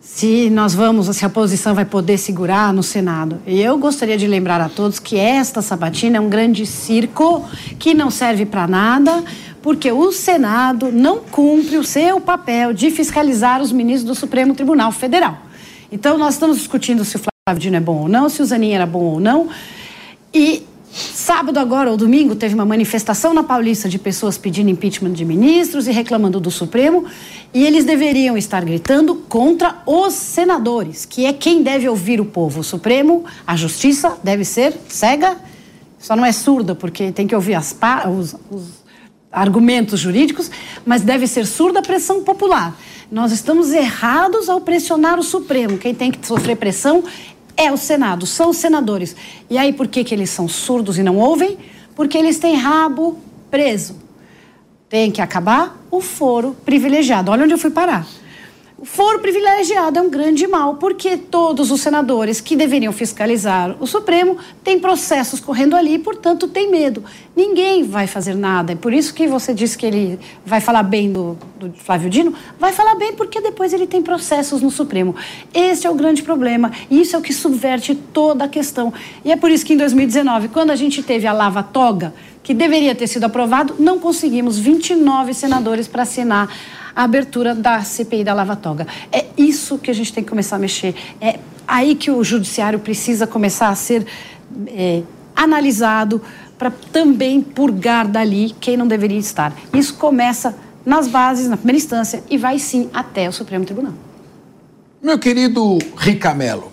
[0.00, 3.40] Se nós vamos, se a oposição vai poder segurar no Senado.
[3.46, 7.48] E eu gostaria de lembrar a todos que esta sabatina é um grande circo
[7.78, 9.22] que não serve para nada,
[9.62, 14.90] porque o Senado não cumpre o seu papel de fiscalizar os ministros do Supremo Tribunal
[14.90, 15.38] Federal.
[15.90, 18.72] Então, nós estamos discutindo se o Flávio Dino é bom ou não, se o Zanin
[18.72, 19.48] era bom ou não.
[20.34, 25.24] E sábado agora, ou domingo, teve uma manifestação na Paulista de pessoas pedindo impeachment de
[25.24, 27.06] ministros e reclamando do Supremo.
[27.54, 32.60] E eles deveriam estar gritando contra os senadores, que é quem deve ouvir o povo.
[32.60, 35.36] O Supremo, a Justiça, deve ser cega,
[35.98, 37.74] só não é surda, porque tem que ouvir as,
[38.18, 38.82] os, os
[39.30, 40.50] argumentos jurídicos,
[40.84, 42.76] mas deve ser surda a pressão popular.
[43.10, 45.76] Nós estamos errados ao pressionar o Supremo.
[45.76, 47.04] Quem tem que sofrer pressão
[47.56, 49.14] é o Senado, são os senadores.
[49.48, 51.58] E aí, por que, que eles são surdos e não ouvem?
[51.94, 53.18] Porque eles têm rabo
[53.50, 53.96] preso.
[54.88, 57.30] Tem que acabar o foro privilegiado.
[57.30, 58.06] Olha onde eu fui parar.
[58.84, 64.36] Foro privilegiado é um grande mal, porque todos os senadores que deveriam fiscalizar o Supremo
[64.64, 67.04] têm processos correndo ali, portanto, têm medo.
[67.34, 68.72] Ninguém vai fazer nada.
[68.72, 72.34] É por isso que você disse que ele vai falar bem do, do Flávio Dino.
[72.58, 75.14] Vai falar bem porque depois ele tem processos no Supremo.
[75.54, 76.72] Esse é o grande problema.
[76.90, 78.92] Isso é o que subverte toda a questão.
[79.24, 82.52] E é por isso que em 2019, quando a gente teve a Lava Toga, que
[82.52, 86.52] deveria ter sido aprovado, não conseguimos 29 senadores para assinar
[86.94, 88.86] a abertura da CPI da Lava Toga.
[89.10, 90.94] É isso que a gente tem que começar a mexer.
[91.20, 94.06] É aí que o judiciário precisa começar a ser
[94.68, 95.02] é,
[95.34, 96.20] analisado
[96.58, 99.52] para também purgar dali quem não deveria estar.
[99.74, 100.54] Isso começa
[100.84, 103.94] nas bases, na primeira instância, e vai sim até o Supremo Tribunal.
[105.02, 106.70] Meu querido Ricamelo,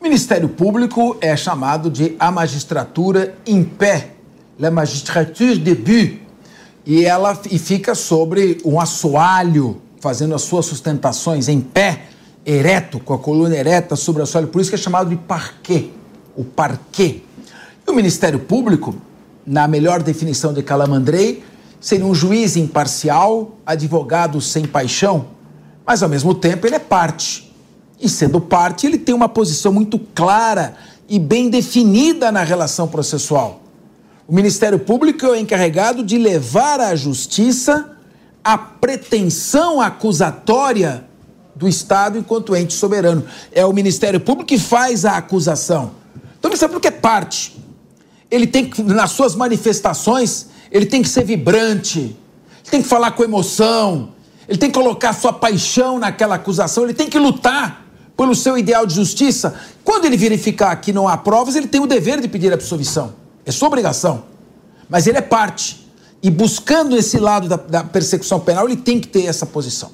[0.00, 4.10] o Ministério Público é chamado de a magistratura em pé,
[4.58, 6.20] la magistrature debout,
[6.88, 12.04] e ela e fica sobre um assoalho, fazendo as suas sustentações em pé,
[12.46, 14.48] ereto, com a coluna ereta sobre o assoalho.
[14.48, 15.92] Por isso que é chamado de parquet,
[16.34, 17.22] o parquet.
[17.86, 18.94] E o Ministério Público,
[19.46, 21.44] na melhor definição de Calamandrei,
[21.78, 25.26] seria um juiz imparcial, advogado sem paixão,
[25.84, 27.54] mas ao mesmo tempo ele é parte.
[28.00, 30.74] E sendo parte, ele tem uma posição muito clara
[31.06, 33.60] e bem definida na relação processual.
[34.28, 37.96] O Ministério Público é o encarregado de levar à justiça
[38.44, 41.06] a pretensão acusatória
[41.56, 43.24] do Estado enquanto ente soberano.
[43.50, 45.92] É o Ministério Público que faz a acusação.
[46.38, 47.58] Então, o Ministério Público é parte.
[48.30, 53.12] Ele tem que, nas suas manifestações, ele tem que ser vibrante, ele tem que falar
[53.12, 54.10] com emoção,
[54.46, 58.84] ele tem que colocar sua paixão naquela acusação, ele tem que lutar pelo seu ideal
[58.84, 59.58] de justiça.
[59.82, 63.26] Quando ele verificar que não há provas, ele tem o dever de pedir absolvição.
[63.48, 64.24] É sua obrigação.
[64.90, 65.88] Mas ele é parte.
[66.22, 69.90] E buscando esse lado da, da persecução penal, ele tem que ter essa posição.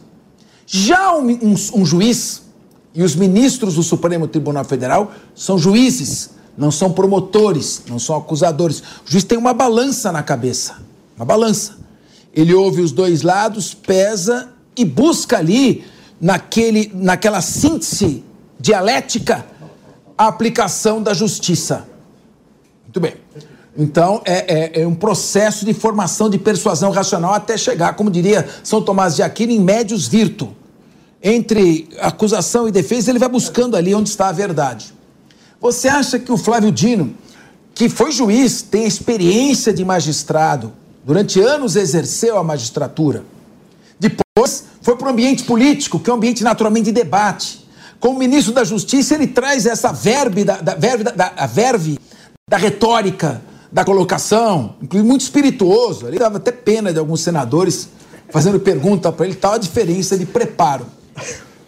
[0.66, 2.42] Já um, um, um juiz
[2.92, 8.80] e os ministros do Supremo Tribunal Federal são juízes, não são promotores, não são acusadores.
[9.06, 10.82] O juiz tem uma balança na cabeça,
[11.16, 11.76] uma balança.
[12.32, 15.84] Ele ouve os dois lados, pesa e busca ali,
[16.20, 18.24] naquele, naquela síntese
[18.58, 19.46] dialética,
[20.18, 21.93] a aplicação da justiça.
[22.94, 23.14] Muito bem.
[23.76, 28.48] Então, é, é, é, um processo de formação de persuasão racional até chegar, como diria
[28.62, 30.54] São Tomás de Aquino, em médios virto.
[31.20, 34.94] Entre acusação e defesa, ele vai buscando ali onde está a verdade.
[35.60, 37.14] Você acha que o Flávio Dino,
[37.74, 40.72] que foi juiz, tem experiência de magistrado,
[41.04, 43.24] durante anos exerceu a magistratura,
[43.98, 47.66] depois foi para o ambiente político, que é um ambiente naturalmente de debate.
[47.98, 51.98] Como ministro da Justiça, ele traz essa verve da, da, da, da verve
[52.48, 53.42] da retórica,
[53.72, 56.06] da colocação, inclusive muito espirituoso.
[56.06, 57.88] Ele dava até pena de alguns senadores
[58.30, 60.86] fazendo pergunta para ele, tal a diferença de preparo.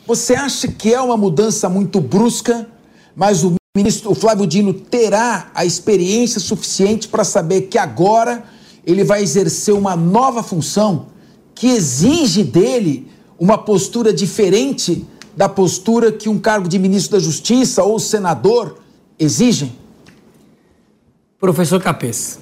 [0.06, 2.68] Você acha que é uma mudança muito brusca,
[3.14, 8.44] mas o ministro o Flávio Dino terá a experiência suficiente para saber que agora
[8.84, 11.06] ele vai exercer uma nova função
[11.54, 17.82] que exige dele uma postura diferente da postura que um cargo de ministro da Justiça
[17.82, 18.78] ou senador
[19.18, 19.85] exigem?
[21.46, 22.40] Professor Capês,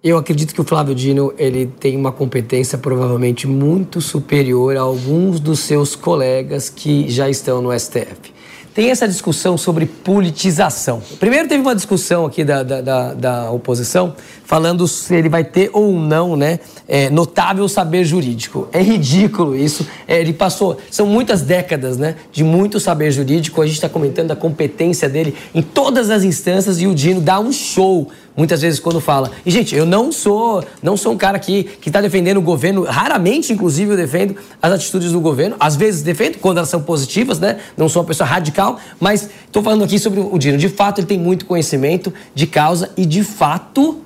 [0.00, 5.40] eu acredito que o Flávio Dino ele tem uma competência provavelmente muito superior a alguns
[5.40, 8.32] dos seus colegas que já estão no STF.
[8.72, 11.02] Tem essa discussão sobre politização.
[11.18, 14.14] Primeiro teve uma discussão aqui da, da, da, da oposição
[14.44, 18.68] falando se ele vai ter ou não, né, é, notável saber jurídico.
[18.72, 19.86] É ridículo isso.
[20.06, 23.60] É, ele passou, são muitas décadas, né, de muito saber jurídico.
[23.60, 27.40] A gente está comentando a competência dele em todas as instâncias e o Dino dá
[27.40, 28.08] um show
[28.40, 29.30] muitas vezes quando fala.
[29.44, 32.84] E gente, eu não sou, não sou um cara que que está defendendo o governo.
[32.84, 35.56] Raramente, inclusive, eu defendo as atitudes do governo.
[35.60, 37.58] Às vezes defendo quando elas são positivas, né?
[37.76, 40.56] Não sou uma pessoa radical, mas estou falando aqui sobre o Dino.
[40.56, 44.00] De fato, ele tem muito conhecimento de causa e de fato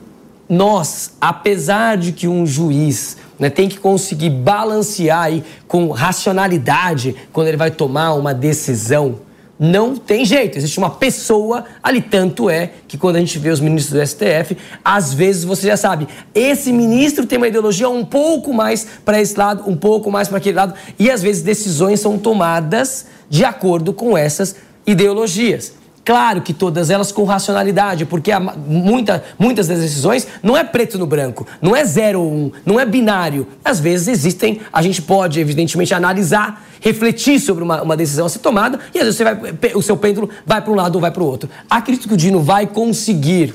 [0.49, 7.49] nós, apesar de que um juiz né, tem que conseguir balancear aí com racionalidade quando
[7.49, 9.21] ele vai tomar uma decisão,
[9.59, 12.03] não tem jeito, existe uma pessoa ali.
[12.03, 15.77] Tanto é que quando a gente vê os ministros do STF, às vezes você já
[15.77, 20.29] sabe, esse ministro tem uma ideologia um pouco mais para esse lado, um pouco mais
[20.29, 24.57] para aquele lado, e às vezes decisões são tomadas de acordo com essas
[24.87, 25.84] ideologias.
[26.05, 30.99] Claro que todas elas com racionalidade, porque há muita, muitas das decisões não é preto
[30.99, 33.47] no branco, não é zero ou um, não é binário.
[33.65, 38.41] Às vezes existem, a gente pode, evidentemente, analisar, refletir sobre uma, uma decisão a ser
[38.41, 41.11] tomada, e às vezes você vai, o seu pêndulo vai para um lado ou vai
[41.11, 41.49] para o outro.
[41.71, 43.55] Acredito que o Dino vai conseguir,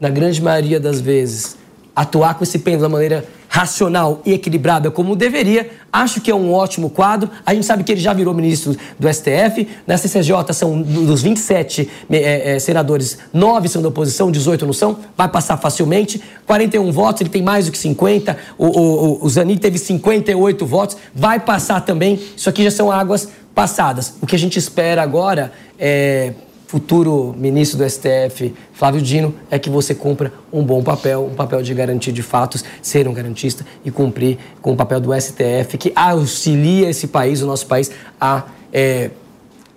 [0.00, 1.58] na grande maioria das vezes,
[1.96, 5.70] atuar com esse pêndulo da maneira racional e equilibrada como deveria.
[5.90, 7.30] Acho que é um ótimo quadro.
[7.44, 9.66] A gente sabe que ele já virou ministro do STF.
[9.86, 14.98] Na CCJ são dos 27 é, é, senadores, 9 são da oposição, 18 não são.
[15.16, 16.22] Vai passar facilmente.
[16.46, 18.36] 41 votos, ele tem mais do que 50.
[18.58, 20.98] O, o, o Zanin teve 58 votos.
[21.14, 22.20] Vai passar também.
[22.36, 24.12] Isso aqui já são águas passadas.
[24.20, 26.34] O que a gente espera agora é
[26.66, 31.62] futuro ministro do STF, Flávio Dino, é que você cumpra um bom papel, um papel
[31.62, 35.92] de garantir de fatos, ser um garantista e cumprir com o papel do STF, que
[35.94, 37.90] auxilia esse país, o nosso país,
[38.20, 39.10] a é,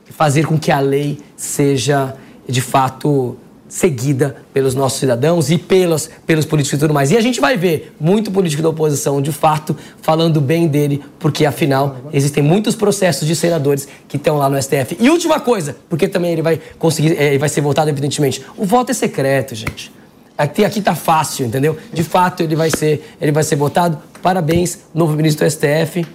[0.09, 2.15] fazer com que a lei seja
[2.47, 3.37] de fato
[3.69, 7.11] seguida pelos nossos cidadãos e pelos, pelos políticos e tudo mais.
[7.11, 11.45] E a gente vai ver muito político da oposição, de fato, falando bem dele, porque
[11.45, 14.97] afinal existem muitos processos de senadores que estão lá no STF.
[14.99, 18.43] E última coisa, porque também ele vai conseguir, ele vai ser votado, evidentemente.
[18.57, 19.91] O voto é secreto, gente.
[20.35, 21.77] Aqui, aqui tá fácil, entendeu?
[21.93, 23.99] De fato, ele vai ser, ele vai ser votado.
[24.21, 26.05] Parabéns, novo ministro do STF.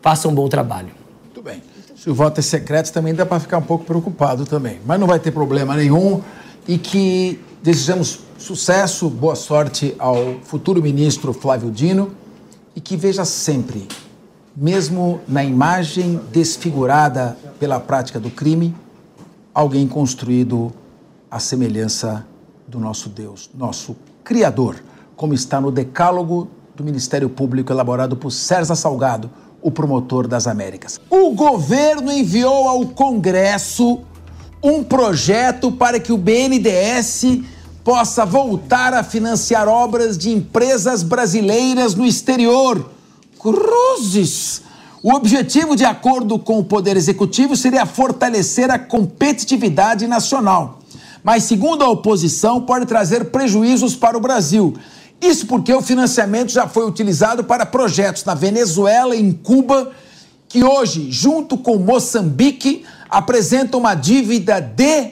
[0.00, 0.88] Faça um bom trabalho.
[1.24, 1.60] Muito bem.
[1.96, 4.78] Se o voto é secreto, também dá para ficar um pouco preocupado também.
[4.86, 6.22] Mas não vai ter problema nenhum
[6.66, 12.12] e que desejamos sucesso, boa sorte ao futuro ministro Flávio Dino
[12.74, 13.86] e que veja sempre,
[14.56, 18.74] mesmo na imagem desfigurada pela prática do crime,
[19.54, 20.72] alguém construído
[21.30, 22.26] à semelhança
[22.66, 24.82] do nosso Deus, nosso Criador,
[25.16, 29.30] como está no decálogo do Ministério Público elaborado por César Salgado,
[29.62, 31.00] o promotor das Américas.
[31.08, 34.00] O governo enviou ao Congresso
[34.64, 37.42] um projeto para que o BNDES
[37.84, 42.88] possa voltar a financiar obras de empresas brasileiras no exterior.
[43.38, 44.62] Cruzes!
[45.02, 50.78] O objetivo, de acordo com o Poder Executivo, seria fortalecer a competitividade nacional.
[51.22, 54.74] Mas, segundo a oposição, pode trazer prejuízos para o Brasil.
[55.20, 59.92] Isso porque o financiamento já foi utilizado para projetos na Venezuela e em Cuba,
[60.48, 62.82] que hoje, junto com Moçambique,
[63.14, 65.10] apresenta uma dívida de.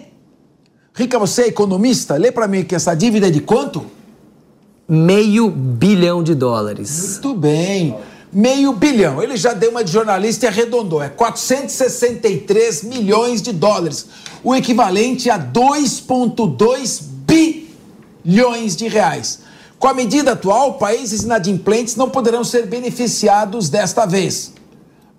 [0.92, 2.16] Rica, você é economista?
[2.16, 3.86] Lê para mim que essa dívida é de quanto?
[4.88, 7.12] Meio bilhão de dólares.
[7.12, 7.96] Muito bem.
[8.32, 9.22] Meio bilhão.
[9.22, 11.02] Ele já deu uma de jornalista e arredondou.
[11.02, 14.06] É 463 milhões de dólares.
[14.42, 17.02] O equivalente a 2,2
[18.24, 19.40] bilhões de reais.
[19.78, 24.52] Com a medida atual, países inadimplentes não poderão ser beneficiados desta vez.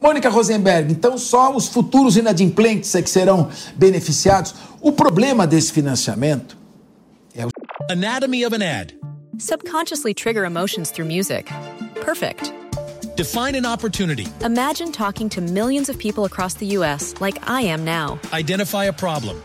[0.04, 4.54] Mônica Rosenberg, então só os futuros inadimplentes é que serão beneficiados.
[4.82, 6.58] O problema desse financiamento
[7.34, 7.50] é o
[7.90, 9.00] Anatomy of an ad.
[9.40, 11.50] Subconsciously trigger emotions through music.
[12.04, 12.52] Perfect.
[13.16, 14.28] Define an opportunity.
[14.44, 17.16] Imagine talking to millions of people across the U.S.
[17.22, 18.20] like I am now.
[18.34, 19.42] Identify a problem.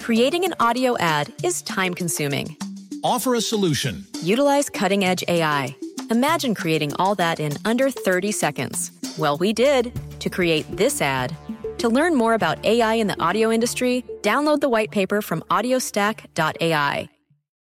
[0.00, 2.54] Creating an audio ad is time consuming.
[3.02, 4.04] Offer a solution.
[4.22, 5.74] Utilize cutting edge AI.
[6.10, 8.92] Imagine creating all that in under 30 seconds.
[9.18, 11.36] Well, we did to create this ad.
[11.78, 17.08] To learn more about AI in the audio industry, download the white paper from audiostack.ai.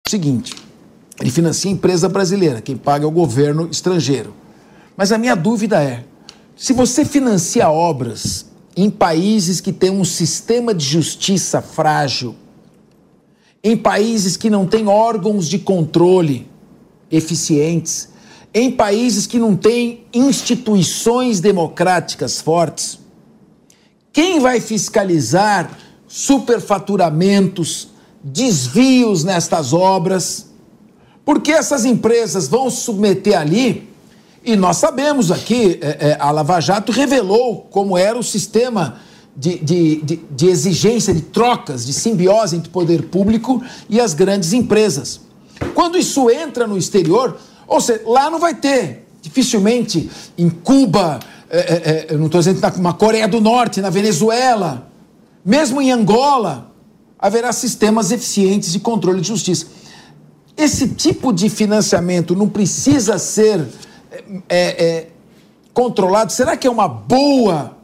[0.07, 0.55] Seguinte,
[1.19, 4.33] ele financia a empresa brasileira, quem paga é o governo estrangeiro.
[4.95, 6.05] Mas a minha dúvida é:
[6.55, 8.45] se você financia obras
[8.77, 12.35] em países que têm um sistema de justiça frágil,
[13.61, 16.47] em países que não têm órgãos de controle
[17.11, 18.09] eficientes,
[18.53, 22.99] em países que não têm instituições democráticas fortes,
[24.11, 27.87] quem vai fiscalizar superfaturamentos,
[28.21, 30.47] desvios nestas obras?
[31.23, 33.89] Porque essas empresas vão submeter ali,
[34.43, 38.99] e nós sabemos aqui, é, é, a Lava Jato revelou como era o sistema
[39.37, 44.13] de, de, de, de exigência, de trocas, de simbiose entre o poder público e as
[44.13, 45.21] grandes empresas.
[45.73, 47.37] Quando isso entra no exterior,
[47.71, 51.19] ou seja, lá não vai ter, dificilmente, em Cuba,
[51.49, 54.91] é, é, é eu não estou dizendo na Coreia do Norte, na Venezuela,
[55.43, 56.69] mesmo em Angola,
[57.17, 59.67] haverá sistemas eficientes de controle de justiça.
[60.57, 63.65] esse tipo de financiamento não precisa ser
[64.49, 65.07] é, é,
[65.73, 66.33] controlado?
[66.33, 67.77] Será que é uma boa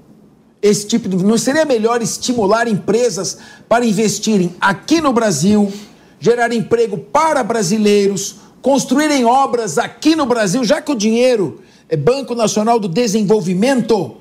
[0.61, 1.15] esse tipo de.
[1.15, 3.37] Não seria melhor estimular empresas
[3.69, 5.71] para investirem aqui no Brasil,
[6.19, 12.35] gerar emprego para brasileiros, construírem obras aqui no Brasil, já que o dinheiro é Banco
[12.35, 14.17] Nacional do Desenvolvimento?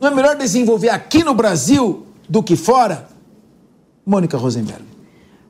[0.00, 3.10] Não é melhor desenvolver aqui no Brasil do que fora?
[4.06, 4.82] Mônica Rosenberg.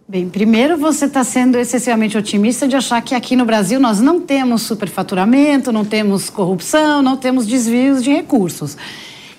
[0.08, 4.20] Bem, primeiro você está sendo excessivamente otimista de achar que aqui no Brasil nós não
[4.20, 8.76] temos superfaturamento, não temos corrupção, não temos desvios de recursos.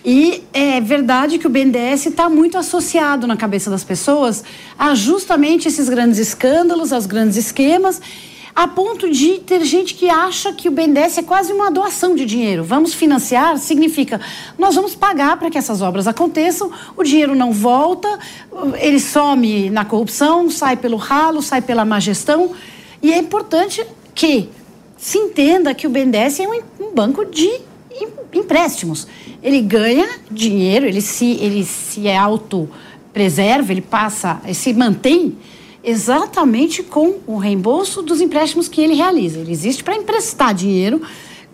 [0.06, 4.42] E é verdade que o BNDES está muito associado na cabeça das pessoas
[4.80, 8.02] a justamente esses grandes escândalos, aos grandes esquemas
[8.56, 12.26] a ponto de ter gente que acha que o BNDES é quase uma doação de
[12.26, 12.64] dinheiro.
[12.64, 14.20] Vamos financiar significa
[14.58, 18.20] nós vamos pagar para que essas obras aconteçam, o dinheiro não volta,
[18.80, 22.52] ele some na corrupção, sai pelo ralo, sai pela má gestão.
[23.02, 24.50] E é importante que
[24.98, 27.50] se entenda que o BNDES é um, banco de
[28.34, 29.08] empréstimos.
[29.42, 35.38] Ele ganha dinheiro, ele se, ele se é auto-preserva, ele passa, ele se mantém
[35.84, 39.40] exatamente com o reembolso dos empréstimos que ele realiza.
[39.40, 41.02] Ele existe para emprestar dinheiro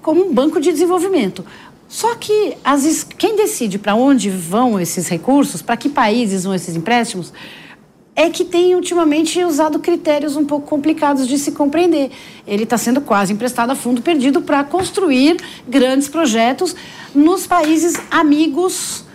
[0.01, 1.45] como um banco de desenvolvimento.
[1.87, 6.75] Só que as, quem decide para onde vão esses recursos, para que países vão esses
[6.75, 7.31] empréstimos,
[8.13, 12.11] é que tem ultimamente usado critérios um pouco complicados de se compreender.
[12.47, 15.37] Ele está sendo quase emprestado a fundo perdido para construir
[15.67, 16.75] grandes projetos
[17.13, 19.05] nos países amigos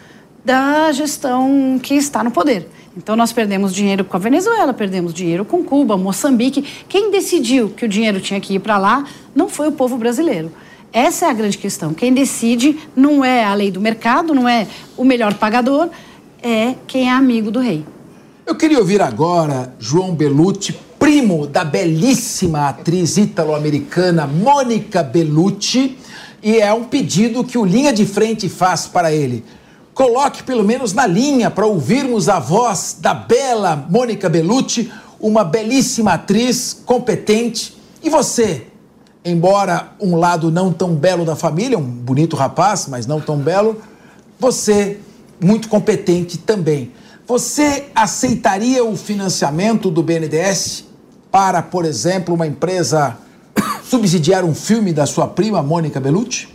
[0.44, 2.68] da gestão que está no poder.
[2.96, 6.62] Então nós perdemos dinheiro com a Venezuela, perdemos dinheiro com Cuba, Moçambique.
[6.88, 10.52] Quem decidiu que o dinheiro tinha que ir para lá não foi o povo brasileiro.
[10.92, 11.94] Essa é a grande questão.
[11.94, 15.88] Quem decide não é a lei do mercado, não é o melhor pagador,
[16.42, 17.82] é quem é amigo do rei.
[18.44, 25.96] Eu queria ouvir agora João Belucci, primo da belíssima atriz ítalo-americana Mônica Bellucci,
[26.42, 29.42] e é um pedido que o Linha de Frente faz para ele.
[29.94, 34.90] Coloque pelo menos na linha para ouvirmos a voz da bela Mônica Bellucci,
[35.20, 37.76] uma belíssima atriz, competente.
[38.02, 38.66] E você,
[39.22, 43.82] embora um lado não tão belo da família, um bonito rapaz, mas não tão belo,
[44.40, 44.98] você
[45.38, 46.92] muito competente também.
[47.26, 50.84] Você aceitaria o financiamento do BNDES
[51.30, 53.16] para, por exemplo, uma empresa
[53.84, 56.48] subsidiar um filme da sua prima Mônica Bellucci?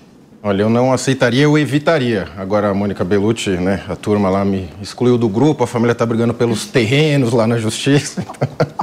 [0.43, 2.27] Olha, eu não aceitaria, eu evitaria.
[2.37, 6.05] Agora a Mônica Bellucci, né, a turma lá me excluiu do grupo, a família está
[6.05, 8.23] brigando pelos terrenos lá na justiça.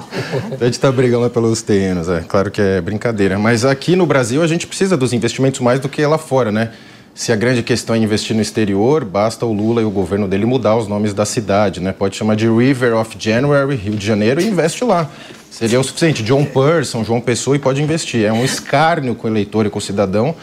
[0.60, 3.38] a gente está brigando pelos terrenos, é claro que é brincadeira.
[3.38, 6.72] Mas aqui no Brasil a gente precisa dos investimentos mais do que lá fora, né?
[7.14, 10.44] Se a grande questão é investir no exterior, basta o Lula e o governo dele
[10.44, 11.92] mudar os nomes da cidade, né?
[11.92, 15.08] Pode chamar de River of January, Rio de Janeiro, e investe lá.
[15.48, 16.24] Seria o suficiente.
[16.24, 18.24] John Person, João Pessoa e pode investir.
[18.24, 20.34] É um escárnio com o eleitor e com o cidadão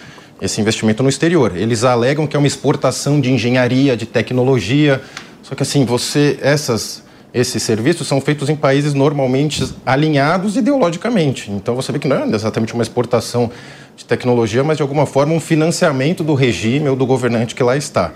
[0.41, 1.55] esse investimento no exterior.
[1.55, 5.01] Eles alegam que é uma exportação de engenharia, de tecnologia.
[5.43, 7.03] Só que assim, você essas
[7.33, 11.49] esses serviços são feitos em países normalmente alinhados ideologicamente.
[11.49, 13.49] Então você vê que não é exatamente uma exportação
[13.95, 17.77] de tecnologia, mas de alguma forma um financiamento do regime ou do governante que lá
[17.77, 18.11] está.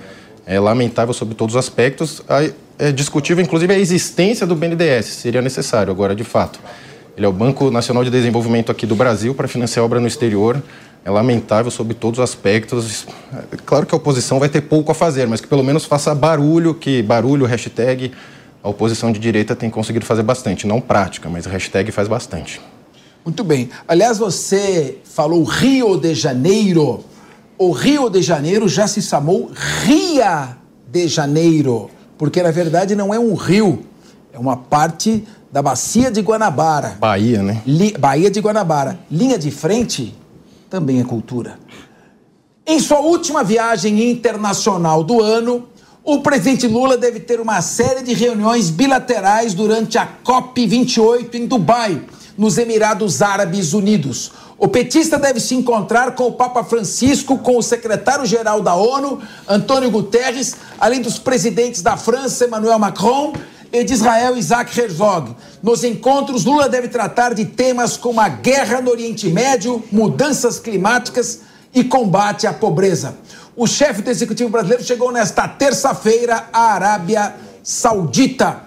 [0.46, 2.22] É lamentável sob todos os aspectos.
[2.78, 6.60] É discutível, inclusive, a existência do BNDES, seria necessário agora, de fato.
[7.16, 10.62] Ele é o Banco Nacional de Desenvolvimento aqui do Brasil para financiar obra no exterior
[11.06, 13.06] é lamentável sob todos os aspectos.
[13.54, 16.16] É claro que a oposição vai ter pouco a fazer, mas que pelo menos faça
[16.16, 18.12] barulho, que barulho, hashtag,
[18.64, 20.66] a oposição de direita tem conseguido fazer bastante.
[20.66, 22.60] Não prática, mas hashtag faz bastante.
[23.24, 23.70] Muito bem.
[23.88, 27.06] Aliás, você falou Rio de Janeiro.
[27.56, 29.52] O Rio de Janeiro já se chamou
[29.84, 30.58] Ria
[30.92, 33.86] de Janeiro, porque na verdade não é um rio,
[34.34, 36.98] é uma parte da bacia de Guanabara.
[37.00, 37.62] Bahia, né?
[37.66, 37.96] Li...
[37.98, 39.00] Bahia de Guanabara.
[39.10, 40.14] Linha de frente
[40.76, 41.58] também é cultura.
[42.68, 45.70] Em sua última viagem internacional do ano,
[46.04, 52.04] o presidente Lula deve ter uma série de reuniões bilaterais durante a COP28 em Dubai,
[52.38, 54.34] nos Emirados Árabes Unidos.
[54.58, 59.90] O petista deve se encontrar com o Papa Francisco, com o secretário-geral da ONU, Antônio
[59.90, 63.32] Guterres, além dos presidentes da França, Emmanuel Macron,
[63.82, 65.36] e de Israel, Isaac Herzog.
[65.62, 71.42] Nos encontros, Lula deve tratar de temas como a guerra no Oriente Médio, mudanças climáticas
[71.74, 73.18] e combate à pobreza.
[73.56, 78.64] O chefe do executivo brasileiro chegou nesta terça-feira à Arábia Saudita.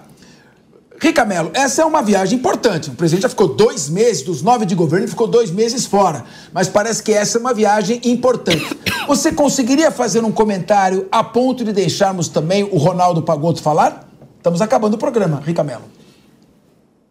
[1.01, 2.89] Rica Mello, essa é uma viagem importante.
[2.89, 6.25] O presidente já ficou dois meses, dos nove de governo, ficou dois meses fora.
[6.51, 8.77] Mas parece que essa é uma viagem importante.
[9.07, 14.08] Você conseguiria fazer um comentário a ponto de deixarmos também o Ronaldo Pagotto falar?
[14.39, 15.98] Estamos acabando o programa, Rica Mello.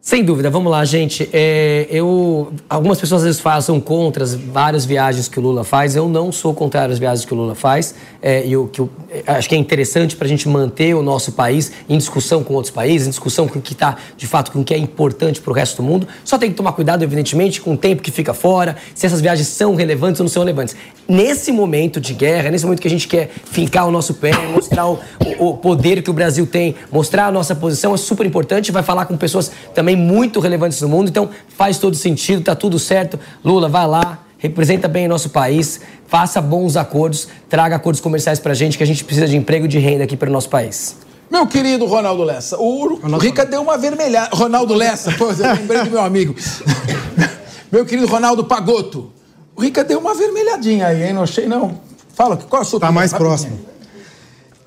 [0.08, 1.28] Sem dúvida, vamos lá, gente.
[1.34, 5.64] É, eu, algumas pessoas às vezes falam, são contra as várias viagens que o Lula
[5.64, 5.94] faz.
[5.94, 7.94] Eu não sou contra as viagens que o Lula faz.
[8.22, 8.88] É, e o que eu,
[9.26, 12.72] acho que é interessante para a gente manter o nosso país em discussão com outros
[12.72, 15.50] países, em discussão com o que está, de fato, com o que é importante para
[15.50, 16.08] o resto do mundo.
[16.24, 19.48] Só tem que tomar cuidado, evidentemente, com o tempo que fica fora, se essas viagens
[19.48, 20.74] são relevantes ou não são relevantes.
[21.06, 24.88] Nesse momento de guerra, nesse momento que a gente quer fincar o nosso pé, mostrar
[24.88, 24.98] o,
[25.38, 28.72] o poder que o Brasil tem, mostrar a nossa posição, é super importante.
[28.72, 32.78] Vai falar com pessoas também muito relevantes no mundo, então faz todo sentido, tá tudo
[32.78, 33.18] certo.
[33.44, 38.54] Lula, vai lá, representa bem o nosso país, faça bons acordos, traga acordos comerciais pra
[38.54, 40.96] gente, que a gente precisa de emprego e de renda aqui para o nosso país.
[41.30, 44.34] Meu querido Ronaldo Lessa, o Rica deu uma vermelhada.
[44.34, 46.34] Ronaldo Lessa, pô, eu lembrei do meu amigo.
[47.70, 49.12] meu querido Ronaldo Pagotto,
[49.54, 51.12] o Rica deu uma vermelhadinha aí, hein?
[51.12, 51.80] Não achei, não.
[52.14, 52.94] Fala, qual é a sua Tá opinião?
[53.00, 53.30] mais Rapidinho.
[53.30, 53.60] próximo.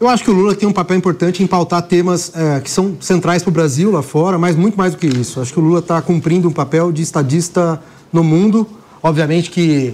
[0.02, 2.98] Eu acho que o Lula tem um papel importante em pautar temas eh, que são
[3.00, 5.40] centrais para o Brasil lá fora, mas muito mais do que isso.
[5.40, 7.80] Acho que o Lula está cumprindo um papel de estadista
[8.12, 8.68] no mundo.
[9.04, 9.94] Obviamente que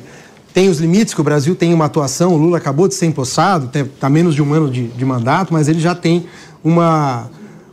[0.53, 2.33] tem os limites, que o Brasil tem uma atuação.
[2.33, 5.67] O Lula acabou de ser empossado, está menos de um ano de, de mandato, mas
[5.67, 6.25] ele já tem
[6.63, 7.29] uma,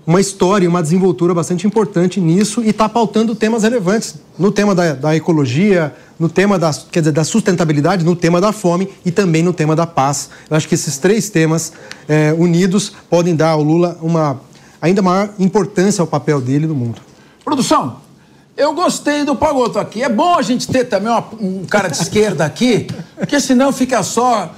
[0.06, 4.93] uma história, uma desenvoltura bastante importante nisso e está pautando temas relevantes no tema da,
[4.93, 9.43] da ecologia, no tema da, quer dizer, da sustentabilidade, no tema da fome e também
[9.43, 10.28] no tema da paz.
[10.51, 11.72] Eu acho que esses três temas
[12.09, 14.40] eh, unidos podem dar ao Lula uma
[14.81, 17.01] ainda maior importância ao papel dele no mundo.
[17.43, 17.97] Produção,
[18.56, 20.02] eu gostei do Pagoto aqui.
[20.02, 22.86] É bom a gente ter também uma- um cara de esquerda aqui,
[23.18, 24.52] porque senão fica só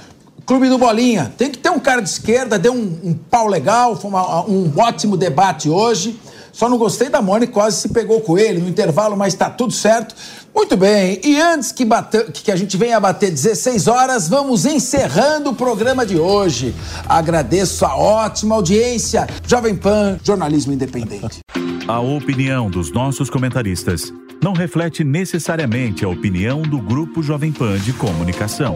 [0.47, 1.31] clube do Bolinha.
[1.37, 4.71] Tem que ter um cara de esquerda, deu um, um pau legal, foi uma- um
[4.77, 6.17] ótimo debate hoje.
[6.53, 9.71] Só não gostei da Mônica, quase se pegou com ele no intervalo, mas tá tudo
[9.71, 10.15] certo.
[10.55, 15.51] Muito bem, e antes que, bate- que a gente venha bater 16 horas, vamos encerrando
[15.51, 16.73] o programa de hoje.
[17.07, 19.27] Agradeço a ótima audiência.
[19.45, 21.41] Jovem Pan, jornalismo independente.
[21.87, 24.11] A opinião dos nossos comentaristas
[24.41, 28.75] não reflete necessariamente a opinião do Grupo Jovem Pan de Comunicação.